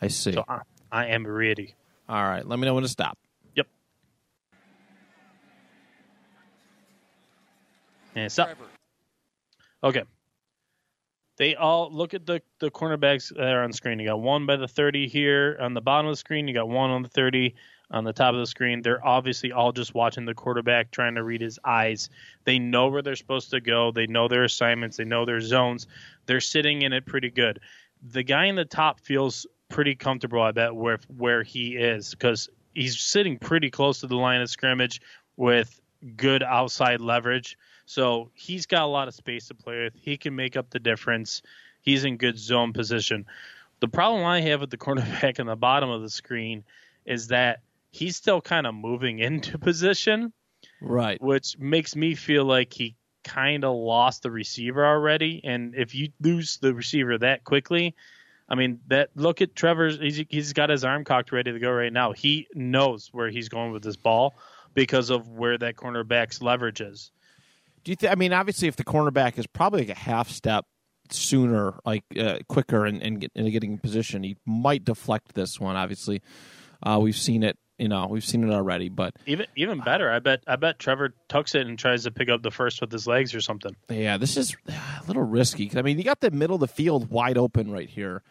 I 0.00 0.08
see. 0.08 0.32
So 0.32 0.44
I, 0.48 0.60
I 0.92 1.06
am 1.06 1.26
ready. 1.26 1.74
All 2.08 2.22
right. 2.22 2.46
Let 2.46 2.58
me 2.58 2.66
know 2.66 2.74
when 2.74 2.82
to 2.82 2.88
stop. 2.88 3.18
Yep. 3.54 3.66
And 8.14 8.30
stop. 8.30 8.50
Okay. 9.82 10.04
They 11.36 11.56
all 11.56 11.90
look 11.92 12.14
at 12.14 12.26
the 12.26 12.42
the 12.60 12.70
cornerbacks 12.70 13.34
that 13.34 13.52
are 13.52 13.64
on 13.64 13.72
screen. 13.72 13.98
You 13.98 14.06
got 14.06 14.20
one 14.20 14.46
by 14.46 14.56
the 14.56 14.68
30 14.68 15.08
here 15.08 15.56
on 15.60 15.74
the 15.74 15.80
bottom 15.80 16.06
of 16.06 16.12
the 16.12 16.16
screen. 16.16 16.46
You 16.46 16.54
got 16.54 16.68
one 16.68 16.90
on 16.90 17.02
the 17.02 17.08
30 17.08 17.54
on 17.94 18.02
the 18.02 18.12
top 18.12 18.34
of 18.34 18.40
the 18.40 18.46
screen. 18.46 18.82
They're 18.82 19.06
obviously 19.06 19.52
all 19.52 19.70
just 19.70 19.94
watching 19.94 20.24
the 20.24 20.34
quarterback, 20.34 20.90
trying 20.90 21.14
to 21.14 21.22
read 21.22 21.40
his 21.40 21.60
eyes. 21.64 22.10
They 22.42 22.58
know 22.58 22.88
where 22.88 23.02
they're 23.02 23.14
supposed 23.14 23.50
to 23.50 23.60
go. 23.60 23.92
They 23.92 24.08
know 24.08 24.26
their 24.26 24.42
assignments. 24.42 24.96
They 24.96 25.04
know 25.04 25.24
their 25.24 25.40
zones. 25.40 25.86
They're 26.26 26.40
sitting 26.40 26.82
in 26.82 26.92
it 26.92 27.06
pretty 27.06 27.30
good. 27.30 27.60
The 28.10 28.24
guy 28.24 28.46
in 28.46 28.56
the 28.56 28.64
top 28.64 28.98
feels 28.98 29.46
pretty 29.68 29.94
comfortable, 29.94 30.42
I 30.42 30.50
bet, 30.50 30.74
where 30.74 30.98
where 31.16 31.44
he 31.44 31.76
is 31.76 32.10
because 32.10 32.48
he's 32.74 32.98
sitting 32.98 33.38
pretty 33.38 33.70
close 33.70 34.00
to 34.00 34.08
the 34.08 34.16
line 34.16 34.40
of 34.40 34.50
scrimmage 34.50 35.00
with 35.36 35.80
good 36.16 36.42
outside 36.42 37.00
leverage. 37.00 37.56
So 37.86 38.30
he's 38.34 38.66
got 38.66 38.82
a 38.82 38.86
lot 38.86 39.06
of 39.06 39.14
space 39.14 39.46
to 39.48 39.54
play 39.54 39.84
with. 39.84 39.94
He 39.94 40.16
can 40.16 40.34
make 40.34 40.56
up 40.56 40.70
the 40.70 40.80
difference. 40.80 41.42
He's 41.80 42.04
in 42.04 42.16
good 42.16 42.38
zone 42.38 42.72
position. 42.72 43.26
The 43.78 43.88
problem 43.88 44.24
I 44.24 44.40
have 44.40 44.60
with 44.60 44.70
the 44.70 44.76
cornerback 44.78 45.38
in 45.38 45.46
the 45.46 45.54
bottom 45.54 45.90
of 45.90 46.02
the 46.02 46.10
screen 46.10 46.64
is 47.06 47.28
that 47.28 47.60
he's 47.94 48.16
still 48.16 48.40
kind 48.40 48.66
of 48.66 48.74
moving 48.74 49.18
into 49.28 49.58
position, 49.58 50.32
Right. 50.80 51.20
which 51.22 51.56
makes 51.58 51.94
me 51.94 52.14
feel 52.14 52.44
like 52.44 52.72
he 52.72 52.96
kind 53.22 53.64
of 53.64 53.74
lost 53.76 54.22
the 54.22 54.30
receiver 54.30 54.84
already. 54.84 55.40
And 55.44 55.74
if 55.74 55.94
you 55.94 56.10
lose 56.20 56.58
the 56.58 56.74
receiver 56.74 57.16
that 57.18 57.44
quickly, 57.44 57.94
I 58.48 58.54
mean, 58.56 58.80
that 58.88 59.08
look 59.14 59.40
at 59.40 59.56
Trevor's. 59.56 59.98
He's, 59.98 60.22
he's 60.28 60.52
got 60.52 60.68
his 60.68 60.84
arm 60.84 61.04
cocked, 61.04 61.32
ready 61.32 61.52
to 61.52 61.58
go 61.58 61.70
right 61.70 61.92
now. 61.92 62.12
He 62.12 62.46
knows 62.54 63.08
where 63.12 63.30
he's 63.30 63.48
going 63.48 63.72
with 63.72 63.82
this 63.82 63.96
ball 63.96 64.34
because 64.74 65.08
of 65.08 65.28
where 65.28 65.56
that 65.56 65.76
cornerback's 65.76 66.42
leverage 66.42 66.82
is. 66.82 67.10
Do 67.84 67.92
you 67.92 67.96
think? 67.96 68.12
I 68.12 68.16
mean, 68.16 68.34
obviously, 68.34 68.68
if 68.68 68.76
the 68.76 68.84
cornerback 68.84 69.38
is 69.38 69.46
probably 69.46 69.80
like 69.86 69.96
a 69.96 69.98
half 69.98 70.28
step 70.28 70.66
sooner, 71.10 71.74
like 71.86 72.04
uh, 72.18 72.38
quicker, 72.48 72.84
and 72.84 73.20
get, 73.20 73.32
in 73.34 73.50
getting 73.50 73.72
in 73.72 73.78
position, 73.78 74.22
he 74.22 74.36
might 74.44 74.84
deflect 74.84 75.34
this 75.34 75.58
one. 75.58 75.76
Obviously, 75.76 76.20
uh, 76.82 76.98
we've 77.00 77.16
seen 77.16 77.42
it. 77.42 77.56
You 77.78 77.88
know, 77.88 78.06
we've 78.08 78.24
seen 78.24 78.48
it 78.48 78.52
already. 78.54 78.88
But 78.88 79.14
Even 79.26 79.46
even 79.56 79.80
better, 79.80 80.10
I 80.10 80.20
bet 80.20 80.44
I 80.46 80.56
bet 80.56 80.78
Trevor 80.78 81.12
tucks 81.28 81.54
it 81.56 81.66
and 81.66 81.76
tries 81.78 82.04
to 82.04 82.10
pick 82.12 82.28
up 82.28 82.42
the 82.42 82.50
first 82.52 82.80
with 82.80 82.92
his 82.92 83.06
legs 83.06 83.34
or 83.34 83.40
something. 83.40 83.74
yeah, 83.88 84.16
this 84.16 84.36
is 84.36 84.56
a 84.68 85.02
little 85.08 85.22
risky. 85.24 85.70
I 85.74 85.82
mean, 85.82 85.98
you 85.98 86.04
got 86.04 86.20
the 86.20 86.30
middle 86.30 86.54
of 86.54 86.60
the 86.60 86.68
field 86.68 87.10
wide 87.10 87.36
open 87.36 87.70
right 87.72 87.88
here. 87.88 88.22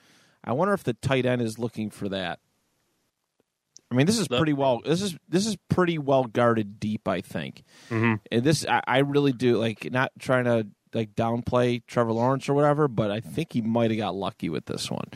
I 0.44 0.54
wonder 0.54 0.74
if 0.74 0.84
the 0.84 0.94
tight 0.94 1.26
end 1.26 1.42
is 1.42 1.60
looking 1.60 1.90
for 1.90 2.10
that. 2.10 2.40
I 3.92 3.96
mean, 3.96 4.08
this 4.08 4.18
is 4.18 4.28
pretty 4.28 4.54
well. 4.54 4.82
This 4.84 5.02
is 5.02 5.16
this 5.30 5.46
is 5.46 5.56
pretty 5.70 5.98
well 5.98 6.24
guarded 6.24 6.80
deep. 6.80 7.08
I 7.08 7.22
think. 7.22 7.64
Mhm. 7.90 8.20
And 8.32 8.44
this, 8.44 8.66
I, 8.68 8.82
I 8.88 8.98
really 9.00 9.34
do 9.34 9.58
like 9.58 9.92
not 9.92 10.12
trying 10.20 10.46
to 10.46 10.68
like 10.94 11.16
downplay 11.16 11.82
Trevor 11.86 12.14
Lawrence 12.14 12.48
or 12.50 12.54
whatever, 12.54 12.88
but 12.88 13.12
I 13.12 13.20
think 13.20 13.52
he 13.54 13.62
might 13.62 13.92
have 13.92 13.98
got 13.98 14.16
lucky 14.16 14.48
with 14.50 14.66
this 14.66 14.90
one. 14.90 15.08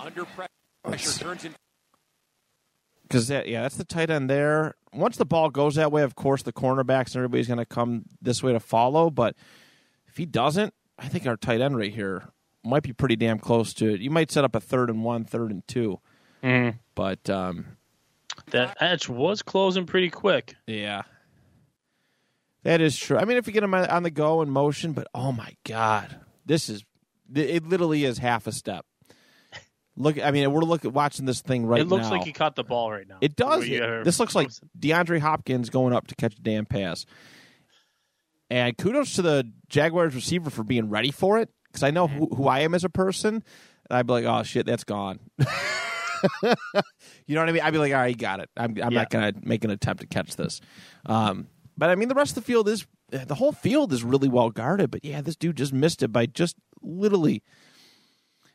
Under 0.00 0.24
pressure, 0.84 1.20
turns 1.20 1.44
in. 1.44 1.54
Because 3.12 3.28
that, 3.28 3.46
yeah, 3.46 3.60
that's 3.62 3.76
the 3.76 3.84
tight 3.84 4.08
end 4.10 4.30
there. 4.30 4.74
Once 4.94 5.18
the 5.18 5.26
ball 5.26 5.50
goes 5.50 5.74
that 5.74 5.92
way, 5.92 6.02
of 6.02 6.14
course, 6.14 6.42
the 6.42 6.52
cornerbacks 6.52 7.08
and 7.08 7.16
everybody's 7.16 7.46
going 7.46 7.58
to 7.58 7.66
come 7.66 8.06
this 8.22 8.42
way 8.42 8.52
to 8.52 8.60
follow. 8.60 9.10
But 9.10 9.36
if 10.06 10.16
he 10.16 10.24
doesn't, 10.24 10.72
I 10.98 11.08
think 11.08 11.26
our 11.26 11.36
tight 11.36 11.60
end 11.60 11.76
right 11.76 11.92
here 11.92 12.28
might 12.64 12.82
be 12.82 12.92
pretty 12.92 13.16
damn 13.16 13.38
close 13.38 13.74
to 13.74 13.92
it. 13.94 14.00
You 14.00 14.10
might 14.10 14.30
set 14.30 14.44
up 14.44 14.54
a 14.54 14.60
third 14.60 14.88
and 14.88 15.04
one, 15.04 15.24
third 15.24 15.50
and 15.50 15.66
2 15.68 16.00
Mhm. 16.42 16.78
But 16.94 17.28
um, 17.30 17.76
That 18.50 18.76
edge 18.80 19.08
was 19.08 19.42
closing 19.42 19.84
pretty 19.86 20.08
quick. 20.10 20.54
yeah, 20.66 21.02
that 22.62 22.80
is 22.80 22.96
true. 22.96 23.18
I 23.18 23.24
mean, 23.24 23.36
if 23.36 23.46
you 23.46 23.52
get 23.52 23.62
him 23.62 23.74
on 23.74 23.86
on 23.86 24.02
the 24.04 24.10
go 24.10 24.42
in 24.42 24.50
motion, 24.50 24.92
but 24.92 25.06
oh 25.14 25.32
my 25.32 25.54
god, 25.64 26.20
this 26.46 26.68
is 26.68 26.84
it. 27.34 27.66
Literally 27.66 28.04
is 28.04 28.18
half 28.18 28.46
a 28.46 28.52
step. 28.52 28.86
Look, 29.96 30.18
I 30.22 30.30
mean, 30.30 30.50
we're 30.52 30.62
looking 30.62 30.92
watching 30.92 31.26
this 31.26 31.42
thing 31.42 31.66
right 31.66 31.78
now. 31.78 31.82
it 31.82 31.88
looks 31.88 32.04
now. 32.06 32.12
like 32.12 32.24
he 32.24 32.32
caught 32.32 32.56
the 32.56 32.64
ball 32.64 32.90
right 32.90 33.06
now. 33.06 33.18
It 33.20 33.36
does. 33.36 33.68
Are- 33.68 34.02
This 34.04 34.18
looks 34.18 34.34
like 34.34 34.48
DeAndre 34.78 35.20
Hopkins 35.20 35.68
going 35.70 35.92
up 35.92 36.06
to 36.08 36.14
catch 36.14 36.34
a 36.36 36.40
damn 36.40 36.64
pass. 36.64 37.04
And 38.50 38.76
kudos 38.76 39.14
to 39.14 39.22
the 39.22 39.50
Jaguars 39.68 40.14
receiver 40.14 40.50
for 40.50 40.62
being 40.64 40.88
ready 40.90 41.10
for 41.10 41.38
it 41.38 41.50
because 41.68 41.82
I 41.82 41.90
know 41.90 42.06
who, 42.06 42.26
who 42.34 42.48
I 42.48 42.60
am 42.60 42.74
as 42.74 42.84
a 42.84 42.88
person. 42.90 43.34
And 43.36 43.98
I'd 43.98 44.06
be 44.06 44.12
like, 44.12 44.24
oh, 44.24 44.42
shit, 44.42 44.66
that's 44.66 44.84
gone. 44.84 45.20
you 46.42 47.34
know 47.34 47.40
what 47.40 47.48
I 47.48 47.52
mean? 47.52 47.62
I'd 47.62 47.72
be 47.72 47.78
like, 47.78 47.92
all 47.92 47.98
right, 48.00 48.08
you 48.08 48.14
got 48.16 48.40
it. 48.40 48.50
I'm, 48.56 48.70
I'm 48.72 48.76
Yeah. 48.92 49.00
not 49.00 49.10
going 49.10 49.32
to 49.34 49.40
make 49.42 49.64
an 49.64 49.70
attempt 49.70 50.00
to 50.02 50.06
catch 50.06 50.36
this. 50.36 50.60
Um, 51.06 51.48
but 51.76 51.90
I 51.90 51.94
mean, 51.94 52.08
the 52.08 52.14
rest 52.14 52.36
of 52.36 52.44
the 52.44 52.46
field 52.52 52.68
is, 52.68 52.86
the 53.10 53.34
whole 53.34 53.52
field 53.52 53.92
is 53.92 54.02
really 54.04 54.28
well 54.28 54.50
guarded. 54.50 54.90
But 54.90 55.04
yeah, 55.04 55.20
this 55.20 55.36
dude 55.36 55.56
just 55.56 55.72
missed 55.72 56.02
it 56.02 56.08
by 56.12 56.26
just 56.26 56.56
literally. 56.82 57.42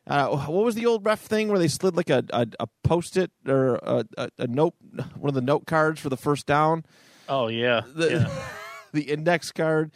Uh, 0.08 0.38
what 0.47 0.64
was 0.64 0.76
the 0.76 0.86
old 0.86 1.05
ref 1.05 1.20
thing 1.20 1.49
where 1.49 1.60
they 1.60 1.68
slid 1.68 1.97
like 1.97 2.10
a, 2.10 2.24
a, 2.32 2.47
a 2.62 2.68
post 2.84 3.18
it 3.18 3.30
or 3.45 3.76
a, 3.76 4.05
a, 4.18 4.30
a 4.39 4.47
note, 4.47 4.74
one 5.18 5.30
of 5.30 5.36
the 5.36 5.41
note 5.41 5.66
cards 5.68 5.99
for 5.99 6.10
the 6.10 6.18
first 6.18 6.45
down, 6.45 6.86
Oh 7.30 7.47
yeah, 7.47 7.82
the, 7.93 8.10
yeah. 8.12 8.43
the 8.93 9.01
index 9.03 9.51
card 9.51 9.91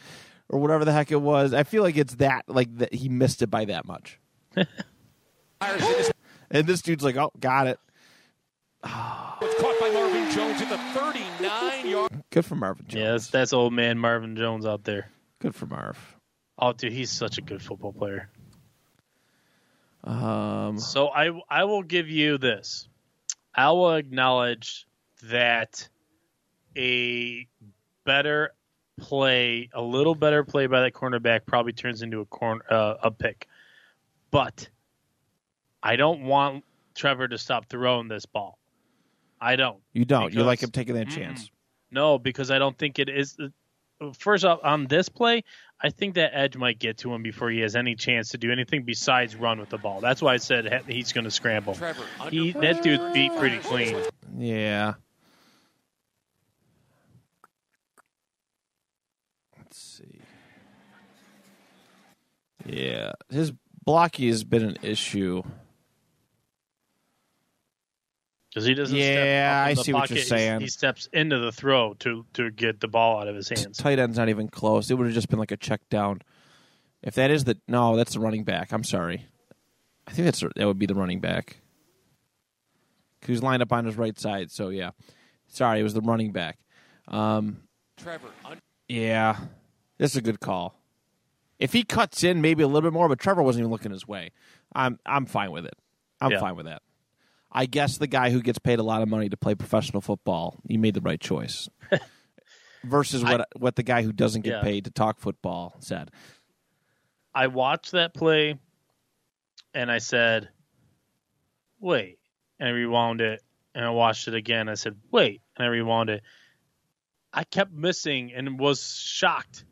or 0.48 0.58
whatever 0.60 0.84
the 0.84 0.92
heck 0.92 1.10
it 1.10 1.20
was? 1.20 1.54
I 1.54 1.62
feel 1.62 1.82
like 1.82 1.96
it's 1.96 2.16
that, 2.16 2.44
like 2.46 2.76
that 2.78 2.94
he 2.94 3.08
missed 3.08 3.42
it 3.42 3.48
by 3.48 3.64
that 3.66 3.86
much. 3.86 4.20
Fires 4.54 5.82
in 5.82 5.94
his 5.96 6.12
And 6.50 6.66
this 6.66 6.82
dude's 6.82 7.04
like, 7.04 7.16
oh, 7.16 7.32
got 7.40 7.66
it. 7.66 7.78
was 8.84 9.54
caught 9.60 9.80
by 9.80 9.90
Marvin 9.90 10.30
Jones 10.30 10.60
at 10.60 10.68
the 10.68 10.78
39 11.00 11.88
yard. 11.88 12.22
Good 12.30 12.44
for 12.44 12.56
Marvin 12.56 12.86
Jones. 12.86 13.02
yeah. 13.02 13.10
That's, 13.12 13.28
that's 13.28 13.52
old 13.52 13.72
man 13.72 13.98
Marvin 13.98 14.36
Jones 14.36 14.66
out 14.66 14.84
there. 14.84 15.10
Good 15.40 15.54
for 15.54 15.66
Marv. 15.66 16.16
Oh, 16.58 16.72
dude, 16.72 16.92
he's 16.92 17.10
such 17.10 17.38
a 17.38 17.40
good 17.40 17.62
football 17.62 17.92
player. 17.92 18.28
Um, 20.04 20.78
So 20.78 21.08
I 21.08 21.30
I 21.48 21.64
will 21.64 21.82
give 21.82 22.08
you 22.08 22.38
this. 22.38 22.88
I 23.54 23.70
will 23.70 23.94
acknowledge 23.94 24.86
that 25.24 25.88
a 26.76 27.46
better 28.04 28.54
play, 28.98 29.68
a 29.72 29.82
little 29.82 30.14
better 30.14 30.42
play 30.44 30.66
by 30.66 30.80
that 30.80 30.94
cornerback 30.94 31.46
probably 31.46 31.72
turns 31.72 32.02
into 32.02 32.20
a 32.20 32.26
corner 32.26 32.62
uh, 32.70 32.94
a 33.02 33.10
pick. 33.10 33.46
But 34.30 34.68
I 35.82 35.96
don't 35.96 36.22
want 36.22 36.64
Trevor 36.94 37.28
to 37.28 37.38
stop 37.38 37.68
throwing 37.68 38.08
this 38.08 38.26
ball. 38.26 38.58
I 39.40 39.56
don't. 39.56 39.78
you 39.92 40.04
don't. 40.04 40.32
You 40.32 40.44
like 40.44 40.62
him 40.62 40.70
taking 40.70 40.94
that 40.94 41.08
chance. 41.10 41.50
No, 41.90 42.18
because 42.18 42.50
I 42.50 42.58
don't 42.58 42.78
think 42.78 42.98
it 42.98 43.08
is. 43.08 43.36
First 44.18 44.44
off, 44.44 44.60
on 44.64 44.86
this 44.86 45.08
play, 45.08 45.44
I 45.84 45.90
think 45.90 46.14
that 46.14 46.30
edge 46.32 46.56
might 46.56 46.78
get 46.78 46.98
to 46.98 47.12
him 47.12 47.22
before 47.22 47.50
he 47.50 47.60
has 47.60 47.74
any 47.74 47.96
chance 47.96 48.30
to 48.30 48.38
do 48.38 48.52
anything 48.52 48.84
besides 48.84 49.34
run 49.34 49.58
with 49.58 49.68
the 49.68 49.78
ball. 49.78 50.00
That's 50.00 50.22
why 50.22 50.34
I 50.34 50.36
said 50.36 50.84
he's 50.86 51.12
going 51.12 51.24
to 51.24 51.30
scramble. 51.30 51.74
Trevor 51.74 52.04
He, 52.30 52.52
that 52.52 52.82
dude 52.82 53.12
beat 53.12 53.36
pretty 53.36 53.58
clean. 53.58 53.96
Yeah. 54.38 54.94
Let's 59.58 59.78
see. 59.78 60.20
Yeah, 62.64 63.12
his 63.28 63.52
blocky 63.84 64.28
has 64.28 64.44
been 64.44 64.62
an 64.62 64.76
issue. 64.82 65.42
Because 68.52 68.66
he 68.66 68.74
doesn't. 68.74 68.94
Yeah, 68.96 69.04
step 69.04 69.48
up 69.64 69.66
I 69.70 69.74
the 69.74 69.82
see 69.84 69.92
what 69.94 70.00
pocket. 70.00 70.14
you're 70.16 70.24
saying. 70.24 70.60
He 70.60 70.66
steps 70.68 71.08
into 71.12 71.38
the 71.38 71.50
throw 71.52 71.94
to 72.00 72.26
to 72.34 72.50
get 72.50 72.80
the 72.80 72.88
ball 72.88 73.20
out 73.20 73.28
of 73.28 73.34
his 73.34 73.48
hands. 73.48 73.78
Tight 73.78 73.98
end's 73.98 74.18
not 74.18 74.28
even 74.28 74.48
close. 74.48 74.90
It 74.90 74.94
would 74.94 75.06
have 75.06 75.14
just 75.14 75.28
been 75.30 75.38
like 75.38 75.52
a 75.52 75.56
check 75.56 75.80
down. 75.88 76.20
If 77.02 77.14
that 77.14 77.30
is 77.30 77.44
the 77.44 77.56
no, 77.66 77.96
that's 77.96 78.12
the 78.12 78.20
running 78.20 78.44
back. 78.44 78.72
I'm 78.72 78.84
sorry. 78.84 79.26
I 80.06 80.10
think 80.12 80.26
that's 80.26 80.40
that 80.40 80.66
would 80.66 80.78
be 80.78 80.86
the 80.86 80.94
running 80.94 81.20
back. 81.20 81.58
Who's 83.24 83.42
lined 83.42 83.62
up 83.62 83.72
on 83.72 83.84
his 83.86 83.96
right 83.96 84.18
side? 84.18 84.50
So 84.50 84.68
yeah, 84.68 84.90
sorry, 85.46 85.80
it 85.80 85.84
was 85.84 85.94
the 85.94 86.00
running 86.00 86.32
back. 86.32 86.58
Um, 87.08 87.62
Trevor 87.96 88.28
under 88.44 88.60
Yeah, 88.88 89.38
this 89.98 90.10
is 90.12 90.16
a 90.18 90.22
good 90.22 90.40
call. 90.40 90.78
If 91.58 91.72
he 91.72 91.84
cuts 91.84 92.24
in 92.24 92.40
maybe 92.42 92.62
a 92.64 92.66
little 92.66 92.82
bit 92.82 92.92
more, 92.92 93.08
but 93.08 93.18
Trevor 93.20 93.42
wasn't 93.42 93.62
even 93.62 93.70
looking 93.70 93.92
his 93.92 94.06
way. 94.06 94.32
I'm 94.74 94.98
I'm 95.06 95.24
fine 95.26 95.52
with 95.52 95.64
it. 95.64 95.74
I'm 96.20 96.32
Yeah. 96.32 96.40
fine 96.40 96.56
with 96.56 96.66
that. 96.66 96.82
I 97.54 97.66
guess 97.66 97.98
the 97.98 98.06
guy 98.06 98.30
who 98.30 98.40
gets 98.40 98.58
paid 98.58 98.78
a 98.78 98.82
lot 98.82 99.02
of 99.02 99.08
money 99.08 99.28
to 99.28 99.36
play 99.36 99.54
professional 99.54 100.00
football, 100.00 100.58
he 100.66 100.76
made 100.78 100.94
the 100.94 101.00
right 101.02 101.20
choice. 101.20 101.68
Versus 102.84 103.22
what 103.22 103.46
what 103.56 103.76
the 103.76 103.82
guy 103.84 104.02
who 104.02 104.12
doesn't 104.12 104.42
get 104.42 104.54
Yeah. 104.54 104.62
paid 104.62 104.84
to 104.86 104.90
talk 104.90 105.20
football 105.20 105.76
said. 105.80 106.10
I 107.34 107.46
watched 107.46 107.92
that 107.92 108.12
play, 108.12 108.58
and 109.72 109.90
I 109.90 109.98
said, 109.98 110.48
"Wait," 111.78 112.18
and 112.58 112.68
I 112.68 112.72
rewound 112.72 113.20
it, 113.20 113.40
and 113.74 113.84
I 113.84 113.90
watched 113.90 114.26
it 114.28 114.34
again. 114.34 114.68
I 114.68 114.74
said, 114.74 114.96
"Wait," 115.12 115.42
and 115.56 115.64
I 115.64 115.68
rewound 115.68 116.10
it. 116.10 116.22
I 117.32 117.44
kept 117.44 117.72
missing 117.72 118.32
and 118.34 118.58
was 118.58 118.84
shocked 118.84 119.64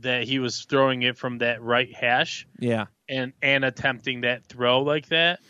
that 0.00 0.24
he 0.24 0.38
was 0.40 0.62
throwing 0.64 1.02
it 1.02 1.16
from 1.16 1.38
that 1.38 1.62
right 1.62 1.94
hash 1.94 2.46
Yeah, 2.58 2.86
and 3.08 3.32
and 3.40 3.64
attempting 3.64 4.22
that 4.22 4.46
throw 4.46 4.82
like 4.82 5.06
that 5.08 5.40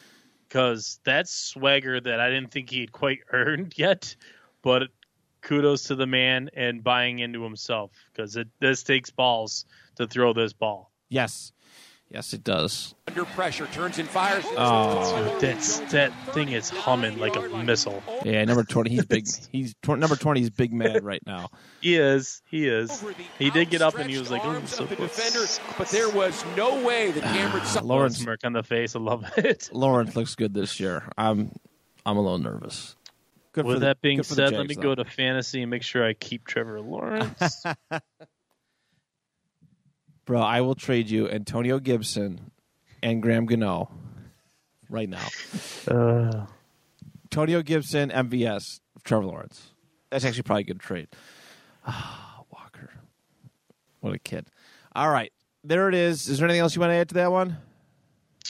because 0.48 1.00
that's 1.04 1.30
swagger 1.30 2.00
that 2.00 2.20
I 2.20 2.30
didn't 2.30 2.50
think 2.50 2.70
he 2.70 2.80
had 2.80 2.92
quite 2.92 3.20
earned 3.32 3.74
yet. 3.76 4.14
But 4.62 4.88
kudos 5.40 5.84
to 5.84 5.94
the 5.94 6.06
man 6.06 6.50
and 6.54 6.82
buying 6.82 7.20
into 7.20 7.42
himself 7.42 7.92
because 8.12 8.36
this 8.60 8.82
takes 8.82 9.10
balls 9.10 9.66
to 9.96 10.06
throw 10.06 10.32
this 10.32 10.52
ball. 10.52 10.90
yes, 11.08 11.52
yes, 12.10 12.32
it 12.32 12.44
does. 12.44 12.94
under 13.06 13.24
pressure 13.24 13.66
turns 13.66 13.98
and 13.98 14.08
fires. 14.08 14.44
Oh. 14.56 15.38
That's 15.40 15.78
that 15.92 16.12
thing 16.32 16.50
is 16.50 16.70
humming 16.70 17.18
like 17.18 17.36
a 17.36 17.48
missile. 17.64 18.02
Yeah, 18.24 18.44
number 18.44 18.64
twenty. 18.64 18.90
He's 18.90 19.04
big. 19.04 19.26
He's 19.52 19.74
tw- 19.82 19.98
number 19.98 20.16
twenty. 20.16 20.40
He's 20.40 20.50
big 20.50 20.72
mad 20.72 21.04
right 21.04 21.22
now. 21.26 21.48
He 21.80 21.94
is. 21.96 22.42
He 22.50 22.66
is. 22.66 23.04
He 23.38 23.50
did 23.50 23.70
get 23.70 23.82
up 23.82 23.96
and 23.98 24.10
he 24.10 24.18
was 24.18 24.32
like, 24.32 24.44
outstretched 24.44 24.80
"Ooh, 24.80 24.82
arms 24.82 24.90
so 24.90 24.96
the 24.96 24.96
defender, 24.96 25.46
but 25.78 25.86
there 25.90 26.08
was 26.10 26.44
no 26.56 26.84
way 26.84 27.12
that 27.12 27.22
ah, 27.22 27.32
Cameron 27.32 27.86
Lawrence 27.86 28.18
Smirk 28.18 28.40
on 28.42 28.52
the 28.52 28.64
face. 28.64 28.96
I 28.96 28.98
love 28.98 29.24
it. 29.36 29.70
Lawrence 29.72 30.16
looks 30.16 30.34
good 30.34 30.52
this 30.52 30.80
year. 30.80 31.04
I'm 31.16 31.52
I'm 32.04 32.16
a 32.16 32.20
little 32.20 32.38
nervous. 32.38 32.96
Good 33.52 33.62
for 33.62 33.68
With 33.68 33.80
the- 33.80 33.86
that 33.86 34.00
being 34.00 34.16
good 34.16 34.26
for 34.26 34.34
the 34.34 34.48
said, 34.48 34.54
let 34.54 34.66
me 34.66 34.74
Jags, 34.74 34.82
go 34.82 34.94
to 34.96 35.04
fantasy 35.04 35.62
and 35.62 35.70
make 35.70 35.84
sure 35.84 36.04
I 36.04 36.14
keep 36.14 36.46
Trevor 36.48 36.80
Lawrence. 36.80 37.62
Bro, 40.28 40.42
I 40.42 40.60
will 40.60 40.74
trade 40.74 41.08
you 41.08 41.26
Antonio 41.26 41.78
Gibson 41.78 42.50
and 43.02 43.22
Graham 43.22 43.46
Gano 43.46 43.90
right 44.90 45.08
now. 45.08 45.26
Uh, 45.90 46.44
Antonio 47.24 47.62
Gibson, 47.62 48.10
MVS, 48.10 48.80
Trevor 49.04 49.24
Lawrence. 49.24 49.70
That's 50.10 50.26
actually 50.26 50.42
probably 50.42 50.64
a 50.64 50.66
good 50.66 50.80
trade. 50.80 51.08
Ah, 51.86 52.42
Walker. 52.52 52.90
What 54.00 54.12
a 54.12 54.18
kid. 54.18 54.46
All 54.94 55.08
right. 55.08 55.32
There 55.64 55.88
it 55.88 55.94
is. 55.94 56.28
Is 56.28 56.40
there 56.40 56.46
anything 56.46 56.60
else 56.60 56.76
you 56.76 56.80
want 56.80 56.90
to 56.90 56.96
add 56.96 57.08
to 57.08 57.14
that 57.14 57.32
one? 57.32 57.56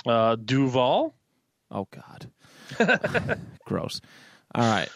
uh, 0.05 0.35
Duval. 0.35 1.15
Oh, 1.71 1.87
God. 1.93 3.39
Gross. 3.65 4.01
All 4.53 4.69
right. 4.69 4.89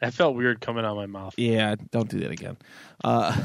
That 0.00 0.14
felt 0.14 0.36
weird 0.36 0.62
coming 0.62 0.86
out 0.86 0.92
of 0.92 0.96
my 0.96 1.04
mouth. 1.04 1.34
Yeah, 1.36 1.74
don't 1.90 2.08
do 2.08 2.20
that 2.20 2.30
again. 2.30 2.56
Uh, 3.04 3.36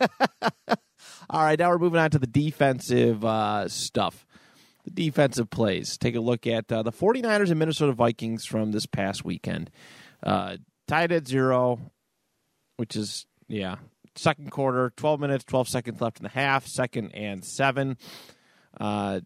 all 1.32 1.42
right, 1.42 1.58
now 1.58 1.70
we're 1.70 1.78
moving 1.78 1.98
on 1.98 2.10
to 2.10 2.18
the 2.18 2.26
defensive 2.26 3.24
uh, 3.24 3.66
stuff. 3.66 4.26
The 4.84 4.90
defensive 4.90 5.48
plays. 5.48 5.96
Take 5.96 6.14
a 6.14 6.20
look 6.20 6.46
at 6.46 6.70
uh, 6.70 6.82
the 6.82 6.92
49ers 6.92 7.48
and 7.48 7.58
Minnesota 7.58 7.92
Vikings 7.92 8.44
from 8.44 8.72
this 8.72 8.84
past 8.84 9.24
weekend. 9.24 9.70
Uh, 10.22 10.58
tied 10.86 11.10
at 11.10 11.26
zero, 11.26 11.80
which 12.76 12.96
is, 12.96 13.24
yeah, 13.48 13.76
second 14.14 14.50
quarter, 14.50 14.92
12 14.96 15.20
minutes, 15.20 15.44
12 15.44 15.68
seconds 15.68 16.00
left 16.02 16.18
in 16.18 16.24
the 16.24 16.28
half, 16.28 16.66
second 16.66 17.12
and 17.14 17.44
seven. 17.44 17.96
Uh, 18.78 19.20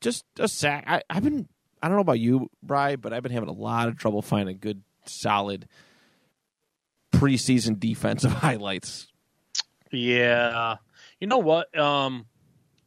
just 0.00 0.24
a 0.38 0.48
sack. 0.48 0.84
I, 0.86 1.02
I've 1.10 1.24
been, 1.24 1.48
I 1.82 1.88
don't 1.88 1.96
know 1.96 2.02
about 2.02 2.18
you, 2.20 2.48
Bry, 2.62 2.96
but 2.96 3.12
I've 3.12 3.22
been 3.22 3.32
having 3.32 3.50
a 3.50 3.52
lot 3.52 3.88
of 3.88 3.98
trouble 3.98 4.22
finding 4.22 4.56
good, 4.58 4.82
solid 5.04 5.68
preseason 7.12 7.78
defensive 7.78 8.32
highlights. 8.40 9.08
Yeah, 9.90 10.76
you 11.22 11.28
know 11.28 11.38
what? 11.38 11.78
Um, 11.78 12.26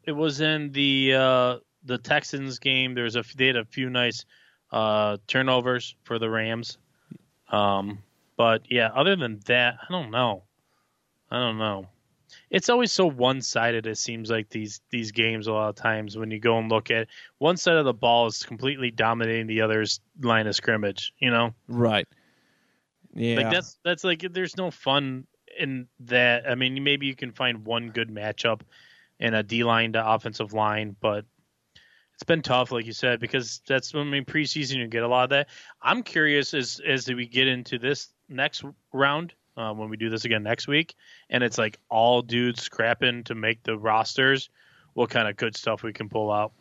it 0.04 0.12
was 0.12 0.42
in 0.42 0.74
the 0.74 1.14
uh, 1.16 1.58
the 1.86 1.98
Texans 1.98 2.60
game. 2.60 2.94
There 2.94 3.06
was 3.06 3.16
a 3.16 3.24
they 3.38 3.48
had 3.48 3.56
a 3.56 3.64
few 3.64 3.90
nice 3.90 4.26
uh, 4.74 5.16
turnovers 5.26 5.96
for 6.04 6.20
the 6.20 6.30
Rams. 6.30 6.78
Um, 7.50 8.00
but 8.36 8.64
yeah, 8.70 8.90
other 8.94 9.16
than 9.16 9.40
that, 9.46 9.76
I 9.82 9.90
don't 9.90 10.12
know. 10.12 10.44
I 11.32 11.40
don't 11.40 11.58
know. 11.58 11.88
It's 12.50 12.68
always 12.68 12.92
so 12.92 13.08
one 13.08 13.42
sided. 13.42 13.88
It 13.88 13.98
seems 13.98 14.30
like 14.30 14.50
these 14.50 14.82
these 14.90 15.14
games 15.14 15.48
a 15.48 15.54
lot 15.54 15.70
of 15.70 15.76
times 15.76 16.18
when 16.18 16.30
you 16.30 16.40
go 16.42 16.58
and 16.58 16.70
look 16.70 16.92
at 16.92 17.08
one 17.38 17.56
side 17.56 17.78
of 17.78 17.86
the 17.86 17.94
ball 17.94 18.28
is 18.28 18.44
completely 18.44 18.92
dominating 18.92 19.48
the 19.48 19.62
other's 19.62 20.02
line 20.22 20.48
of 20.48 20.56
scrimmage. 20.56 21.14
You 21.20 21.32
know, 21.32 21.54
Right. 21.70 22.08
Yeah. 23.14 23.38
like 23.38 23.50
that's 23.50 23.78
that's 23.86 24.04
like 24.04 24.26
there's 24.34 24.58
no 24.58 24.72
fun 24.72 25.26
in 25.58 25.88
that. 26.01 26.49
I 26.49 26.56
mean, 26.56 26.84
maybe 26.84 27.06
you 27.06 27.16
can 27.16 27.32
find 27.32 27.66
one 27.66 27.89
good 27.89 28.10
matchup 28.10 28.62
in 29.20 29.34
a 29.34 29.43
D 29.43 29.64
line 29.64 29.93
to 29.93 30.08
offensive 30.14 30.53
line, 30.53 30.95
but 30.99 31.26
it's 32.14 32.24
been 32.24 32.41
tough, 32.41 32.72
like 32.72 32.86
you 32.86 32.93
said, 32.93 33.20
because 33.20 33.62
that's 33.68 33.93
when 33.93 34.08
I 34.08 34.10
mean 34.10 34.26
preseason 34.26 34.78
you 34.78 34.88
get 34.88 35.03
a 35.03 35.08
lot 35.08 35.26
of 35.26 35.30
that. 35.32 35.49
I'm 35.82 36.01
curious 36.01 36.53
as 36.53 36.80
as 36.86 37.08
we 37.08 37.28
get 37.28 37.47
into 37.47 37.78
this 37.78 38.10
next 38.30 38.64
round 38.93 39.34
uh, 39.58 39.74
when 39.74 39.89
we 39.89 39.97
do 39.97 40.10
this 40.10 40.26
again 40.26 40.43
next 40.43 40.68
week, 40.68 40.95
and 41.30 41.43
it's 41.43 41.58
like 41.58 41.78
all 41.89 42.22
dudes 42.22 42.62
scrapping 42.62 43.24
to 43.26 43.36
make 43.36 43.64
the 43.64 43.78
rosters. 43.78 44.49
What 44.93 45.10
kind 45.10 45.28
of 45.28 45.36
good 45.36 45.58
stuff 45.58 45.84
we 45.84 45.91
can 45.91 46.08
pull 46.08 46.32
out? 46.32 46.53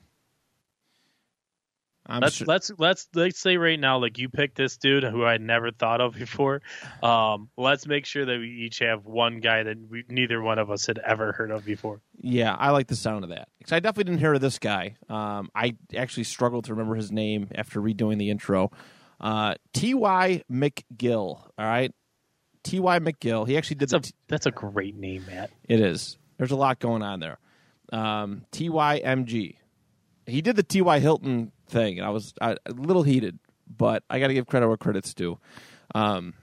I'm 2.07 2.21
let's 2.21 2.37
sure- 2.37 2.47
let's 2.47 2.71
let's 2.79 3.09
let's 3.15 3.39
say 3.39 3.57
right 3.57 3.81
now, 3.81 3.99
like 3.99 4.19
you 4.19 4.29
picked 4.29 4.57
this 4.57 4.77
dude 4.77 5.05
who 5.05 5.25
I'd 5.25 5.41
never 5.41 5.71
thought 5.71 6.01
of 6.03 6.15
before. 6.19 6.61
Um, 7.03 7.49
let's 7.57 7.87
make 7.87 8.05
sure 8.07 8.25
that 8.27 8.39
we 8.39 8.49
each 8.67 8.81
have 8.81 9.07
one 9.07 9.41
guy 9.41 9.63
that 9.63 9.79
we, 9.89 10.05
neither 10.09 10.43
one 10.43 10.59
of 10.59 10.71
us 10.71 10.87
had 10.87 10.99
ever 10.99 11.33
heard 11.33 11.51
of 11.51 11.65
before. 11.65 12.01
yeah, 12.21 12.55
I 12.55 12.71
like 12.71 12.89
the 12.89 12.97
sound 12.97 13.25
of 13.25 13.31
that. 13.31 13.49
Because 13.59 13.73
I 13.73 13.81
definitely 13.81 14.05
didn't 14.13 14.21
hear 14.21 14.35
of 14.35 14.41
this 14.43 14.59
guy. 14.59 14.97
Um, 15.09 15.51
I 15.55 15.77
actually 15.97 16.25
struggled 16.25 16.67
to 16.67 16.75
remember 16.75 16.95
his 16.95 17.11
name 17.11 17.49
after 17.55 17.81
redoing 17.81 18.19
the 18.19 18.29
intro. 18.31 18.71
Uh, 19.21 19.55
T.Y. 19.73 20.43
McGill. 20.53 21.39
All 21.39 21.51
right. 21.59 21.93
T.Y. 22.65 22.99
McGill. 22.99 23.47
He 23.49 23.57
actually 23.57 23.77
did 23.77 23.89
That's 23.89 24.09
the. 24.11 24.15
a 24.15 24.29
that's 24.29 24.47
a 24.47 24.51
great 24.51 24.97
name, 24.97 25.25
Matt. 25.27 25.51
It 25.69 25.81
is. 25.81 26.19
There's 26.37 26.51
a 26.51 26.57
lot 26.57 26.81
going 26.81 27.03
on 27.03 27.21
there. 27.21 27.39
Um, 27.93 28.45
TYMG. 28.53 29.57
He 30.27 30.41
did 30.43 30.57
the 30.57 30.63
TY 30.63 30.99
Hilton 31.01 31.53
thing, 31.67 31.99
and 31.99 32.07
I 32.07 32.11
was 32.11 32.35
I, 32.41 32.57
a 32.67 32.73
little 32.73 33.03
heated, 33.03 33.39
but 33.67 34.03
I 34.11 34.21
got 34.21 34.29
to 34.29 34.35
give 34.35 34.47
credit 34.47 34.69
where 34.69 34.77
credit's 34.77 35.15
due. 35.15 35.39
Um, 35.95 36.35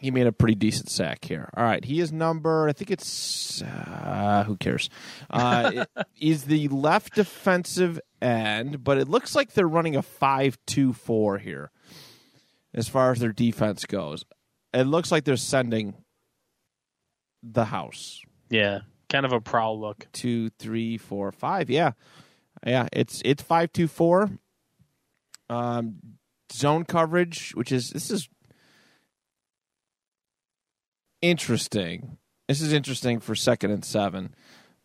he 0.00 0.10
made 0.12 0.26
a 0.28 0.32
pretty 0.32 0.54
decent 0.54 0.90
sack 0.90 1.24
here. 1.24 1.50
All 1.56 1.64
right, 1.64 1.84
he 1.84 1.98
is 2.00 2.12
number. 2.12 2.68
I 2.68 2.72
think 2.72 2.90
it's 2.92 3.62
uh, 3.62 4.44
who 4.46 4.56
cares. 4.56 4.88
Uh, 5.28 5.72
it- 5.74 6.06
he's 6.14 6.44
the 6.44 6.68
left 6.68 7.14
defensive 7.14 7.98
end, 8.22 8.84
but 8.84 8.98
it 8.98 9.08
looks 9.08 9.34
like 9.34 9.52
they're 9.54 9.66
running 9.68 9.96
a 9.96 10.02
five-two-four 10.02 11.38
here, 11.38 11.70
as 12.72 12.88
far 12.88 13.10
as 13.10 13.18
their 13.18 13.32
defense 13.32 13.86
goes. 13.86 14.24
It 14.72 14.84
looks 14.84 15.10
like 15.10 15.24
they're 15.24 15.36
sending 15.36 15.94
the 17.42 17.64
house 17.66 18.20
Yeah, 18.50 18.80
kind 19.08 19.24
of 19.26 19.32
a 19.32 19.40
prowl 19.40 19.80
look. 19.80 20.06
two, 20.12 20.50
three, 20.58 20.96
four, 20.98 21.32
five. 21.32 21.70
Yeah, 21.70 21.92
yeah. 22.66 22.86
It's 22.92 23.22
it's 23.24 23.42
five 23.42 23.72
two 23.72 23.88
four. 23.88 24.30
Um, 25.50 25.96
zone 26.52 26.84
coverage, 26.84 27.52
which 27.54 27.72
is 27.72 27.90
this 27.90 28.10
is 28.10 28.28
interesting. 31.22 32.18
This 32.48 32.60
is 32.60 32.72
interesting 32.72 33.20
for 33.20 33.34
second 33.34 33.70
and 33.70 33.84
seven, 33.84 34.34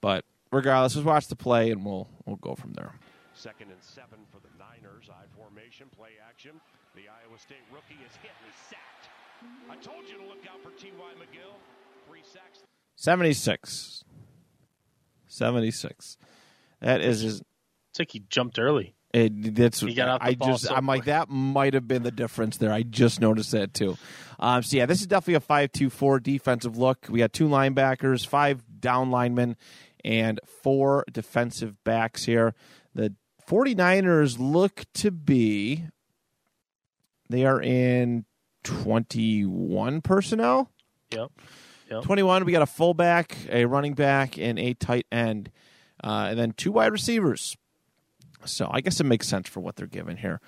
but 0.01 0.25
regardless, 0.51 0.95
let's 0.95 1.05
watch 1.05 1.27
the 1.27 1.35
play 1.35 1.71
and 1.71 1.85
we'll 1.85 2.07
we'll 2.25 2.37
go 2.37 2.55
from 2.55 2.73
there. 2.73 2.93
Second 3.33 3.71
and 3.71 3.81
seven 3.81 4.19
for 4.31 4.39
the 4.39 4.49
Niners. 4.57 5.09
I 5.09 5.25
formation, 5.35 5.87
play 5.95 6.11
action. 6.27 6.51
The 6.95 7.09
Iowa 7.09 7.39
State 7.39 7.63
rookie 7.71 7.99
is 8.05 8.15
hit 8.21 8.31
and 8.45 8.53
sacked. 8.69 9.09
I 9.69 9.75
told 9.75 10.07
you 10.07 10.17
to 10.17 10.25
look 10.25 10.45
out 10.49 10.61
for 10.61 10.69
T.Y. 10.79 11.11
McGill. 11.19 11.55
Three 12.07 12.21
sacks. 12.23 12.59
76. 12.95 14.03
76. 15.27 16.17
That 16.81 17.01
is 17.01 17.21
just 17.21 17.43
It's 17.89 17.99
like 17.99 18.11
he 18.11 18.23
jumped 18.29 18.59
early. 18.59 18.95
It, 19.13 19.55
that's 19.55 19.81
He 19.81 19.93
got 19.93 20.09
out 20.09 20.21
the 20.21 20.27
I 20.27 20.33
just 20.33 20.71
I'm 20.71 20.87
like 20.87 21.05
that 21.05 21.29
might 21.29 21.75
have 21.75 21.87
been 21.87 22.03
the 22.03 22.11
difference 22.11 22.57
there. 22.57 22.73
I 22.73 22.83
just 22.83 23.21
noticed 23.21 23.51
that 23.51 23.73
too. 23.73 23.97
Um, 24.39 24.63
so 24.63 24.77
yeah, 24.77 24.87
this 24.87 25.01
is 25.01 25.07
definitely 25.07 25.35
a 25.35 25.39
five-two-four 25.39 26.19
defensive 26.19 26.77
look. 26.77 27.05
We 27.09 27.19
got 27.19 27.31
two 27.31 27.47
linebackers, 27.47 28.25
five 28.25 28.63
down 28.79 29.11
linemen, 29.11 29.55
and 30.03 30.39
four 30.63 31.05
defensive 31.11 31.81
backs 31.83 32.25
here. 32.25 32.55
The 32.95 33.13
49ers 33.47 34.37
look 34.39 34.85
to 34.95 35.11
be 35.11 35.85
they 37.29 37.45
are 37.45 37.61
in 37.61 38.25
21 38.63 40.01
personnel. 40.01 40.69
Yep. 41.11 41.31
Yep. 41.89 42.03
21, 42.03 42.45
we 42.45 42.51
got 42.51 42.61
a 42.61 42.67
fullback, 42.67 43.35
a 43.49 43.65
running 43.65 43.93
back, 43.93 44.37
and 44.37 44.57
a 44.57 44.73
tight 44.73 45.05
end, 45.11 45.51
uh, 46.03 46.27
and 46.29 46.39
then 46.39 46.53
two 46.53 46.71
wide 46.71 46.91
receivers. 46.91 47.57
So 48.45 48.69
I 48.71 48.81
guess 48.81 48.99
it 48.99 49.05
makes 49.05 49.27
sense 49.27 49.47
for 49.49 49.59
what 49.59 49.75
they're 49.75 49.87
given 49.87 50.17
here. 50.17 50.39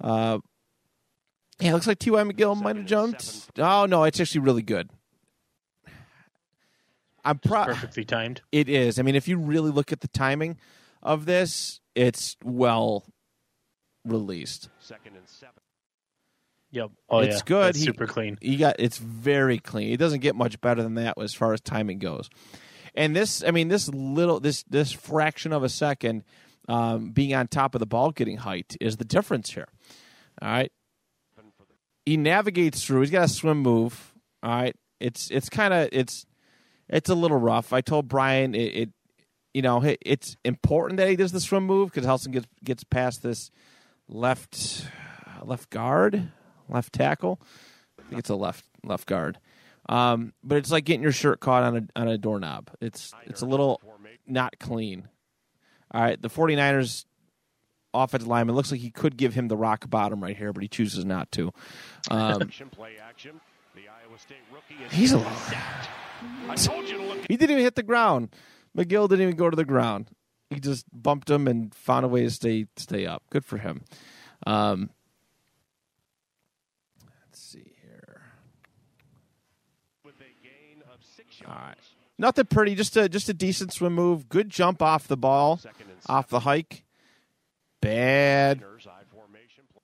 Uh, 0.00 0.38
yeah, 1.60 1.70
it 1.70 1.74
looks 1.74 1.86
like 1.86 1.98
T.Y. 1.98 2.22
McGill 2.22 2.60
might 2.60 2.76
have 2.76 2.86
jumped. 2.86 3.50
Oh, 3.58 3.86
no, 3.86 4.04
it's 4.04 4.18
actually 4.20 4.40
really 4.40 4.62
good. 4.62 4.90
I'm 7.24 7.38
proud. 7.38 7.68
Perfectly 7.68 8.04
timed. 8.04 8.42
It 8.50 8.68
is. 8.68 8.98
I 8.98 9.02
mean, 9.02 9.14
if 9.14 9.28
you 9.28 9.38
really 9.38 9.70
look 9.70 9.92
at 9.92 10.00
the 10.00 10.08
timing 10.08 10.58
of 11.02 11.24
this, 11.24 11.80
it's 11.94 12.36
well 12.42 13.04
released. 14.04 14.68
Second 14.80 15.16
and 15.16 15.28
seven. 15.28 15.54
Yep. 16.72 16.90
Oh 17.10 17.18
It's 17.18 17.36
yeah. 17.36 17.42
good. 17.44 17.76
He- 17.76 17.82
super 17.82 18.06
clean. 18.06 18.38
You 18.40 18.58
got 18.58 18.76
it's 18.78 18.98
very 18.98 19.58
clean. 19.58 19.92
It 19.92 19.98
doesn't 19.98 20.20
get 20.20 20.34
much 20.34 20.60
better 20.60 20.82
than 20.82 20.94
that 20.94 21.14
as 21.20 21.34
far 21.34 21.52
as 21.52 21.60
timing 21.60 21.98
goes. 21.98 22.28
And 22.94 23.14
this, 23.14 23.44
I 23.44 23.52
mean, 23.52 23.68
this 23.68 23.88
little 23.88 24.40
this 24.40 24.64
this 24.64 24.90
fraction 24.90 25.52
of 25.52 25.62
a 25.62 25.68
second 25.68 26.24
um, 26.68 27.10
being 27.10 27.34
on 27.34 27.48
top 27.48 27.74
of 27.74 27.78
the 27.80 27.86
ball, 27.86 28.10
getting 28.10 28.38
height 28.38 28.76
is 28.80 28.96
the 28.96 29.04
difference 29.04 29.50
here. 29.50 29.68
All 30.40 30.48
right. 30.48 30.72
He 32.06 32.16
navigates 32.16 32.84
through. 32.84 33.00
He's 33.00 33.10
got 33.10 33.24
a 33.24 33.28
swim 33.28 33.58
move. 33.58 34.12
All 34.42 34.50
right. 34.50 34.74
It's 35.00 35.30
it's 35.30 35.48
kind 35.48 35.72
of 35.74 35.88
it's 35.92 36.26
it's 36.88 37.10
a 37.10 37.14
little 37.14 37.36
rough. 37.38 37.72
I 37.72 37.80
told 37.80 38.08
Brian 38.08 38.54
it, 38.54 38.58
it 38.74 38.90
you 39.54 39.62
know 39.62 39.82
it- 39.82 39.98
it's 40.04 40.36
important 40.44 40.96
that 40.98 41.08
he 41.08 41.16
does 41.16 41.32
the 41.32 41.40
swim 41.40 41.64
move 41.64 41.92
because 41.92 42.06
Helson 42.06 42.32
gets 42.32 42.46
gets 42.64 42.84
past 42.84 43.22
this 43.22 43.50
left 44.08 44.86
left 45.44 45.70
guard, 45.70 46.30
left 46.68 46.92
tackle. 46.92 47.40
I 47.98 48.02
think 48.08 48.18
it's 48.20 48.30
a 48.30 48.36
left 48.36 48.64
left 48.84 49.06
guard. 49.06 49.38
Um, 49.88 50.32
but 50.44 50.58
it's 50.58 50.70
like 50.70 50.84
getting 50.84 51.02
your 51.02 51.12
shirt 51.12 51.40
caught 51.40 51.62
on 51.64 51.76
a 51.76 52.00
on 52.00 52.08
a 52.08 52.18
doorknob. 52.18 52.70
It's 52.80 53.12
it's 53.30 53.42
a 53.42 53.46
little 53.46 53.80
not 54.26 54.58
clean. 54.58 55.08
All 55.92 56.00
right, 56.00 56.20
the 56.20 56.30
49ers 56.30 57.04
offensive 57.94 58.26
lineman 58.26 58.56
looks 58.56 58.70
like 58.70 58.80
he 58.80 58.90
could 58.90 59.16
give 59.16 59.34
him 59.34 59.48
the 59.48 59.56
rock 59.56 59.88
bottom 59.90 60.22
right 60.22 60.36
here, 60.36 60.52
but 60.52 60.62
he 60.62 60.68
chooses 60.68 61.04
not 61.04 61.30
to. 61.32 61.52
Um, 62.10 62.38
he's 64.90 65.12
a 65.12 65.18
lot. 65.18 65.26
He 67.28 67.36
didn't 67.36 67.50
even 67.52 67.64
hit 67.64 67.74
the 67.74 67.82
ground. 67.82 68.28
McGill 68.76 69.08
didn't 69.08 69.22
even 69.22 69.36
go 69.36 69.50
to 69.50 69.56
the 69.56 69.64
ground. 69.64 70.08
He 70.50 70.60
just 70.60 70.86
bumped 70.92 71.28
him 71.28 71.48
and 71.48 71.74
found 71.74 72.04
a 72.04 72.08
way 72.08 72.22
to 72.22 72.30
stay 72.30 72.66
stay 72.76 73.06
up. 73.06 73.22
Good 73.30 73.44
for 73.44 73.58
him. 73.58 73.82
Um, 74.46 74.90
let's 77.26 77.40
see 77.40 77.72
here. 77.82 78.22
All 81.48 81.54
right. 81.54 81.76
Nothing 82.22 82.46
pretty, 82.46 82.76
just 82.76 82.96
a 82.96 83.08
just 83.08 83.28
a 83.28 83.34
decent 83.34 83.72
swim 83.72 83.94
move. 83.94 84.28
Good 84.28 84.48
jump 84.48 84.80
off 84.80 85.08
the 85.08 85.16
ball, 85.16 85.58
off 86.06 86.28
the 86.28 86.38
hike. 86.38 86.84
Bad, 87.80 88.62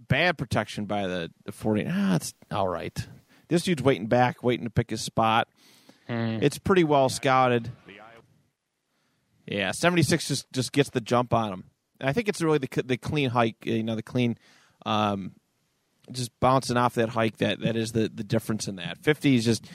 bad 0.06 0.38
protection 0.38 0.84
by 0.84 1.08
the, 1.08 1.32
the 1.46 1.50
40. 1.50 1.86
Ah, 1.90 2.14
it's 2.14 2.34
all 2.52 2.68
right. 2.68 2.96
This 3.48 3.64
dude's 3.64 3.82
waiting 3.82 4.06
back, 4.06 4.44
waiting 4.44 4.66
to 4.66 4.70
pick 4.70 4.88
his 4.90 5.00
spot. 5.00 5.48
It's 6.40 6.58
pretty 6.58 6.84
well 6.84 7.08
scouted. 7.08 7.72
Yeah, 9.44 9.72
76 9.72 10.28
just, 10.28 10.52
just 10.52 10.70
gets 10.70 10.90
the 10.90 11.00
jump 11.00 11.34
on 11.34 11.52
him. 11.52 11.64
I 12.00 12.12
think 12.12 12.28
it's 12.28 12.40
really 12.40 12.58
the 12.58 12.82
the 12.84 12.96
clean 12.96 13.30
hike, 13.30 13.66
you 13.66 13.82
know, 13.82 13.96
the 13.96 14.02
clean 14.04 14.38
um, 14.86 15.32
just 16.12 16.30
bouncing 16.38 16.76
off 16.76 16.94
that 16.94 17.08
hike 17.08 17.38
that 17.38 17.58
that 17.62 17.74
is 17.74 17.90
the 17.90 18.08
the 18.08 18.22
difference 18.22 18.68
in 18.68 18.76
that. 18.76 18.98
50 19.02 19.34
is 19.34 19.44
just 19.44 19.66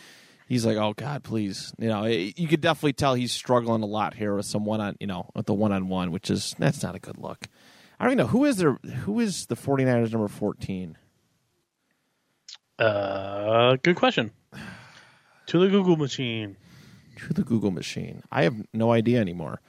he's 0.48 0.66
like, 0.66 0.78
"Oh 0.78 0.94
god, 0.94 1.24
please." 1.24 1.74
You 1.78 1.88
know, 1.89 2.04
it- 2.04 2.38
you 2.38 2.48
could 2.48 2.62
definitely 2.62 2.94
tell 2.94 3.14
he's 3.16 3.32
struggling 3.34 3.84
a 3.84 3.88
lot 3.88 4.14
here 4.16 4.36
with 4.36 4.46
some 4.46 4.66
one 4.66 4.82
on, 4.82 4.96
you 5.00 5.08
know, 5.08 5.30
with 5.36 5.46
the 5.46 5.54
one 5.54 5.72
on 5.72 5.88
one, 5.89 6.12
which 6.12 6.30
is 6.30 6.56
that's 6.60 6.84
not 6.84 6.96
a 6.96 7.00
good 7.00 7.18
look. 7.18 7.48
I 8.00 8.06
don't 8.06 8.14
even 8.14 8.26
know 8.26 8.32
who 8.32 8.46
is 8.46 8.58
there 8.58 8.74
who 9.04 9.20
is 9.20 9.46
the 9.48 9.56
49ers 9.56 10.12
number 10.12 10.28
14. 10.28 10.98
Uh, 12.80 13.78
good 13.84 13.96
question. 13.96 14.32
To 15.48 15.60
the 15.60 15.70
Google 15.70 15.96
machine. 15.96 16.58
To 17.28 17.34
the 17.34 17.44
Google 17.44 17.72
machine. 17.72 18.24
I 18.32 18.44
have 18.44 18.56
no 18.74 18.91
idea 18.91 19.22
anymore. 19.22 19.62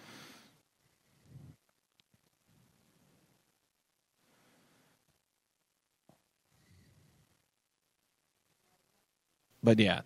But 9.63 9.79
yeah, 9.79 10.03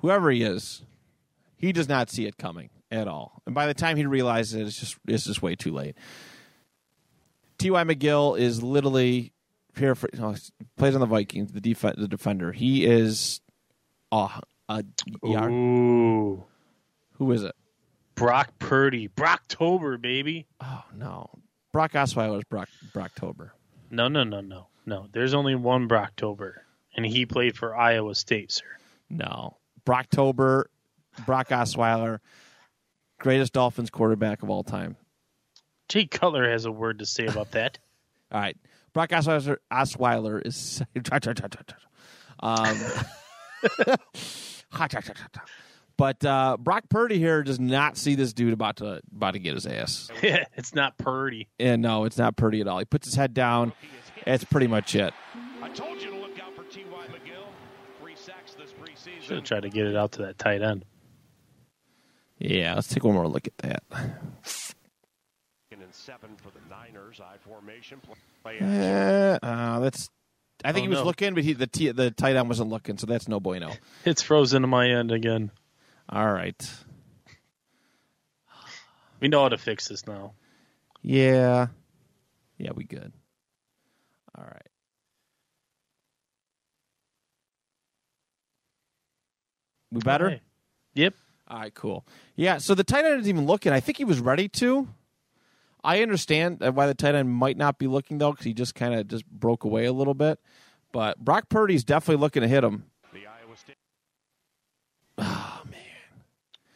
whoever 0.00 0.30
he 0.30 0.42
is, 0.42 0.82
he 1.56 1.72
does 1.72 1.88
not 1.88 2.10
see 2.10 2.26
it 2.26 2.36
coming 2.36 2.70
at 2.90 3.08
all. 3.08 3.42
And 3.46 3.54
by 3.54 3.66
the 3.66 3.74
time 3.74 3.96
he 3.96 4.06
realizes 4.06 4.54
it, 4.54 4.66
it's 4.66 4.78
just 4.78 4.96
it's 5.06 5.24
just 5.24 5.42
way 5.42 5.54
too 5.54 5.72
late. 5.72 5.96
T.Y. 7.58 7.84
McGill 7.84 8.38
is 8.38 8.62
literally 8.62 9.32
here 9.76 9.94
for 9.94 10.08
no, 10.14 10.34
plays 10.76 10.94
on 10.94 11.00
the 11.00 11.06
Vikings, 11.06 11.52
the 11.52 11.60
def- 11.60 11.80
the 11.80 12.08
defender. 12.08 12.52
He 12.52 12.86
is 12.86 13.40
uh, 14.10 14.40
a 14.68 14.84
yard. 15.22 15.52
Ooh. 15.52 16.44
Who 17.18 17.32
is 17.32 17.44
it? 17.44 17.54
Brock 18.14 18.58
Purdy. 18.58 19.08
Brocktober, 19.08 20.00
baby. 20.00 20.46
Oh 20.60 20.84
no, 20.94 21.30
Brock 21.72 21.92
Osweiler 21.92 22.38
is 22.38 22.44
Brock 22.44 22.68
Brocktober. 22.94 23.50
No, 23.90 24.08
no, 24.08 24.24
no, 24.24 24.40
no. 24.40 24.66
No. 24.86 25.06
There's 25.12 25.34
only 25.34 25.54
one 25.54 25.88
Brocktober, 25.88 26.54
and 26.96 27.04
he 27.04 27.26
played 27.26 27.56
for 27.56 27.76
Iowa 27.76 28.14
State, 28.14 28.52
sir. 28.52 28.64
No, 29.10 29.56
Brocktober, 29.90 30.66
Brock 31.26 31.48
Osweiler, 31.48 32.20
greatest 33.18 33.52
Dolphins 33.52 33.90
quarterback 33.90 34.44
of 34.44 34.50
all 34.50 34.62
time. 34.62 34.96
Jay 35.88 36.06
Cutler 36.06 36.48
has 36.48 36.64
a 36.64 36.70
word 36.70 37.00
to 37.00 37.06
say 37.06 37.26
about 37.26 37.50
that. 37.52 37.78
All 38.30 38.40
right, 38.40 38.56
Brock 38.92 39.10
Osweiler, 39.10 39.56
Osweiler 39.72 40.46
is 40.46 40.80
um, 42.40 42.78
but 45.96 46.24
uh, 46.24 46.56
Brock 46.60 46.84
Purdy 46.88 47.18
here 47.18 47.42
does 47.42 47.58
not 47.58 47.96
see 47.96 48.14
this 48.14 48.32
dude 48.32 48.52
about 48.52 48.76
to 48.76 49.00
about 49.14 49.32
to 49.32 49.40
get 49.40 49.54
his 49.54 49.66
ass. 49.66 50.08
it's 50.22 50.72
not 50.72 50.96
Purdy. 50.98 51.48
And 51.58 51.82
no, 51.82 52.04
it's 52.04 52.16
not 52.16 52.36
Purdy 52.36 52.60
at 52.60 52.68
all. 52.68 52.78
He 52.78 52.84
puts 52.84 53.08
his 53.08 53.16
head 53.16 53.34
down. 53.34 53.72
That's 54.24 54.44
pretty 54.44 54.68
much 54.68 54.94
it. 54.94 55.12
I 55.60 55.68
told 55.70 56.00
you 56.00 56.10
to 56.10 56.16
look 56.16 56.38
out 56.40 56.54
for 56.54 56.62
T.Y. 56.64 57.06
McGill. 57.08 57.48
Three 58.00 58.14
sacks 58.14 58.54
this 58.54 58.70
preseason. 59.30 59.36
Should 59.36 59.36
have 59.36 59.44
tried 59.44 59.62
to 59.62 59.68
get 59.70 59.86
it 59.86 59.96
out 59.96 60.12
to 60.12 60.22
that 60.22 60.38
tight 60.38 60.62
end. 60.62 60.84
Yeah, 62.38 62.74
let's 62.74 62.88
take 62.88 63.04
one 63.04 63.14
more 63.14 63.28
look 63.28 63.46
at 63.46 63.58
that. 63.58 63.82
And 63.92 65.82
seven 65.94 66.30
for 66.36 66.50
the 66.50 66.60
Niners. 66.70 67.20
I 67.20 67.36
formation 67.38 68.00
play. 68.42 68.58
Uh, 68.60 69.38
uh, 69.44 69.80
that's. 69.80 70.08
I 70.64 70.72
think 70.72 70.82
Oh, 70.82 70.86
he 70.86 70.88
was 70.88 70.98
no. 71.00 71.04
looking, 71.04 71.34
but 71.34 71.42
he 71.42 71.52
the 71.54 71.66
t- 71.66 71.90
the 71.90 72.10
tight 72.10 72.36
end 72.36 72.48
wasn't 72.48 72.70
looking, 72.70 72.96
so 72.98 73.06
that's 73.06 73.26
no 73.28 73.40
bueno. 73.40 73.72
It's 74.04 74.22
frozen 74.22 74.62
to 74.62 74.68
my 74.68 74.88
end 74.90 75.10
again. 75.10 75.50
All 76.08 76.30
right. 76.30 76.70
We 79.20 79.28
know 79.28 79.42
how 79.42 79.48
to 79.50 79.58
fix 79.58 79.88
this 79.88 80.06
now. 80.06 80.32
Yeah. 81.02 81.68
Yeah, 82.58 82.70
we 82.74 82.84
good. 82.84 83.12
All 84.38 84.44
right. 84.44 84.69
We 89.92 90.00
better? 90.00 90.26
Okay. 90.26 90.40
Yep. 90.94 91.14
All 91.48 91.58
right, 91.58 91.74
cool. 91.74 92.06
Yeah, 92.36 92.58
so 92.58 92.74
the 92.74 92.84
tight 92.84 93.04
end 93.04 93.20
isn't 93.20 93.28
even 93.28 93.46
looking. 93.46 93.72
I 93.72 93.80
think 93.80 93.98
he 93.98 94.04
was 94.04 94.20
ready 94.20 94.48
to. 94.48 94.88
I 95.82 96.02
understand 96.02 96.60
why 96.60 96.86
the 96.86 96.94
tight 96.94 97.14
end 97.14 97.28
might 97.30 97.56
not 97.56 97.78
be 97.78 97.86
looking 97.86 98.18
though, 98.18 98.30
because 98.32 98.44
he 98.44 98.52
just 98.54 98.74
kind 98.74 98.94
of 98.94 99.08
just 99.08 99.26
broke 99.26 99.64
away 99.64 99.86
a 99.86 99.92
little 99.92 100.14
bit. 100.14 100.38
But 100.92 101.18
Brock 101.18 101.48
Purdy's 101.48 101.84
definitely 101.84 102.20
looking 102.20 102.42
to 102.42 102.48
hit 102.48 102.62
him. 102.62 102.84
The 103.12 103.26
Iowa 103.26 103.56
State. 103.56 103.76
Oh 105.18 105.62
man. 105.64 106.22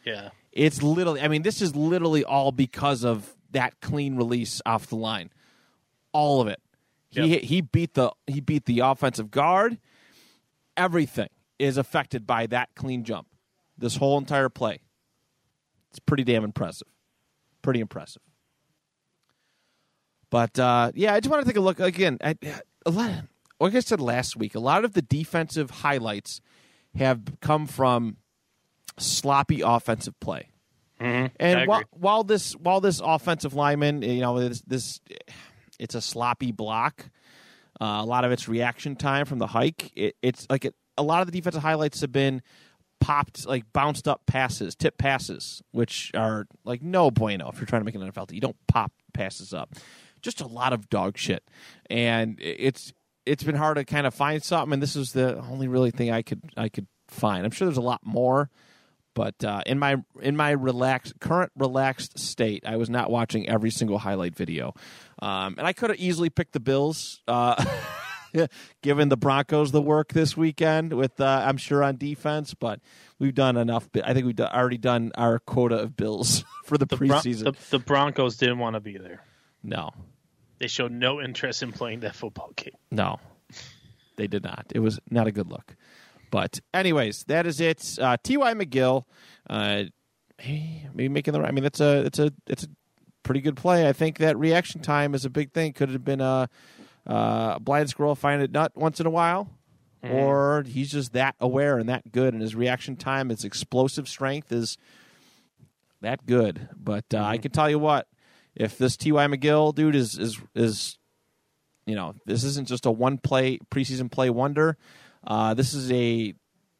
Yeah. 0.03 0.29
It's 0.51 0.81
literally, 0.81 1.21
I 1.21 1.27
mean, 1.27 1.41
this 1.41 1.61
is 1.61 1.75
literally 1.75 2.23
all 2.23 2.51
because 2.51 3.03
of 3.03 3.35
that 3.51 3.79
clean 3.81 4.15
release 4.15 4.61
off 4.65 4.87
the 4.87 4.95
line. 4.95 5.29
All 6.13 6.41
of 6.41 6.47
it. 6.47 6.59
He 7.09 7.27
Yep. 7.27 7.41
he 7.43 7.61
beat 7.61 7.93
the 7.93 8.11
he 8.27 8.41
beat 8.41 8.65
the 8.65 8.79
offensive 8.79 9.31
guard. 9.31 9.77
Everything 10.75 11.29
is 11.59 11.77
affected 11.77 12.27
by 12.27 12.47
that 12.47 12.69
clean 12.75 13.03
jump. 13.03 13.27
This 13.77 13.97
whole 13.97 14.17
entire 14.17 14.49
play. 14.49 14.79
It's 15.89 15.99
pretty 15.99 16.23
damn 16.23 16.43
impressive. 16.43 16.87
Pretty 17.61 17.79
impressive. 17.79 18.21
But 20.29 20.57
uh, 20.59 20.91
yeah, 20.95 21.13
I 21.13 21.19
just 21.19 21.31
want 21.31 21.45
to 21.45 21.49
take 21.49 21.57
a 21.57 21.61
look 21.61 21.79
again. 21.79 22.17
I, 22.21 22.35
a 22.85 22.91
lot, 22.91 23.11
like 23.59 23.75
I 23.75 23.79
said 23.79 24.01
last 24.01 24.35
week, 24.35 24.55
a 24.55 24.59
lot 24.59 24.85
of 24.85 24.93
the 24.93 25.01
defensive 25.01 25.69
highlights 25.69 26.41
have 26.95 27.21
come 27.41 27.67
from 27.67 28.17
sloppy 28.97 29.61
offensive 29.61 30.19
play. 30.19 30.49
I 30.99 31.31
And 31.39 31.67
while, 31.67 31.83
while 31.91 32.23
this 32.23 32.53
while 32.53 32.81
this 32.81 33.01
offensive 33.03 33.53
lineman, 33.53 34.01
you 34.01 34.21
know, 34.21 34.39
this, 34.39 34.61
this 34.61 35.01
it's 35.79 35.95
a 35.95 36.01
sloppy 36.01 36.51
block. 36.51 37.09
Uh, 37.79 37.99
a 38.01 38.05
lot 38.05 38.23
of 38.23 38.31
it's 38.31 38.47
reaction 38.47 38.95
time 38.95 39.25
from 39.25 39.39
the 39.39 39.47
hike. 39.47 39.91
It, 39.95 40.15
it's 40.21 40.47
like 40.49 40.65
it, 40.65 40.75
a 40.97 41.03
lot 41.03 41.21
of 41.21 41.27
the 41.27 41.31
defensive 41.31 41.61
highlights 41.61 42.01
have 42.01 42.11
been 42.11 42.41
popped, 42.99 43.45
like 43.45 43.71
bounced 43.73 44.07
up 44.07 44.25
passes, 44.25 44.75
tip 44.75 44.97
passes, 44.97 45.61
which 45.71 46.11
are 46.15 46.47
like 46.63 46.81
no 46.81 47.11
bueno 47.11 47.49
if 47.49 47.57
you're 47.57 47.67
trying 47.67 47.81
to 47.81 47.85
make 47.85 47.95
an 47.95 48.01
NFL 48.01 48.27
team. 48.27 48.35
You 48.35 48.41
don't 48.41 48.57
pop 48.67 48.91
passes 49.13 49.53
up. 49.53 49.75
Just 50.21 50.41
a 50.41 50.47
lot 50.47 50.73
of 50.73 50.89
dog 50.89 51.17
shit, 51.17 51.43
and 51.89 52.37
it's 52.39 52.93
it's 53.25 53.43
been 53.43 53.55
hard 53.55 53.77
to 53.77 53.85
kind 53.85 54.07
of 54.07 54.13
find 54.13 54.41
something. 54.41 54.73
And 54.73 54.81
this 54.81 54.95
is 54.95 55.13
the 55.13 55.37
only 55.37 55.67
really 55.67 55.91
thing 55.91 56.11
I 56.11 56.21
could 56.21 56.41
I 56.57 56.69
could 56.69 56.87
find. 57.07 57.45
I'm 57.45 57.51
sure 57.51 57.67
there's 57.67 57.77
a 57.77 57.81
lot 57.81 58.01
more. 58.03 58.49
But 59.13 59.43
uh, 59.45 59.61
in 59.65 59.79
my 59.79 59.95
in 60.21 60.35
my 60.35 60.51
relaxed 60.51 61.13
current 61.19 61.51
relaxed 61.55 62.19
state, 62.19 62.63
I 62.67 62.75
was 62.75 62.89
not 62.89 63.09
watching 63.09 63.47
every 63.47 63.71
single 63.71 63.97
highlight 63.97 64.35
video, 64.35 64.73
um, 65.19 65.55
and 65.57 65.65
I 65.65 65.71
could 65.71 65.89
have 65.89 65.99
easily 65.99 66.29
picked 66.29 66.51
the 66.51 66.59
Bills, 66.59 67.21
uh, 67.27 67.55
given 68.81 69.09
the 69.09 69.17
Broncos 69.17 69.71
the 69.71 69.81
work 69.81 70.13
this 70.13 70.35
weekend. 70.37 70.93
With 70.93 71.19
uh, 71.19 71.43
I'm 71.45 71.57
sure 71.57 71.83
on 71.83 71.97
defense, 71.97 72.53
but 72.53 72.79
we've 73.19 73.33
done 73.35 73.57
enough. 73.57 73.89
I 74.03 74.13
think 74.13 74.25
we've 74.25 74.39
already 74.39 74.77
done 74.77 75.11
our 75.15 75.39
quota 75.39 75.75
of 75.79 75.95
Bills 75.95 76.43
for 76.65 76.77
the, 76.77 76.85
The, 76.85 76.97
Bron- 76.97 77.09
preseason. 77.09 77.43
the, 77.43 77.77
the 77.77 77.79
Broncos 77.79 78.37
didn't 78.37 78.59
want 78.59 78.73
to 78.75 78.79
be 78.79 78.97
there. 78.97 79.21
no, 79.63 79.91
They 80.59 80.67
showed 80.67 80.91
no 80.91 81.21
interest 81.21 81.63
in 81.63 81.71
playing 81.71 82.01
that 82.01 82.15
football 82.15 82.51
game. 82.55 82.75
No, 82.91 83.19
they 84.17 84.27
did 84.27 84.43
not. 84.43 84.65
It 84.73 84.79
was 84.79 84.99
not 85.09 85.27
a 85.27 85.31
good 85.31 85.47
look. 85.49 85.75
But 86.31 86.59
anyways, 86.73 87.23
that 87.25 87.45
is 87.47 87.59
it. 87.61 87.97
Uh, 88.01 88.17
T. 88.21 88.35
Y. 88.37 88.53
McGill, 88.53 89.03
uh, 89.49 89.83
maybe 90.39 91.09
making 91.09 91.33
the 91.33 91.39
right. 91.41 91.47
I 91.49 91.51
mean, 91.51 91.63
that's 91.63 91.79
a 91.79 92.05
it's 92.05 92.19
a 92.19 92.31
it's 92.47 92.63
a 92.63 92.67
pretty 93.23 93.41
good 93.41 93.55
play. 93.55 93.87
I 93.87 93.93
think 93.93 94.17
that 94.19 94.37
reaction 94.37 94.81
time 94.81 95.13
is 95.15 95.25
a 95.25 95.29
big 95.29 95.53
thing. 95.53 95.73
Could 95.73 95.89
have 95.89 96.03
been 96.03 96.21
a, 96.21 96.49
a 97.05 97.59
blind 97.59 97.89
squirrel 97.89 98.15
find 98.15 98.41
a 98.41 98.47
nut 98.47 98.71
once 98.75 98.99
in 98.99 99.05
a 99.05 99.09
while, 99.09 99.49
or 100.03 100.63
he's 100.67 100.91
just 100.91 101.13
that 101.13 101.35
aware 101.39 101.77
and 101.77 101.89
that 101.89 102.11
good, 102.11 102.33
and 102.33 102.41
his 102.41 102.55
reaction 102.55 102.95
time, 102.95 103.29
his 103.29 103.43
explosive 103.43 104.07
strength 104.07 104.51
is 104.51 104.77
that 106.01 106.25
good. 106.25 106.69
But 106.75 107.05
uh, 107.13 107.23
I 107.23 107.37
can 107.37 107.51
tell 107.51 107.69
you 107.69 107.79
what, 107.79 108.07
if 108.55 108.77
this 108.77 108.97
T. 108.97 109.11
Y. 109.11 109.25
McGill 109.27 109.73
dude 109.73 109.95
is 109.95 110.17
is 110.17 110.39
is 110.53 110.97
you 111.85 111.95
know, 111.95 112.15
this 112.25 112.43
isn't 112.43 112.67
just 112.67 112.85
a 112.85 112.91
one 112.91 113.17
play 113.17 113.59
preseason 113.69 114.11
play 114.11 114.29
wonder. 114.29 114.77
Uh, 115.25 115.53
this 115.53 115.73
is 115.73 115.91
a 115.91 116.33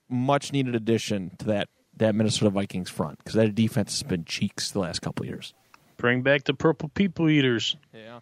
much 0.09 0.51
needed 0.53 0.75
addition 0.75 1.31
to 1.39 1.45
that 1.45 1.69
that 1.97 2.13
Minnesota 2.13 2.49
Vikings 2.49 2.89
front 2.89 3.19
because 3.19 3.33
that 3.33 3.55
defense 3.55 3.93
has 3.93 4.03
been 4.03 4.25
cheeks 4.25 4.71
the 4.71 4.79
last 4.79 5.01
couple 5.01 5.23
of 5.23 5.29
years. 5.29 5.53
Bring 5.97 6.21
back 6.21 6.43
the 6.43 6.53
purple 6.53 6.89
people 6.89 7.29
eaters. 7.29 7.77
Yeah. 7.93 8.19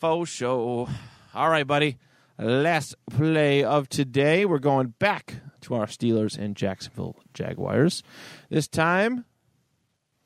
Faux 0.00 0.30
show. 0.30 0.88
All 1.34 1.50
right, 1.50 1.66
buddy. 1.66 1.98
Last 2.38 2.94
play 3.10 3.62
of 3.62 3.86
today. 3.90 4.46
We're 4.46 4.58
going 4.58 4.94
back 4.98 5.34
to 5.60 5.74
our 5.74 5.84
Steelers 5.84 6.38
and 6.38 6.56
Jacksonville 6.56 7.16
Jaguars. 7.34 8.02
This 8.48 8.66
time, 8.66 9.26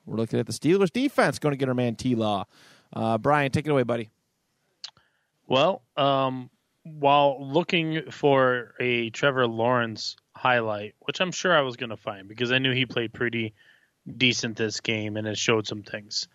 we're 0.05 0.15
looking 0.15 0.39
at 0.39 0.45
the 0.45 0.53
Steelers 0.53 0.93
defense 0.93 1.39
going 1.39 1.51
to 1.51 1.57
get 1.57 1.67
our 1.67 1.75
man 1.75 1.95
T 1.95 2.15
Law. 2.15 2.45
Uh, 2.93 3.17
Brian, 3.17 3.51
take 3.51 3.67
it 3.67 3.69
away, 3.69 3.83
buddy. 3.83 4.11
Well, 5.45 5.81
um, 5.97 6.49
while 6.83 7.45
looking 7.45 8.11
for 8.11 8.75
a 8.79 9.09
Trevor 9.09 9.45
Lawrence 9.45 10.15
highlight, 10.37 10.95
which 11.01 11.19
I'm 11.19 11.33
sure 11.33 11.53
I 11.55 11.61
was 11.61 11.75
going 11.75 11.89
to 11.89 11.97
find 11.97 12.29
because 12.29 12.53
I 12.53 12.59
knew 12.59 12.71
he 12.71 12.85
played 12.85 13.11
pretty 13.11 13.53
decent 14.17 14.55
this 14.55 14.79
game 14.79 15.17
and 15.17 15.27
it 15.27 15.37
showed 15.37 15.67
some 15.67 15.83
things. 15.83 16.29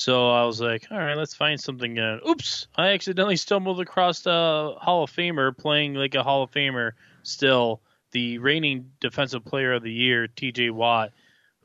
So 0.00 0.30
I 0.30 0.44
was 0.46 0.62
like, 0.62 0.86
all 0.90 0.96
right, 0.96 1.14
let's 1.14 1.34
find 1.34 1.60
something. 1.60 1.98
Oops, 1.98 2.68
I 2.74 2.92
accidentally 2.92 3.36
stumbled 3.36 3.82
across 3.82 4.24
a 4.24 4.74
Hall 4.80 5.02
of 5.02 5.10
Famer 5.10 5.54
playing 5.54 5.92
like 5.92 6.14
a 6.14 6.22
Hall 6.22 6.42
of 6.42 6.50
Famer 6.50 6.92
still, 7.22 7.82
the 8.12 8.38
reigning 8.38 8.92
Defensive 9.00 9.44
Player 9.44 9.74
of 9.74 9.82
the 9.82 9.92
Year, 9.92 10.26
TJ 10.26 10.70
Watt, 10.70 11.12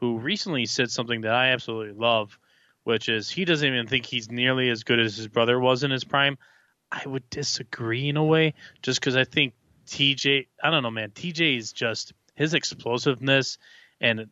who 0.01 0.17
recently 0.17 0.65
said 0.65 0.91
something 0.91 1.21
that 1.21 1.31
I 1.31 1.51
absolutely 1.51 1.93
love, 1.93 2.37
which 2.83 3.07
is 3.07 3.29
he 3.29 3.45
doesn't 3.45 3.73
even 3.73 3.87
think 3.87 4.05
he's 4.05 4.29
nearly 4.29 4.69
as 4.69 4.83
good 4.83 4.99
as 4.99 5.15
his 5.15 5.29
brother 5.29 5.57
was 5.57 5.85
in 5.85 5.91
his 5.91 6.03
prime. 6.03 6.37
I 6.91 7.07
would 7.07 7.29
disagree 7.29 8.09
in 8.09 8.17
a 8.17 8.25
way, 8.25 8.55
just 8.81 8.99
because 8.99 9.15
I 9.15 9.23
think 9.23 9.53
TJ, 9.87 10.47
I 10.61 10.71
don't 10.71 10.83
know, 10.83 10.91
man, 10.91 11.11
TJ 11.11 11.57
is 11.57 11.71
just 11.71 12.11
his 12.35 12.53
explosiveness 12.53 13.59
and 14.01 14.27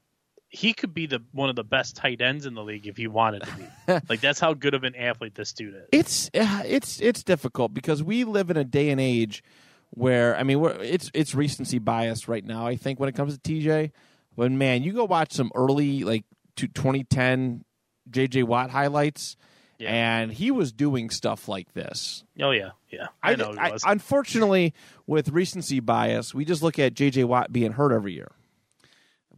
he 0.53 0.71
could 0.71 0.93
be 0.93 1.07
the 1.07 1.19
one 1.31 1.49
of 1.49 1.55
the 1.55 1.63
best 1.63 1.95
tight 1.95 2.21
ends 2.21 2.45
in 2.45 2.53
the 2.53 2.63
league 2.63 2.85
if 2.85 2.95
he 2.95 3.07
wanted 3.07 3.41
to 3.41 3.49
be. 3.57 3.99
like 4.07 4.21
that's 4.21 4.39
how 4.39 4.53
good 4.53 4.75
of 4.75 4.83
an 4.83 4.95
athlete 4.95 5.33
this 5.33 5.51
dude 5.51 5.73
is. 5.73 5.87
It's 5.91 6.29
uh, 6.35 6.61
it's 6.63 7.01
it's 7.01 7.23
difficult 7.23 7.73
because 7.73 8.03
we 8.03 8.23
live 8.23 8.51
in 8.51 8.57
a 8.57 8.63
day 8.63 8.91
and 8.91 9.01
age 9.01 9.43
where 9.89 10.37
I 10.37 10.43
mean 10.43 10.59
we're, 10.59 10.79
it's 10.79 11.09
it's 11.15 11.33
recency 11.33 11.79
bias 11.79 12.27
right 12.27 12.45
now. 12.45 12.67
I 12.67 12.75
think 12.75 12.99
when 12.99 13.09
it 13.09 13.15
comes 13.15 13.35
to 13.35 13.41
TJ, 13.41 13.91
but 14.37 14.51
man, 14.51 14.83
you 14.83 14.93
go 14.93 15.05
watch 15.05 15.33
some 15.33 15.51
early 15.55 16.03
like 16.03 16.23
to 16.57 16.67
2010 16.67 17.65
JJ 18.11 18.43
Watt 18.43 18.69
highlights. 18.69 19.35
Yeah. 19.79 19.91
And 19.91 20.31
he 20.31 20.51
was 20.51 20.71
doing 20.71 21.09
stuff 21.09 21.47
like 21.47 21.73
this. 21.73 22.23
Oh 22.39 22.51
yeah, 22.51 22.71
yeah. 22.91 23.07
I, 23.23 23.35
know. 23.35 23.55
I, 23.57 23.75
unfortunately, 23.85 24.75
with 25.07 25.29
recency 25.29 25.79
bias, 25.79 26.31
we 26.31 26.45
just 26.45 26.61
look 26.61 26.77
at 26.77 26.93
JJ 26.93 27.25
Watt 27.25 27.51
being 27.51 27.71
hurt 27.71 27.91
every 27.91 28.13
year. 28.13 28.31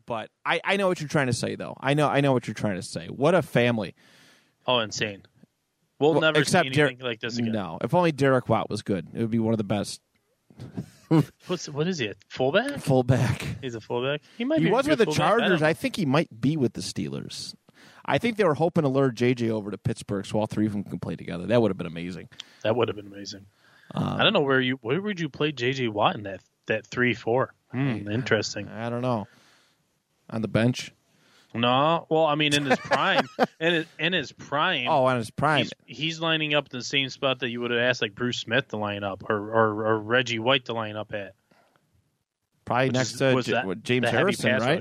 But 0.05 0.29
I, 0.45 0.61
I 0.63 0.77
know 0.77 0.87
what 0.87 0.99
you're 0.99 1.09
trying 1.09 1.27
to 1.27 1.33
say, 1.33 1.55
though. 1.55 1.75
I 1.79 1.93
know 1.93 2.07
I 2.07 2.21
know 2.21 2.33
what 2.33 2.47
you're 2.47 2.53
trying 2.53 2.75
to 2.75 2.83
say. 2.83 3.07
What 3.07 3.33
a 3.33 3.41
family! 3.41 3.95
Oh, 4.67 4.79
insane. 4.79 5.23
We'll, 5.99 6.11
well 6.11 6.21
never 6.21 6.39
except 6.39 6.73
see 6.73 6.81
anything 6.81 7.05
like 7.05 7.21
this 7.21 7.37
again. 7.37 7.53
No, 7.53 7.77
if 7.81 7.93
only 7.93 8.11
Derek 8.11 8.49
Watt 8.49 8.69
was 8.69 8.81
good, 8.81 9.07
it 9.13 9.19
would 9.19 9.31
be 9.31 9.39
one 9.39 9.53
of 9.53 9.57
the 9.57 9.63
best. 9.63 10.01
What's 11.47 11.69
what 11.69 11.87
is 11.87 11.99
he? 11.99 12.07
A 12.07 12.15
fullback? 12.27 12.79
Fullback. 12.79 13.45
He's 13.61 13.75
a 13.75 13.81
fullback. 13.81 14.21
He 14.37 14.43
might. 14.43 14.59
Be 14.59 14.65
He 14.65 14.71
was 14.71 14.87
with 14.87 14.99
the 14.99 15.05
fullback. 15.05 15.17
Chargers. 15.17 15.61
I, 15.61 15.69
I, 15.69 15.73
think 15.73 15.95
he 15.95 16.05
might 16.05 16.41
be 16.41 16.57
with 16.57 16.73
the 16.73 16.81
Steelers. 16.81 17.55
I 18.05 18.17
think 18.17 18.37
they 18.37 18.43
were 18.43 18.55
hoping 18.55 18.83
to 18.83 18.89
lure 18.89 19.11
JJ 19.11 19.49
over 19.49 19.71
to 19.71 19.77
Pittsburgh 19.77 20.25
so 20.25 20.39
all 20.39 20.47
three 20.47 20.65
of 20.65 20.73
them 20.73 20.83
can 20.83 20.99
play 20.99 21.15
together. 21.15 21.45
That 21.45 21.61
would 21.61 21.69
have 21.69 21.77
been 21.77 21.87
amazing. 21.87 22.29
That 22.63 22.75
would 22.75 22.87
have 22.87 22.97
been 22.97 23.07
amazing. 23.07 23.45
Um, 23.93 24.03
I 24.03 24.23
don't 24.23 24.33
know 24.33 24.41
where 24.41 24.59
you 24.59 24.77
where 24.81 25.01
would 25.01 25.19
you 25.19 25.29
play 25.29 25.51
JJ 25.51 25.89
Watt 25.89 26.15
in 26.15 26.23
that 26.23 26.41
that 26.65 26.87
three 26.87 27.13
four. 27.13 27.53
Hmm, 27.71 28.09
interesting. 28.09 28.67
I 28.67 28.89
don't 28.89 29.01
know 29.01 29.27
on 30.29 30.41
the 30.41 30.47
bench? 30.47 30.91
No, 31.53 32.05
well, 32.09 32.25
I 32.25 32.35
mean, 32.35 32.53
in 32.53 32.65
his 32.65 32.77
prime, 32.79 33.29
in 33.61 33.73
his, 33.73 33.85
in 33.97 34.13
his 34.13 34.31
prime. 34.33 34.87
Oh, 34.89 35.05
on 35.05 35.15
his 35.15 35.31
prime, 35.31 35.69
he's, 35.85 35.97
he's, 35.97 36.19
lining 36.19 36.53
up 36.53 36.67
in 36.71 36.77
the 36.77 36.83
same 36.83 37.07
spot 37.09 37.39
that 37.39 37.49
you 37.49 37.61
would 37.61 37.71
have 37.71 37.79
asked 37.79 38.01
like 38.01 38.13
Bruce 38.13 38.39
Smith 38.39 38.67
to 38.69 38.77
line 38.77 39.05
up 39.05 39.23
or 39.29 39.37
or, 39.37 39.87
or 39.87 39.99
Reggie 39.99 40.39
White 40.39 40.65
to 40.65 40.73
line 40.73 40.97
up 40.97 41.13
at. 41.13 41.33
Probably 42.65 42.87
Which 42.87 42.93
next 42.93 43.11
is, 43.13 43.19
to 43.19 43.41
J- 43.41 43.51
that, 43.51 43.83
James 43.83 44.09
Harrison, 44.09 44.59
right? 44.59 44.79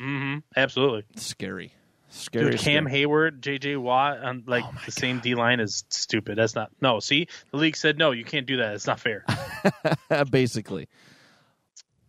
Mm-hmm. 0.00 0.38
Absolutely. 0.56 1.04
Scary. 1.16 1.74
Scary. 2.08 2.50
Dude, 2.50 2.60
Cam 2.60 2.86
Heyward, 2.86 3.40
J.J. 3.40 3.76
Watt 3.76 4.18
on 4.18 4.42
like 4.46 4.64
oh 4.64 4.72
the 4.72 4.90
God. 4.90 4.92
same 4.92 5.20
D 5.20 5.36
line 5.36 5.60
is 5.60 5.84
stupid. 5.90 6.36
That's 6.38 6.56
not 6.56 6.70
no. 6.80 6.98
See, 6.98 7.28
the 7.52 7.56
league 7.56 7.76
said 7.76 7.98
no. 7.98 8.10
You 8.10 8.24
can't 8.24 8.46
do 8.46 8.56
that. 8.56 8.74
It's 8.74 8.86
not 8.86 8.98
fair. 8.98 9.24
Basically. 10.30 10.88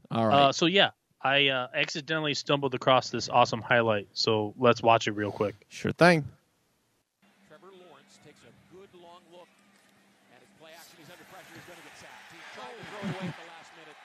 All 0.09 0.25
right. 0.25 0.35
Uh, 0.35 0.51
so 0.53 0.65
yeah, 0.65 0.89
I 1.23 1.49
uh, 1.49 1.67
accidentally 1.73 2.33
stumbled 2.33 2.73
across 2.73 3.09
this 3.09 3.29
awesome 3.29 3.61
highlight, 3.61 4.07
so 4.13 4.55
let's 4.57 4.81
watch 4.81 5.07
it 5.07 5.11
real 5.11 5.31
quick. 5.31 5.55
Sure 5.69 5.91
thing. 5.91 6.25
Trevor 7.47 7.67
Lawrence 7.67 8.17
takes 8.25 8.41
a 8.41 8.75
good 8.75 8.89
long 8.95 9.21
look 9.31 9.47
at 10.33 10.41
his 10.41 10.49
play 10.59 10.71
action. 10.75 10.95
He's 10.97 11.09
under 11.11 11.23
pressure. 11.31 11.53
He's 11.53 11.63
going 11.65 11.77
to 11.77 11.83
get 11.83 11.97
sacked. 11.99 12.31
He 12.31 12.39
tried 12.55 12.73
to 12.73 12.85
throw 12.89 13.01
it 13.01 13.21
away 13.21 13.27
at 13.27 13.37
the 13.37 13.49
last 13.53 13.71
minute, 13.77 13.97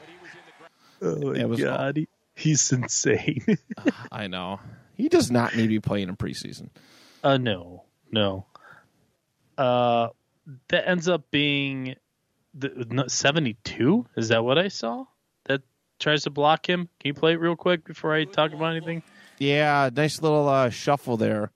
but 0.00 0.08
he 0.08 0.16
was 0.20 0.32
in 0.34 0.44
the 0.46 0.54
ground. 0.58 1.46
Oh 1.46 1.48
my 1.48 1.56
god, 1.56 1.98
all... 1.98 2.04
he's 2.34 2.72
insane. 2.72 3.58
I 4.12 4.26
know. 4.26 4.58
He 4.96 5.08
does 5.08 5.30
not 5.30 5.54
need 5.54 5.62
to 5.62 5.68
be 5.68 5.80
playing 5.80 6.08
in 6.08 6.16
preseason. 6.16 6.70
Uh, 7.22 7.36
no, 7.36 7.84
no. 8.10 8.46
Uh, 9.56 10.08
that 10.68 10.88
ends 10.88 11.08
up 11.08 11.30
being 11.30 11.94
the 12.52 13.04
seventy-two. 13.06 14.06
Is 14.16 14.28
that 14.28 14.44
what 14.44 14.58
I 14.58 14.68
saw? 14.68 15.06
Tries 15.98 16.22
to 16.24 16.30
block 16.30 16.68
him. 16.68 16.88
Can 17.00 17.08
you 17.08 17.14
play 17.14 17.32
it 17.32 17.40
real 17.40 17.56
quick 17.56 17.84
before 17.84 18.14
I 18.14 18.24
talk 18.24 18.52
about 18.52 18.76
anything? 18.76 19.02
Yeah, 19.38 19.90
nice 19.94 20.22
little 20.22 20.48
uh, 20.48 20.70
shuffle 20.70 21.16
there. 21.16 21.50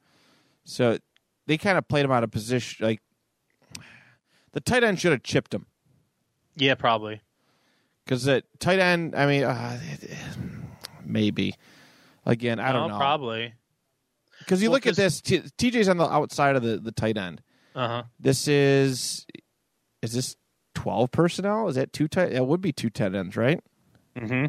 So 0.64 0.98
they 1.46 1.58
kind 1.58 1.78
of 1.78 1.88
played 1.88 2.04
him 2.04 2.10
out 2.10 2.24
of 2.24 2.30
position. 2.30 2.84
Like 2.86 3.00
the 4.52 4.60
tight 4.60 4.84
end 4.84 5.00
should 5.00 5.12
have 5.12 5.22
chipped 5.22 5.54
him. 5.54 5.66
Yeah, 6.56 6.74
probably. 6.74 7.20
Because 8.04 8.24
the 8.24 8.42
tight 8.58 8.78
end, 8.78 9.14
I 9.14 9.26
mean, 9.26 9.44
uh, 9.44 9.78
maybe. 11.04 11.54
Again, 12.24 12.58
I 12.58 12.72
don't 12.72 12.90
know. 12.90 12.98
Probably. 12.98 13.54
Because 14.40 14.62
you 14.62 14.70
well, 14.70 14.76
look 14.76 14.86
at 14.86 14.96
this, 14.96 15.20
T- 15.20 15.40
TJ's 15.40 15.88
on 15.88 15.98
the 15.98 16.10
outside 16.10 16.56
of 16.56 16.62
the, 16.62 16.78
the 16.78 16.92
tight 16.92 17.16
end. 17.16 17.42
Uh 17.74 17.88
huh. 17.88 18.02
This 18.18 18.48
is, 18.48 19.26
is 20.02 20.12
this 20.12 20.36
twelve 20.74 21.10
personnel? 21.10 21.68
Is 21.68 21.76
that 21.76 21.92
two 21.92 22.08
tight? 22.08 22.32
It 22.32 22.46
would 22.46 22.60
be 22.60 22.72
two 22.72 22.90
tight 22.90 23.14
ends, 23.14 23.36
right? 23.36 23.60
Mm-hmm. 24.18 24.46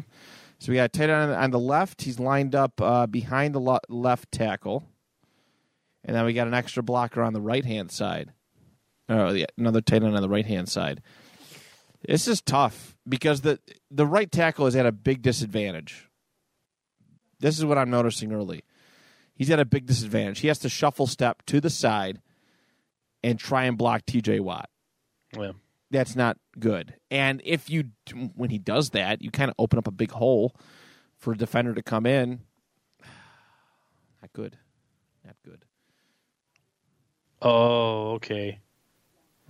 So 0.58 0.72
we 0.72 0.76
got 0.76 0.92
tight 0.92 1.08
end 1.08 1.32
on 1.32 1.50
the 1.50 1.58
left. 1.58 2.02
He's 2.02 2.20
lined 2.20 2.54
up 2.54 2.80
uh, 2.80 3.06
behind 3.06 3.54
the 3.54 3.60
lo- 3.60 3.78
left 3.88 4.30
tackle, 4.30 4.84
and 6.04 6.14
then 6.14 6.24
we 6.24 6.34
got 6.34 6.46
an 6.46 6.54
extra 6.54 6.82
blocker 6.82 7.22
on 7.22 7.32
the 7.32 7.40
right 7.40 7.64
hand 7.64 7.90
side. 7.90 8.32
Oh, 9.08 9.32
yeah, 9.32 9.46
another 9.56 9.80
tight 9.80 10.02
end 10.02 10.14
on 10.14 10.22
the 10.22 10.28
right 10.28 10.46
hand 10.46 10.68
side. 10.68 11.02
This 12.06 12.28
is 12.28 12.40
tough 12.40 12.96
because 13.08 13.40
the 13.40 13.58
the 13.90 14.06
right 14.06 14.30
tackle 14.30 14.66
is 14.66 14.76
at 14.76 14.86
a 14.86 14.92
big 14.92 15.22
disadvantage. 15.22 16.08
This 17.40 17.58
is 17.58 17.64
what 17.64 17.78
I'm 17.78 17.90
noticing 17.90 18.32
early. 18.32 18.64
He's 19.34 19.50
at 19.50 19.60
a 19.60 19.64
big 19.64 19.86
disadvantage. 19.86 20.40
He 20.40 20.48
has 20.48 20.58
to 20.60 20.68
shuffle 20.68 21.06
step 21.06 21.42
to 21.46 21.60
the 21.60 21.70
side 21.70 22.20
and 23.22 23.38
try 23.38 23.64
and 23.64 23.78
block 23.78 24.04
T.J. 24.06 24.40
Watt. 24.40 24.68
Yeah 25.36 25.52
that's 25.90 26.16
not 26.16 26.38
good. 26.58 26.94
And 27.10 27.40
if 27.44 27.68
you, 27.68 27.90
when 28.34 28.50
he 28.50 28.58
does 28.58 28.90
that, 28.90 29.22
you 29.22 29.30
kind 29.30 29.50
of 29.50 29.56
open 29.58 29.78
up 29.78 29.86
a 29.86 29.92
big 29.92 30.10
hole 30.10 30.54
for 31.16 31.32
a 31.32 31.36
defender 31.36 31.74
to 31.74 31.82
come 31.82 32.06
in. 32.06 32.40
Not 34.22 34.32
good. 34.32 34.56
Not 35.24 35.36
good. 35.44 35.64
Oh, 37.42 38.12
okay. 38.12 38.60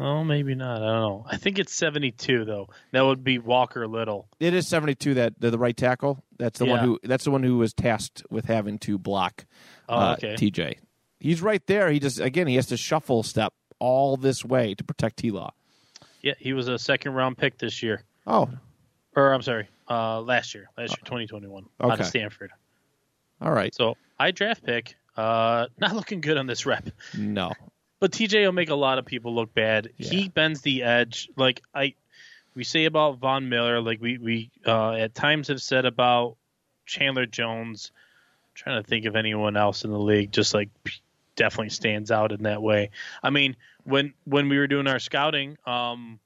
Well, 0.01 0.24
maybe 0.24 0.55
not. 0.55 0.76
I 0.80 0.86
don't 0.86 1.01
know. 1.01 1.26
I 1.28 1.36
think 1.36 1.59
it's 1.59 1.74
72 1.74 2.47
though. 2.47 2.70
That 2.93 3.03
would 3.03 3.22
be 3.22 3.38
Walker 3.38 3.86
Little. 3.86 4.28
It 4.41 4.55
is 4.55 4.66
72 4.66 5.14
that 5.14 5.38
the, 5.38 5.51
the 5.51 5.59
right 5.59 5.76
tackle. 5.76 6.24
That's 6.38 6.59
the 6.59 6.64
yeah. 6.64 6.70
one 6.70 6.80
who 6.80 7.01
that's 7.03 7.24
the 7.24 7.30
one 7.30 7.43
who 7.43 7.59
was 7.59 7.74
tasked 7.74 8.22
with 8.30 8.47
having 8.47 8.78
to 8.78 8.97
block 8.97 9.45
oh, 9.91 9.95
uh, 9.95 10.16
okay. 10.16 10.34
TJ. 10.36 10.78
He's 11.18 11.43
right 11.43 11.62
there. 11.66 11.91
He 11.91 12.01
just 12.01 12.18
again 12.18 12.47
he 12.47 12.55
has 12.55 12.66
to 12.68 12.78
shuffle 12.78 13.22
step 13.22 13.53
all 13.78 14.16
this 14.16 14.43
way 14.43 14.74
to 14.74 14.82
protect 14.82 15.18
T 15.18 15.30
Law. 15.30 15.53
Yeah, 16.23 16.35
he 16.39 16.53
was 16.53 16.68
a 16.68 16.79
second 16.79 17.12
round 17.12 17.39
pick 17.39 17.59
this 17.59 17.83
year. 17.83 18.03
Oh, 18.27 18.49
or 19.16 19.33
I'm 19.33 19.43
sorry, 19.43 19.68
uh, 19.89 20.21
last 20.21 20.55
year, 20.55 20.68
last 20.77 20.91
year, 20.91 21.03
2021, 21.05 21.64
okay. 21.81 21.93
out 21.93 22.01
of 22.01 22.07
Stanford. 22.07 22.53
All 23.41 23.53
right. 23.53 23.75
So 23.75 23.97
I 24.18 24.31
draft 24.31 24.64
pick. 24.64 24.97
Uh, 25.16 25.66
not 25.79 25.95
looking 25.95 26.21
good 26.21 26.37
on 26.37 26.47
this 26.47 26.66
rep. 26.66 26.89
No. 27.16 27.53
But 27.99 28.12
TJ 28.12 28.45
will 28.45 28.53
make 28.53 28.71
a 28.71 28.75
lot 28.75 28.99
of 28.99 29.05
people 29.05 29.35
look 29.35 29.53
bad. 29.53 29.91
Yeah. 29.97 30.11
He 30.11 30.29
bends 30.29 30.62
the 30.62 30.83
edge. 30.83 31.29
Like 31.37 31.62
I, 31.75 31.95
we 32.55 32.64
say 32.64 32.87
about 32.87 33.18
Von 33.18 33.49
Miller. 33.49 33.81
Like 33.81 34.01
we 34.01 34.18
we 34.18 34.51
uh, 34.66 34.93
at 34.93 35.14
times 35.14 35.49
have 35.49 35.61
said 35.61 35.85
about 35.85 36.37
Chandler 36.87 37.27
Jones. 37.27 37.93
I'm 37.95 38.55
trying 38.55 38.83
to 38.83 38.89
think 38.89 39.05
of 39.05 39.16
anyone 39.16 39.57
else 39.57 39.85
in 39.85 39.91
the 39.91 39.99
league. 39.99 40.33
Just 40.33 40.55
like 40.55 40.71
definitely 41.37 41.71
stands 41.71 42.11
out 42.11 42.33
in 42.33 42.45
that 42.45 42.62
way. 42.62 42.91
I 43.23 43.31
mean, 43.31 43.57
when 43.91 44.14
when 44.24 44.49
we 44.49 44.59
were 44.59 44.66
doing 44.66 44.86
our 44.86 44.99
scouting 44.99 45.57
um, 45.66 46.20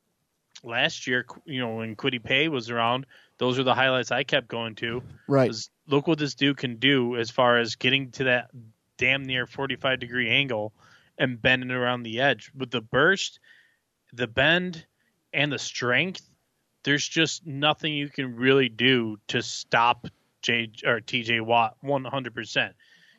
last 0.62 1.06
year, 1.06 1.26
you 1.44 1.60
know, 1.60 1.76
when 1.76 1.96
Kwity 1.96 2.22
Paye 2.22 2.48
was 2.48 2.70
around, 2.70 3.06
those 3.38 3.58
are 3.58 3.64
the 3.64 3.74
highlights 3.74 4.12
I 4.12 4.22
kept 4.22 4.48
going 4.48 4.74
to. 4.76 5.02
Right. 5.26 5.54
Look 5.88 6.06
what 6.06 6.18
this 6.18 6.34
dude 6.34 6.56
can 6.56 6.76
do 6.76 7.16
as 7.16 7.30
far 7.30 7.58
as 7.58 7.76
getting 7.76 8.10
to 8.12 8.24
that 8.24 8.50
damn 8.96 9.24
near 9.24 9.46
45 9.46 9.98
degree 9.98 10.30
angle 10.30 10.72
and 11.18 11.40
bending 11.40 11.70
around 11.70 12.02
the 12.02 12.20
edge 12.20 12.50
with 12.56 12.70
the 12.70 12.80
burst, 12.80 13.40
the 14.12 14.26
bend, 14.26 14.86
and 15.32 15.50
the 15.52 15.58
strength. 15.58 16.28
there's 16.84 17.08
just 17.08 17.46
nothing 17.46 17.94
you 17.94 18.08
can 18.08 18.36
really 18.36 18.68
do 18.68 19.16
to 19.26 19.42
stop 19.42 20.06
J 20.42 20.70
or 20.84 21.00
TJ 21.00 21.40
Watt 21.40 21.76
100%. 21.82 22.72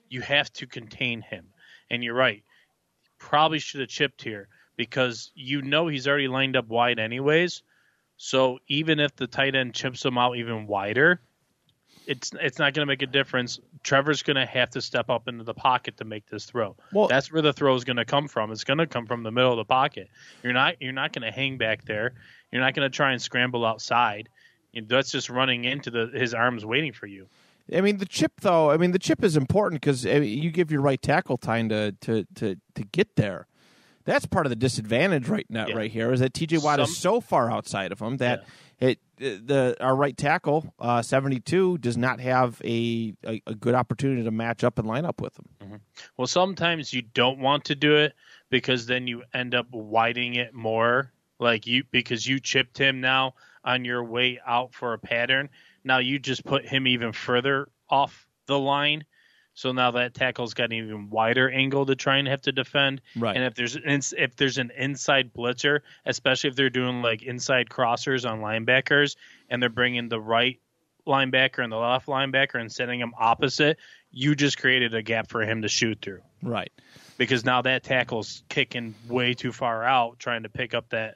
You 0.09 0.21
have 0.21 0.53
to 0.53 0.67
contain 0.67 1.21
him. 1.21 1.47
And 1.89 2.03
you're 2.03 2.15
right. 2.15 2.43
Probably 3.25 3.57
should 3.57 3.79
have 3.81 3.89
chipped 3.89 4.21
here 4.21 4.47
because 4.77 5.31
you 5.33 5.63
know 5.63 5.87
he's 5.87 6.07
already 6.07 6.27
lined 6.27 6.55
up 6.55 6.67
wide 6.67 6.99
anyways. 6.99 7.63
So 8.17 8.59
even 8.67 8.99
if 8.99 9.15
the 9.15 9.25
tight 9.25 9.55
end 9.55 9.73
chips 9.73 10.05
him 10.05 10.17
out 10.17 10.37
even 10.37 10.67
wider, 10.67 11.19
it's 12.05 12.31
it's 12.39 12.59
not 12.59 12.75
going 12.75 12.85
to 12.85 12.91
make 12.91 13.01
a 13.01 13.07
difference. 13.07 13.59
Trevor's 13.83 14.21
going 14.21 14.35
to 14.35 14.45
have 14.45 14.69
to 14.71 14.81
step 14.81 15.09
up 15.09 15.27
into 15.27 15.43
the 15.43 15.55
pocket 15.55 15.97
to 15.97 16.05
make 16.05 16.27
this 16.27 16.45
throw. 16.45 16.75
Well- 16.93 17.07
that's 17.07 17.31
where 17.31 17.41
the 17.41 17.51
throw 17.51 17.75
is 17.75 17.83
going 17.83 17.97
to 17.97 18.05
come 18.05 18.27
from. 18.27 18.51
It's 18.51 18.63
going 18.63 18.77
to 18.77 18.85
come 18.85 19.07
from 19.07 19.23
the 19.23 19.31
middle 19.31 19.51
of 19.51 19.57
the 19.57 19.65
pocket. 19.65 20.07
You're 20.43 20.53
not 20.53 20.75
you're 20.79 20.93
not 20.93 21.11
going 21.11 21.25
to 21.25 21.31
hang 21.31 21.57
back 21.57 21.83
there. 21.83 22.13
You're 22.51 22.61
not 22.61 22.75
going 22.75 22.89
to 22.89 22.95
try 22.95 23.11
and 23.11 23.21
scramble 23.21 23.65
outside. 23.65 24.29
You 24.71 24.81
know, 24.81 24.87
That's 24.87 25.11
just 25.11 25.31
running 25.31 25.65
into 25.65 25.89
the 25.89 26.11
his 26.13 26.35
arms 26.35 26.63
waiting 26.63 26.93
for 26.93 27.07
you. 27.07 27.27
I 27.73 27.81
mean, 27.81 27.97
the 27.97 28.05
chip 28.05 28.41
though. 28.41 28.71
I 28.71 28.77
mean, 28.77 28.91
the 28.91 28.99
chip 28.99 29.23
is 29.23 29.35
important 29.35 29.81
because 29.81 30.05
eh, 30.05 30.19
you 30.19 30.51
give 30.51 30.71
your 30.71 30.81
right 30.81 31.01
tackle 31.01 31.37
time 31.37 31.69
to 31.69 31.93
to 32.01 32.25
to 32.35 32.55
to 32.75 32.83
get 32.91 33.15
there. 33.15 33.47
That's 34.03 34.27
part 34.27 34.45
of 34.45 34.51
the 34.51 34.55
disadvantage 34.55 35.27
right 35.27 35.47
now, 35.49 35.65
Yeah. 35.67 35.75
right 35.75 35.89
here, 35.91 36.13
is 36.13 36.19
that 36.19 36.35
T.J. 36.35 36.59
Watt 36.59 36.77
Some- 36.77 36.83
is 36.83 36.95
so 36.95 37.19
far 37.19 37.49
outside 37.51 37.91
of 37.91 37.99
him 37.99 38.17
that 38.17 38.45
it 38.79 38.99
eh, 39.19 39.37
the 39.43 39.75
our 39.79 39.95
right 39.95 40.15
tackle 40.15 40.71
uh, 40.79 41.01
seventy 41.01 41.39
two 41.39 41.79
does 41.79 41.97
not 41.97 42.19
have 42.19 42.61
a, 42.63 43.13
a 43.25 43.41
a 43.47 43.55
good 43.55 43.73
opportunity 43.73 44.23
to 44.23 44.31
match 44.31 44.63
up 44.63 44.77
and 44.77 44.87
line 44.87 45.05
up 45.05 45.21
with 45.21 45.39
him. 45.39 45.45
Mm-hmm. 45.63 45.75
Well, 46.17 46.27
sometimes 46.27 46.93
you 46.93 47.01
don't 47.01 47.39
want 47.39 47.65
to 47.65 47.75
do 47.75 47.95
it 47.95 48.13
because 48.51 48.85
then 48.85 49.07
you 49.07 49.23
end 49.33 49.55
up 49.55 49.67
widening 49.71 50.35
it 50.35 50.53
more. 50.53 51.11
Like 51.39 51.67
you, 51.67 51.83
because 51.91 52.25
you 52.25 52.39
chipped 52.39 52.77
him 52.77 53.01
now 53.01 53.33
on 53.65 53.83
your 53.83 54.03
way 54.03 54.39
out 54.45 54.73
for 54.73 54.93
a 54.93 54.99
pattern. 54.99 55.49
Now 55.85 55.99
you 55.99 56.19
just 56.19 56.43
put 56.43 56.65
him 56.65 56.87
even 56.87 57.13
further 57.13 57.69
off 57.89 58.27
the 58.47 58.59
line. 58.59 59.05
So 59.53 59.71
now 59.71 59.91
that 59.91 60.13
tackle's 60.13 60.53
got 60.53 60.65
an 60.65 60.73
even 60.73 61.09
wider 61.09 61.49
angle 61.49 61.85
to 61.85 61.95
try 61.95 62.17
and 62.17 62.27
have 62.27 62.41
to 62.41 62.51
defend. 62.51 63.01
Right. 63.15 63.37
And 63.37 63.45
if 63.45 63.55
there's 63.55 63.77
an, 63.77 64.01
if 64.17 64.35
there's 64.35 64.57
an 64.57 64.71
inside 64.77 65.33
blitzer, 65.33 65.79
especially 66.05 66.49
if 66.49 66.57
they're 66.57 66.69
doing 66.69 67.01
like 67.01 67.23
inside 67.23 67.69
crossers 67.69 68.29
on 68.29 68.41
linebackers, 68.41 69.15
and 69.49 69.61
they're 69.61 69.69
bringing 69.69 70.09
the 70.09 70.19
right 70.19 70.59
linebacker 71.07 71.63
and 71.63 71.71
the 71.71 71.77
left 71.77 72.07
linebacker 72.07 72.59
and 72.59 72.69
setting 72.69 72.99
them 72.99 73.13
opposite, 73.17 73.77
you 74.11 74.35
just 74.35 74.57
created 74.57 74.93
a 74.93 75.01
gap 75.01 75.29
for 75.29 75.43
him 75.43 75.61
to 75.61 75.67
shoot 75.69 75.99
through 76.01 76.21
Right. 76.41 76.71
because 77.17 77.45
now 77.45 77.61
that 77.61 77.83
tackle's 77.83 78.43
kicking 78.49 78.95
way 79.07 79.35
too 79.35 79.51
far 79.51 79.83
out 79.83 80.19
trying 80.19 80.43
to 80.43 80.49
pick 80.49 80.73
up 80.73 80.89
that 80.89 81.15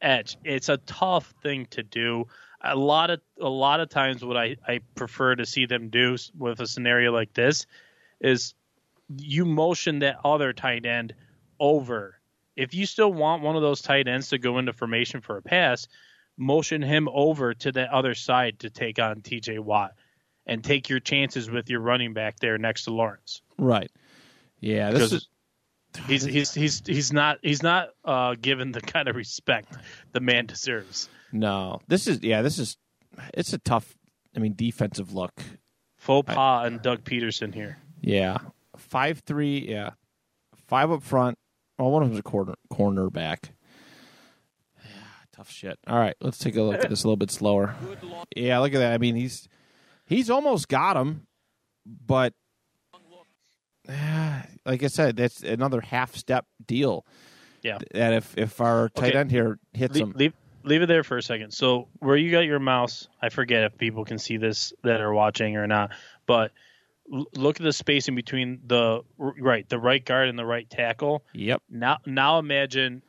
edge. 0.00 0.36
It's 0.44 0.68
a 0.68 0.76
tough 0.78 1.34
thing 1.42 1.66
to 1.70 1.82
do. 1.82 2.26
A 2.62 2.76
lot 2.76 3.10
of 3.10 3.20
a 3.40 3.48
lot 3.48 3.80
of 3.80 3.88
times 3.88 4.24
what 4.24 4.36
I, 4.36 4.56
I 4.66 4.80
prefer 4.94 5.34
to 5.34 5.46
see 5.46 5.66
them 5.66 5.88
do 5.88 6.16
with 6.36 6.60
a 6.60 6.66
scenario 6.66 7.12
like 7.12 7.32
this 7.34 7.66
is 8.20 8.54
you 9.16 9.44
motion 9.44 10.00
that 10.00 10.18
other 10.24 10.52
tight 10.52 10.86
end 10.86 11.14
over. 11.60 12.18
If 12.56 12.74
you 12.74 12.86
still 12.86 13.12
want 13.12 13.42
one 13.42 13.56
of 13.56 13.62
those 13.62 13.82
tight 13.82 14.08
ends 14.08 14.30
to 14.30 14.38
go 14.38 14.58
into 14.58 14.72
formation 14.72 15.20
for 15.20 15.36
a 15.36 15.42
pass, 15.42 15.86
motion 16.38 16.82
him 16.82 17.08
over 17.12 17.54
to 17.54 17.72
the 17.72 17.92
other 17.94 18.14
side 18.14 18.60
to 18.60 18.70
take 18.70 18.98
on 18.98 19.20
TJ 19.20 19.58
Watt 19.58 19.92
and 20.46 20.64
take 20.64 20.88
your 20.88 21.00
chances 21.00 21.50
with 21.50 21.68
your 21.68 21.80
running 21.80 22.14
back 22.14 22.38
there 22.40 22.56
next 22.56 22.84
to 22.84 22.90
Lawrence 22.90 23.42
Right. 23.58 23.90
Yeah. 24.60 24.90
This 24.90 25.12
is 25.12 25.28
he's 26.06 26.24
he's 26.24 26.52
he's 26.52 26.82
he's 26.84 27.12
not 27.12 27.38
he's 27.42 27.62
not 27.62 27.90
uh, 28.04 28.34
given 28.40 28.72
the 28.72 28.80
kind 28.80 29.08
of 29.08 29.16
respect 29.16 29.76
the 30.12 30.20
man 30.20 30.46
deserves. 30.46 31.08
No. 31.32 31.80
This 31.88 32.06
is 32.06 32.22
yeah. 32.22 32.42
This 32.42 32.58
is 32.58 32.76
it's 33.34 33.52
a 33.52 33.58
tough. 33.58 33.96
I 34.34 34.38
mean, 34.38 34.54
defensive 34.54 35.12
look. 35.12 35.32
Faux 35.96 36.32
pas 36.32 36.66
and 36.66 36.82
Doug 36.82 37.04
Pederson 37.04 37.54
here. 37.54 37.78
Yeah, 38.00 38.38
five 38.76 39.20
three. 39.26 39.66
Yeah, 39.68 39.90
five 40.66 40.90
up 40.90 41.02
front. 41.02 41.38
Well, 41.78 41.90
one 41.90 42.02
of 42.02 42.08
them's 42.10 42.20
a 42.20 42.22
corner 42.22 42.54
cornerback. 42.72 43.50
Yeah, 44.84 44.90
tough 45.36 45.50
shit. 45.50 45.78
All 45.86 45.98
right, 45.98 46.14
let's 46.20 46.38
take 46.38 46.56
a 46.56 46.62
look 46.62 46.84
at 46.84 46.90
this 46.90 47.02
a 47.02 47.06
little 47.06 47.16
bit 47.16 47.30
slower. 47.30 47.74
Yeah, 48.36 48.58
look 48.58 48.74
at 48.74 48.78
that. 48.78 48.92
I 48.92 48.98
mean, 48.98 49.16
he's 49.16 49.48
he's 50.04 50.28
almost 50.30 50.68
got 50.68 50.96
him, 50.96 51.26
but 51.86 52.34
ah, 53.88 54.44
like 54.66 54.82
I 54.82 54.88
said, 54.88 55.16
that's 55.16 55.42
another 55.42 55.80
half 55.80 56.14
step 56.14 56.44
deal. 56.64 57.04
Yeah. 57.62 57.78
That 57.94 58.12
if 58.12 58.36
if 58.38 58.60
our 58.60 58.90
tight 58.90 59.08
Okay. 59.10 59.18
end 59.18 59.30
here 59.30 59.58
hits 59.72 59.94
Leave, 59.94 60.02
him, 60.04 60.12
leave 60.14 60.32
leave 60.66 60.82
it 60.82 60.86
there 60.86 61.04
for 61.04 61.16
a 61.16 61.22
second. 61.22 61.52
So 61.52 61.88
where 62.00 62.16
you 62.16 62.30
got 62.30 62.40
your 62.40 62.58
mouse, 62.58 63.08
I 63.22 63.30
forget 63.30 63.64
if 63.64 63.78
people 63.78 64.04
can 64.04 64.18
see 64.18 64.36
this 64.36 64.72
that 64.82 65.00
are 65.00 65.12
watching 65.12 65.56
or 65.56 65.66
not, 65.66 65.92
but 66.26 66.52
l- 67.12 67.26
look 67.34 67.58
at 67.58 67.64
the 67.64 67.72
space 67.72 68.08
in 68.08 68.14
between 68.14 68.60
the 68.66 69.02
right 69.16 69.66
the 69.68 69.78
right 69.78 70.04
guard 70.04 70.28
and 70.28 70.38
the 70.38 70.44
right 70.44 70.68
tackle. 70.68 71.22
yep, 71.32 71.62
Now 71.70 71.98
now 72.04 72.38
imagine 72.38 73.00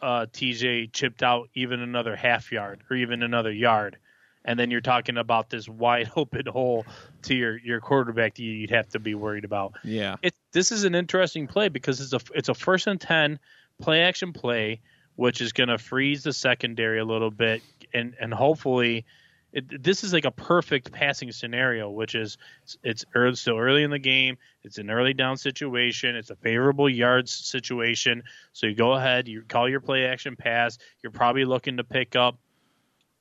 uh, 0.00 0.26
TJ 0.32 0.92
chipped 0.92 1.22
out 1.22 1.48
even 1.54 1.80
another 1.80 2.16
half 2.16 2.50
yard 2.50 2.80
or 2.90 2.96
even 2.96 3.22
another 3.22 3.52
yard. 3.52 3.98
And 4.44 4.58
then 4.58 4.72
you're 4.72 4.80
talking 4.80 5.18
about 5.18 5.50
this 5.50 5.68
wide 5.68 6.10
open 6.16 6.46
hole 6.46 6.84
to 7.22 7.34
your, 7.36 7.58
your 7.58 7.80
quarterback 7.80 8.34
that 8.34 8.42
you'd 8.42 8.70
have 8.70 8.88
to 8.88 8.98
be 8.98 9.14
worried 9.14 9.44
about. 9.44 9.74
yeah, 9.84 10.16
it 10.22 10.34
this 10.52 10.72
is 10.72 10.82
an 10.82 10.94
interesting 10.96 11.46
play 11.46 11.68
because 11.68 12.00
it's 12.00 12.12
a 12.12 12.20
it's 12.34 12.48
a 12.48 12.54
first 12.54 12.88
and 12.88 13.00
ten 13.00 13.38
play 13.80 14.02
action 14.02 14.32
play, 14.32 14.80
which 15.22 15.40
is 15.40 15.52
going 15.52 15.68
to 15.68 15.78
freeze 15.78 16.24
the 16.24 16.32
secondary 16.32 16.98
a 16.98 17.04
little 17.04 17.30
bit, 17.30 17.62
and 17.94 18.14
and 18.20 18.34
hopefully. 18.34 19.04
It, 19.52 19.82
this 19.82 20.02
is 20.02 20.14
like 20.14 20.24
a 20.24 20.30
perfect 20.30 20.92
passing 20.92 21.30
scenario, 21.30 21.90
which 21.90 22.14
is 22.14 22.38
it's 22.82 23.04
early, 23.14 23.36
still 23.36 23.58
early 23.58 23.82
in 23.82 23.90
the 23.90 23.98
game. 23.98 24.38
It's 24.62 24.78
an 24.78 24.90
early 24.90 25.12
down 25.12 25.36
situation. 25.36 26.16
It's 26.16 26.30
a 26.30 26.36
favorable 26.36 26.88
yards 26.88 27.32
situation. 27.32 28.22
So 28.54 28.66
you 28.66 28.74
go 28.74 28.92
ahead, 28.92 29.28
you 29.28 29.42
call 29.42 29.68
your 29.68 29.80
play 29.80 30.06
action 30.06 30.36
pass. 30.36 30.78
You're 31.02 31.12
probably 31.12 31.44
looking 31.44 31.76
to 31.76 31.84
pick 31.84 32.16
up, 32.16 32.38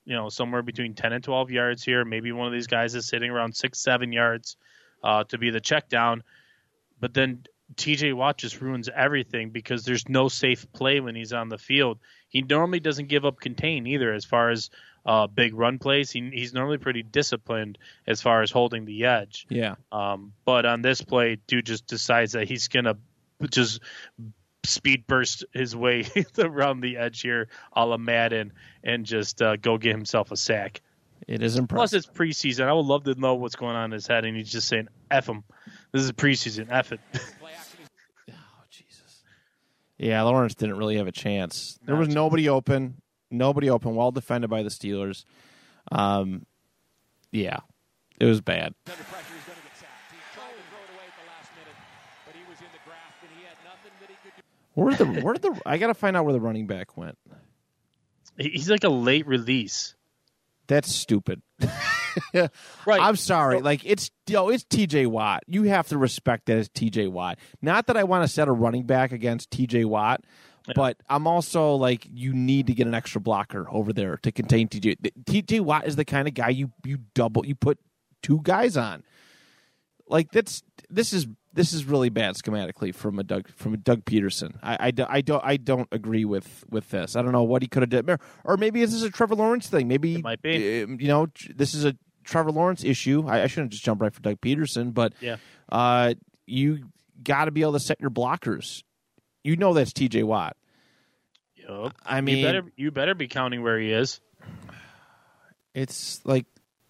you 0.05 0.15
know, 0.15 0.29
somewhere 0.29 0.61
between 0.61 0.93
10 0.93 1.11
and 1.11 1.21
12 1.21 1.51
yards 1.51 1.83
here. 1.83 2.05
Maybe 2.05 2.31
one 2.31 2.47
of 2.47 2.53
these 2.53 2.67
guys 2.67 2.95
is 2.95 3.05
sitting 3.05 3.29
around 3.29 3.53
six, 3.53 3.79
seven 3.79 4.13
yards 4.13 4.55
uh, 5.03 5.25
to 5.25 5.37
be 5.37 5.49
the 5.49 5.59
check 5.59 5.89
down. 5.89 6.23
But 7.01 7.13
then 7.13 7.43
TJ 7.75 8.13
Watt 8.13 8.37
just 8.37 8.61
ruins 8.61 8.89
everything 8.93 9.49
because 9.49 9.85
there's 9.85 10.07
no 10.09 10.27
safe 10.27 10.71
play 10.73 10.99
when 10.99 11.15
he's 11.15 11.33
on 11.33 11.49
the 11.49 11.57
field. 11.57 11.99
He 12.29 12.41
normally 12.41 12.79
doesn't 12.79 13.07
give 13.07 13.25
up 13.25 13.39
contain 13.39 13.87
either 13.87 14.13
as 14.13 14.25
far 14.25 14.49
as 14.49 14.69
uh, 15.05 15.27
big 15.27 15.53
run 15.55 15.79
plays. 15.79 16.11
He, 16.11 16.29
he's 16.33 16.53
normally 16.53 16.77
pretty 16.77 17.03
disciplined 17.03 17.77
as 18.07 18.21
far 18.21 18.41
as 18.41 18.51
holding 18.51 18.85
the 18.85 19.05
edge. 19.05 19.45
yeah. 19.49 19.75
Um, 19.91 20.33
but 20.45 20.65
on 20.65 20.81
this 20.81 21.01
play, 21.01 21.37
dude 21.47 21.65
just 21.65 21.87
decides 21.87 22.33
that 22.33 22.47
he's 22.47 22.67
gonna 22.67 22.97
just 23.49 23.81
speed 24.63 25.07
burst 25.07 25.43
his 25.53 25.75
way 25.75 26.05
around 26.37 26.81
the 26.81 26.97
edge 26.97 27.21
here, 27.21 27.47
a 27.73 27.85
la 27.85 27.97
Madden, 27.97 28.53
and 28.83 29.05
just 29.05 29.41
uh, 29.41 29.55
go 29.55 29.77
get 29.77 29.91
himself 29.91 30.31
a 30.31 30.37
sack. 30.37 30.81
It 31.27 31.43
is 31.43 31.55
impressive. 31.55 31.79
Plus, 31.79 31.93
it's 31.93 32.07
preseason. 32.07 32.65
I 32.65 32.73
would 32.73 32.85
love 32.85 33.03
to 33.03 33.15
know 33.15 33.35
what's 33.35 33.55
going 33.55 33.75
on 33.75 33.85
in 33.85 33.91
his 33.91 34.07
head, 34.07 34.25
and 34.25 34.35
he's 34.35 34.51
just 34.51 34.67
saying, 34.67 34.87
"F 35.09 35.27
him." 35.27 35.43
This 35.91 36.03
is 36.03 36.11
preseason. 36.11 36.67
F 36.69 36.91
it. 36.91 36.99
Jesus! 40.01 40.09
Yeah, 40.09 40.21
Lawrence 40.23 40.55
didn't 40.55 40.77
really 40.77 40.97
have 40.97 41.07
a 41.07 41.11
chance. 41.11 41.79
There 41.85 41.95
was 41.95 42.07
chance. 42.07 42.15
nobody 42.15 42.49
open. 42.49 43.01
Nobody 43.29 43.69
open. 43.69 43.95
Well 43.95 44.11
defended 44.11 44.49
by 44.49 44.63
the 44.63 44.69
Steelers. 44.69 45.23
Um, 45.91 46.45
yeah, 47.31 47.59
it 48.19 48.25
was 48.25 48.41
bad. 48.41 48.73
Under 48.87 49.03
pressure, 49.03 49.33
he's 49.33 49.45
going 49.45 49.57
to 49.57 49.63
get 49.63 49.77
sacked. 49.77 50.11
He 50.11 50.17
tried 50.33 50.49
to 50.49 50.63
throw 50.69 50.79
it 50.79 50.89
away 50.95 51.05
at 51.07 51.15
the 51.15 51.27
last 51.29 51.49
minute, 51.55 51.75
but 52.25 52.35
he 52.35 52.41
was 52.49 52.59
in 52.59 52.67
the 52.73 52.79
draft 52.85 53.21
and 53.21 53.31
he 53.37 53.43
had 53.45 53.57
nothing 53.63 53.91
that 54.01 54.09
he 54.09 54.15
could 54.23 54.33
do. 54.35 54.43
Where 54.73 54.95
the 54.95 55.21
where 55.21 55.35
the 55.35 55.61
I 55.65 55.77
got 55.77 55.87
to 55.87 55.93
find 55.93 56.17
out 56.17 56.25
where 56.25 56.33
the 56.33 56.41
running 56.41 56.67
back 56.67 56.97
went. 56.97 57.17
He's 58.37 58.69
like 58.69 58.83
a 58.83 58.89
late 58.89 59.27
release. 59.27 59.95
That's 60.67 60.93
stupid. 60.93 61.41
Right. 62.33 63.01
I'm 63.01 63.15
sorry. 63.15 63.61
Like 63.61 63.81
it's 63.85 64.11
yo, 64.27 64.49
it's 64.49 64.63
T.J. 64.63 65.05
Watt. 65.05 65.43
You 65.47 65.63
have 65.63 65.87
to 65.89 65.97
respect 65.97 66.47
that 66.47 66.57
as 66.57 66.69
T.J. 66.69 67.07
Watt. 67.07 67.37
Not 67.61 67.87
that 67.87 67.97
I 67.97 68.03
want 68.03 68.23
to 68.23 68.27
set 68.27 68.47
a 68.47 68.51
running 68.51 68.83
back 68.85 69.11
against 69.11 69.51
T.J. 69.51 69.85
Watt, 69.85 70.23
but 70.75 70.97
I'm 71.09 71.27
also 71.27 71.75
like 71.75 72.07
you 72.11 72.33
need 72.33 72.67
to 72.67 72.73
get 72.73 72.87
an 72.87 72.93
extra 72.93 73.21
blocker 73.21 73.67
over 73.71 73.93
there 73.93 74.17
to 74.17 74.31
contain 74.31 74.67
T.J. 74.67 74.97
T.J. 75.25 75.59
Watt 75.59 75.85
is 75.87 75.95
the 75.95 76.05
kind 76.05 76.27
of 76.27 76.33
guy 76.33 76.49
you 76.49 76.71
you 76.83 76.99
double 77.13 77.45
you 77.45 77.55
put 77.55 77.77
two 78.21 78.39
guys 78.43 78.77
on. 78.77 79.03
Like 80.07 80.31
that's 80.31 80.63
this 80.91 81.13
is 81.13 81.25
this 81.53 81.73
is 81.73 81.85
really 81.85 82.09
bad 82.09 82.35
schematically 82.35 82.93
from 82.93 83.17
a 83.19 83.23
Doug 83.23 83.47
from 83.55 83.73
a 83.73 83.77
Doug 83.77 84.05
Pederson. 84.05 84.55
I, 84.61 84.87
I, 84.87 84.93
I 85.09 85.21
don't 85.21 85.43
I 85.43 85.57
don't 85.57 85.87
agree 85.91 86.25
with 86.25 86.63
with 86.69 86.89
this. 86.89 87.15
I 87.15 87.21
don't 87.21 87.31
know 87.31 87.43
what 87.43 87.61
he 87.61 87.67
could 87.67 87.81
have 87.91 88.05
done, 88.05 88.17
or 88.43 88.57
maybe 88.57 88.81
this 88.81 88.93
is 88.93 89.03
a 89.03 89.09
Trevor 89.09 89.35
Lawrence 89.35 89.67
thing. 89.67 89.87
Maybe 89.87 90.15
It 90.15 90.23
might 90.23 90.41
be. 90.41 90.83
um, 90.83 90.97
you 90.99 91.07
know 91.07 91.27
this 91.55 91.73
is 91.73 91.85
a 91.85 91.95
Trevor 92.23 92.51
Lawrence 92.51 92.83
issue. 92.83 93.25
I, 93.27 93.43
I 93.43 93.47
shouldn't 93.47 93.71
just 93.71 93.83
jump 93.83 94.01
right 94.01 94.13
for 94.13 94.21
Doug 94.21 94.39
Pederson, 94.41 94.93
but 94.93 95.13
Yeah. 95.21 95.37
uh, 95.71 96.13
you 96.45 96.89
got 97.23 97.45
to 97.45 97.51
be 97.51 97.61
able 97.61 97.73
to 97.73 97.79
set 97.79 97.99
your 97.99 98.11
blockers. 98.11 98.83
You 99.43 99.55
know 99.55 99.73
that's 99.73 99.91
T.J. 99.93 100.23
Watt. 100.23 100.55
Yup. 101.55 101.93
I 102.05 102.21
mean- 102.21 102.37
you 102.37 102.45
better 102.45 102.63
you 102.77 102.91
better 102.91 103.15
be 103.15 103.27
counting 103.27 103.63
where 103.63 103.79
he 103.79 103.91
is. 103.91 104.19
it's 105.73 106.21
like 106.25 106.45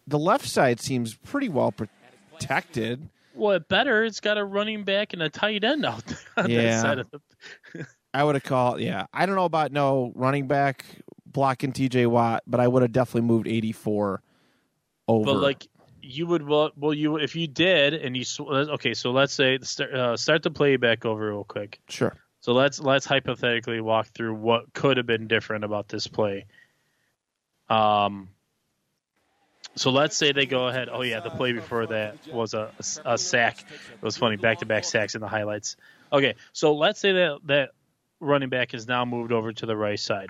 the 0.08 0.20
left 0.20 0.45
side 0.47 0.80
seems 0.80 1.14
pretty 1.16 1.49
well 1.49 1.72
protected. 1.72 3.10
Well, 3.34 3.54
it 3.56 3.68
better. 3.68 4.04
It's 4.04 4.20
got 4.20 4.38
a 4.38 4.44
running 4.44 4.84
back 4.84 5.14
and 5.14 5.22
a 5.22 5.30
tight 5.30 5.64
end 5.64 5.86
out 5.86 6.06
there 6.06 6.18
on 6.38 6.50
Yeah. 6.50 6.62
that 6.64 6.82
side 6.82 7.00
of 7.00 7.08
the. 7.12 7.88
I 8.14 8.24
would 8.24 8.36
have 8.36 8.44
called, 8.44 8.82
yeah. 8.82 9.06
I 9.14 9.26
don't 9.26 9.36
know 9.36 9.46
about 9.46 9.72
no 9.72 10.12
running 10.16 10.48
back 10.48 10.86
blocking 11.26 11.72
TJ 11.72 12.08
Watt, 12.08 12.44
but 12.46 12.60
I 12.60 12.68
would 12.68 12.82
have 12.82 12.92
definitely 12.92 13.28
moved 13.28 13.48
84 13.48 14.22
over. 15.08 15.26
But 15.26 15.40
like 15.40 15.68
you 16.02 16.28
would 16.28 16.46
well, 16.46 16.72
well 16.76 16.94
you 16.94 17.18
if 17.18 17.36
you 17.36 17.48
did 17.48 17.94
and 17.94 18.18
you 18.18 18.26
okay 18.40 18.94
so 18.94 19.12
let's 19.12 19.34
say 19.34 19.60
start, 19.62 19.94
uh, 19.94 20.18
start 20.18 20.42
the 20.44 20.52
playback 20.52 21.06
over 21.06 21.30
real 21.30 21.44
quick. 21.44 21.80
sure. 21.90 22.18
So 22.42 22.54
let's 22.54 22.80
let's 22.80 23.06
hypothetically 23.06 23.82
walk 23.82 24.08
through 24.08 24.34
what 24.34 24.74
could 24.74 24.98
have 24.98 25.06
been 25.06 25.28
different 25.28 25.64
about 25.64 25.88
this 25.88 26.08
play. 26.08 26.48
Um. 27.70 28.30
So 29.76 29.90
let's 29.92 30.18
say 30.18 30.32
they 30.32 30.46
go 30.46 30.68
ahead. 30.68 30.90
Oh 30.92 31.02
yeah, 31.02 31.22
the 31.22 31.30
play 31.30 31.54
before 31.54 31.88
that 31.88 32.28
was 32.32 32.54
a, 32.54 32.74
a, 33.06 33.18
sack. 33.18 33.64
It 33.70 34.02
was 34.02 34.18
funny, 34.18 34.36
back 34.36 34.60
to 34.60 34.66
back 34.66 34.84
sacks 34.84 35.16
in 35.16 35.22
the 35.22 35.28
highlights. 35.28 35.78
Okay, 36.12 36.36
so 36.52 36.76
let's 36.76 37.00
say 37.00 37.14
that 37.14 37.40
that 37.46 37.70
running 38.20 38.50
back 38.50 38.74
is 38.74 38.88
now 38.88 39.06
moved 39.06 39.32
over 39.32 39.54
to 39.54 39.66
the 39.66 39.76
right 39.76 40.00
side. 40.00 40.30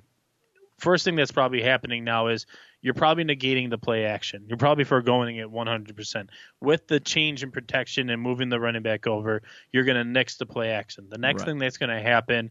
First 0.78 1.06
thing 1.06 1.16
that's 1.16 1.32
probably 1.32 1.62
happening 1.62 2.04
now 2.04 2.28
is 2.28 2.46
you're 2.82 2.94
probably 2.96 3.24
negating 3.24 3.70
the 3.70 3.78
play 3.78 4.06
action. 4.06 4.46
You're 4.48 4.58
probably 4.58 4.84
foregoing 4.84 5.38
it 5.38 5.48
100%. 5.48 6.30
With 6.60 6.88
the 6.88 7.00
change 7.00 7.44
in 7.44 7.52
protection 7.52 8.10
and 8.10 8.22
moving 8.22 8.50
the 8.50 8.60
running 8.60 8.82
back 8.82 9.06
over, 9.06 9.44
you're 9.72 9.84
going 9.84 9.98
to 9.98 10.04
nix 10.04 10.38
the 10.38 10.48
play 10.48 10.70
action. 10.72 11.08
The 11.10 11.20
next 11.20 11.42
Right. 11.42 11.50
thing 11.50 11.60
that's 11.60 11.78
going 11.78 11.96
to 11.96 12.02
happen 12.02 12.50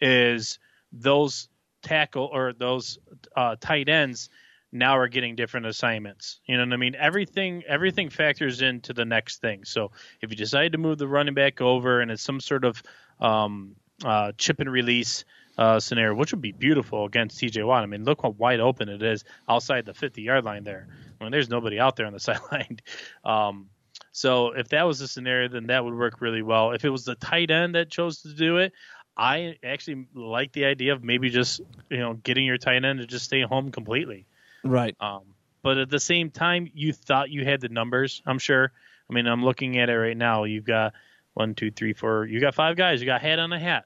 is 0.00 0.60
those 0.92 1.48
tackle 1.82 2.30
or 2.32 2.52
those 2.52 2.98
uh, 3.34 3.56
tight 3.60 3.88
ends 3.88 4.28
now 4.72 4.96
are 4.96 5.08
getting 5.08 5.36
different 5.36 5.66
assignments. 5.66 6.40
You 6.46 6.56
know 6.56 6.64
what 6.64 6.72
I 6.72 6.76
mean? 6.76 6.94
Everything 6.94 7.62
everything 7.66 8.08
factors 8.08 8.62
into 8.62 8.92
the 8.92 9.04
next 9.04 9.40
thing. 9.40 9.64
So 9.64 9.92
if 10.20 10.30
you 10.30 10.36
decide 10.36 10.72
to 10.72 10.78
move 10.78 10.98
the 10.98 11.06
running 11.06 11.34
back 11.34 11.60
over 11.60 12.00
and 12.00 12.10
it's 12.10 12.22
some 12.22 12.40
sort 12.40 12.64
of 12.64 12.82
um, 13.20 13.76
uh, 14.04 14.32
chip 14.38 14.60
and 14.60 14.72
release 14.72 15.24
uh, 15.58 15.78
scenario, 15.78 16.14
which 16.14 16.32
would 16.32 16.40
be 16.40 16.52
beautiful 16.52 17.04
against 17.04 17.38
TJ 17.38 17.66
Watt. 17.66 17.82
I 17.82 17.86
mean, 17.86 18.04
look 18.04 18.22
how 18.22 18.30
wide 18.30 18.60
open 18.60 18.88
it 18.88 19.02
is 19.02 19.24
outside 19.48 19.84
the 19.84 19.94
50 19.94 20.22
yard 20.22 20.44
line 20.44 20.64
there. 20.64 20.88
I 21.20 21.24
mean, 21.24 21.32
there's 21.32 21.50
nobody 21.50 21.78
out 21.78 21.96
there 21.96 22.06
on 22.06 22.12
the 22.12 22.20
sideline. 22.20 22.78
Um, 23.24 23.68
so 24.12 24.52
if 24.52 24.68
that 24.68 24.84
was 24.84 24.98
the 24.98 25.08
scenario, 25.08 25.48
then 25.48 25.66
that 25.66 25.84
would 25.84 25.94
work 25.94 26.20
really 26.20 26.42
well. 26.42 26.72
If 26.72 26.84
it 26.84 26.90
was 26.90 27.04
the 27.04 27.14
tight 27.14 27.50
end 27.50 27.74
that 27.74 27.90
chose 27.90 28.22
to 28.22 28.34
do 28.34 28.58
it, 28.58 28.72
I 29.16 29.56
actually 29.62 30.06
like 30.14 30.52
the 30.52 30.64
idea 30.64 30.94
of 30.94 31.04
maybe 31.04 31.28
just 31.28 31.60
you 31.90 31.98
know 31.98 32.14
getting 32.14 32.46
your 32.46 32.56
tight 32.56 32.84
end 32.84 33.00
to 33.00 33.06
just 33.06 33.26
stay 33.26 33.42
home 33.42 33.70
completely. 33.70 34.26
Right. 34.64 34.96
Um, 35.00 35.22
but 35.62 35.78
at 35.78 35.90
the 35.90 36.00
same 36.00 36.30
time, 36.30 36.70
you 36.74 36.92
thought 36.92 37.30
you 37.30 37.44
had 37.44 37.60
the 37.60 37.68
numbers. 37.68 38.22
I'm 38.26 38.38
sure. 38.38 38.72
I 39.08 39.12
mean, 39.12 39.26
I'm 39.26 39.44
looking 39.44 39.78
at 39.78 39.88
it 39.88 39.96
right 39.96 40.16
now. 40.16 40.44
You've 40.44 40.64
got 40.64 40.94
one, 41.34 41.54
two, 41.54 41.70
three, 41.70 41.92
four. 41.92 42.26
You 42.26 42.40
got 42.40 42.54
five 42.54 42.76
guys. 42.76 43.00
You 43.00 43.06
got 43.06 43.20
hat 43.20 43.38
on 43.38 43.52
a 43.52 43.58
hat. 43.58 43.84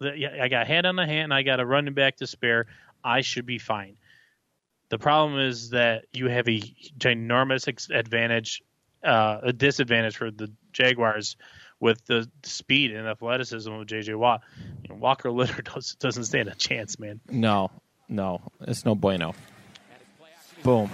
I 0.00 0.48
got 0.48 0.66
hat 0.66 0.84
on 0.84 0.98
a 0.98 1.06
hat, 1.06 1.24
and 1.24 1.34
I 1.34 1.42
got 1.42 1.60
a 1.60 1.66
running 1.66 1.94
back 1.94 2.16
to 2.16 2.26
spare. 2.26 2.66
I 3.04 3.20
should 3.20 3.46
be 3.46 3.58
fine. 3.58 3.96
The 4.88 4.98
problem 4.98 5.38
is 5.38 5.70
that 5.70 6.06
you 6.12 6.28
have 6.28 6.48
a 6.48 6.60
ginormous 6.98 7.90
advantage, 7.90 8.62
uh, 9.04 9.38
a 9.42 9.52
disadvantage 9.52 10.16
for 10.16 10.30
the 10.30 10.52
Jaguars 10.72 11.36
with 11.80 12.04
the 12.06 12.30
speed 12.42 12.92
and 12.92 13.08
athleticism 13.08 13.72
of 13.72 13.86
J.J. 13.86 14.14
Watt. 14.14 14.42
You 14.82 14.90
know, 14.90 14.96
Walker 14.96 15.30
Little 15.30 15.62
does, 15.62 15.94
doesn't 16.00 16.24
stand 16.24 16.48
a 16.48 16.54
chance, 16.54 16.98
man. 16.98 17.20
No, 17.28 17.70
no. 18.08 18.40
It's 18.60 18.84
no 18.84 18.94
bueno. 18.94 19.34
Boom. 20.62 20.90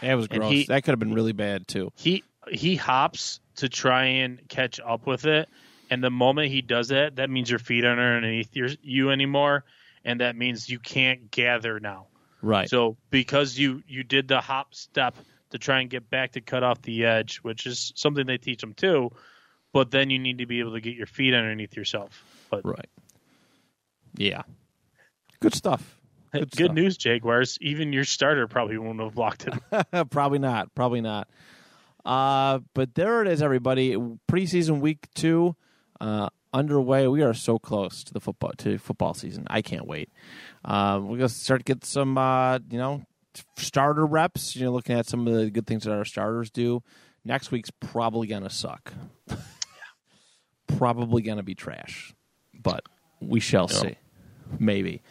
That 0.00 0.14
was 0.14 0.26
gross. 0.28 0.50
he- 0.52 0.64
that 0.66 0.82
could 0.84 0.92
have 0.92 0.98
been 0.98 1.14
really 1.14 1.32
bad, 1.32 1.68
too. 1.68 1.92
he 1.96 2.24
he 2.50 2.74
hops 2.74 3.40
to 3.56 3.68
try 3.68 4.04
and 4.04 4.40
catch 4.48 4.80
up 4.80 5.06
with 5.06 5.26
it 5.26 5.48
and 5.90 6.02
the 6.02 6.10
moment 6.10 6.48
he 6.50 6.60
does 6.60 6.88
that 6.88 7.14
that 7.16 7.30
means 7.30 7.48
your 7.48 7.60
feet 7.60 7.84
aren't 7.84 8.00
underneath 8.00 8.56
your, 8.56 8.68
you 8.82 9.10
anymore 9.10 9.64
and 10.04 10.20
that 10.20 10.34
means 10.34 10.68
you 10.68 10.80
can't 10.80 11.30
gather 11.30 11.78
now 11.78 12.08
Right. 12.42 12.68
so 12.68 12.96
because 13.10 13.56
you 13.56 13.84
you 13.86 14.02
did 14.02 14.26
the 14.26 14.40
hop 14.40 14.74
step 14.74 15.14
to 15.50 15.58
try 15.58 15.80
and 15.82 15.88
get 15.88 16.10
back 16.10 16.32
to 16.32 16.40
cut 16.40 16.64
off 16.64 16.82
the 16.82 17.04
edge 17.04 17.36
which 17.38 17.64
is 17.64 17.92
something 17.94 18.26
they 18.26 18.38
teach 18.38 18.60
them 18.60 18.74
too 18.74 19.10
but 19.72 19.92
then 19.92 20.10
you 20.10 20.18
need 20.18 20.38
to 20.38 20.46
be 20.46 20.58
able 20.58 20.72
to 20.72 20.80
get 20.80 20.96
your 20.96 21.06
feet 21.06 21.34
underneath 21.34 21.76
yourself 21.76 22.24
but 22.50 22.64
right. 22.64 22.90
Yeah. 24.16 24.42
Good 25.40 25.54
stuff. 25.54 25.96
good, 26.40 26.50
Good 26.50 26.74
news 26.74 26.96
jaguars 26.96 27.58
even 27.60 27.92
your 27.92 28.04
starter 28.04 28.48
probably 28.48 28.78
won't 28.78 29.00
have 29.00 29.14
blocked 29.14 29.46
it 29.46 30.10
probably 30.10 30.38
not. 30.38 30.74
Probably 30.74 31.00
not. 31.00 31.28
Uh, 32.04 32.60
but 32.74 32.94
there 32.94 33.22
it 33.22 33.28
is, 33.28 33.42
everybody. 33.42 33.96
Preseason 34.30 34.80
week 34.80 35.06
two 35.14 35.54
uh, 36.00 36.28
underway. 36.52 37.06
We 37.06 37.22
are 37.22 37.34
so 37.34 37.58
close 37.58 38.04
to 38.04 38.12
the 38.12 38.20
football 38.20 38.52
to 38.58 38.78
football 38.78 39.14
season. 39.14 39.46
I 39.48 39.62
can't 39.62 39.86
wait. 39.86 40.10
Uh, 40.64 41.00
we're 41.02 41.18
gonna 41.18 41.28
start 41.28 41.60
to 41.60 41.64
get 41.64 41.84
some, 41.84 42.18
uh, 42.18 42.58
you 42.70 42.78
know, 42.78 43.02
starter 43.56 44.04
reps. 44.04 44.56
You 44.56 44.64
know, 44.64 44.72
looking 44.72 44.98
at 44.98 45.06
some 45.06 45.26
of 45.26 45.34
the 45.34 45.50
good 45.50 45.66
things 45.66 45.84
that 45.84 45.92
our 45.92 46.04
starters 46.04 46.50
do. 46.50 46.82
Next 47.24 47.52
week's 47.52 47.70
probably 47.70 48.26
gonna 48.26 48.50
suck. 48.50 48.92
probably 50.66 51.22
gonna 51.22 51.44
be 51.44 51.54
trash, 51.54 52.14
but 52.52 52.82
we 53.20 53.38
shall 53.38 53.68
see. 53.68 53.96
Maybe. 54.58 55.02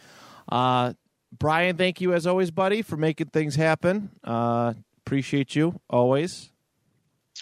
Uh, 0.48 0.92
Brian, 1.36 1.76
thank 1.76 2.00
you 2.00 2.12
as 2.12 2.26
always, 2.26 2.50
buddy, 2.50 2.82
for 2.82 2.96
making 2.96 3.28
things 3.28 3.56
happen. 3.56 4.10
Uh, 4.22 4.74
appreciate 5.04 5.56
you 5.56 5.80
always. 5.88 6.50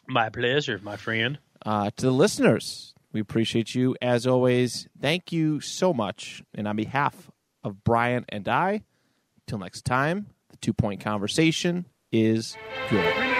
my 0.07 0.29
pleasure 0.29 0.81
my 0.83 0.97
friend 0.97 1.39
Uh, 1.67 1.91
to 1.97 2.07
the 2.07 2.13
listeners, 2.13 2.95
we 3.13 3.21
appreciate 3.21 3.75
you 3.75 3.97
as 4.01 4.27
always. 4.27 4.89
Thank 5.01 5.33
you 5.33 5.61
so 5.61 5.93
much. 5.93 6.43
And 6.55 6.67
on 6.67 6.77
behalf 6.77 7.31
of 7.63 7.85
Brian 7.85 8.25
and 8.29 8.49
I, 8.49 8.83
till 9.47 9.59
next 9.59 9.85
time, 9.85 10.29
the 10.49 10.57
two 10.57 10.73
point 10.73 11.01
conversation 11.01 11.85
is 12.13 12.57
good. 12.89 13.40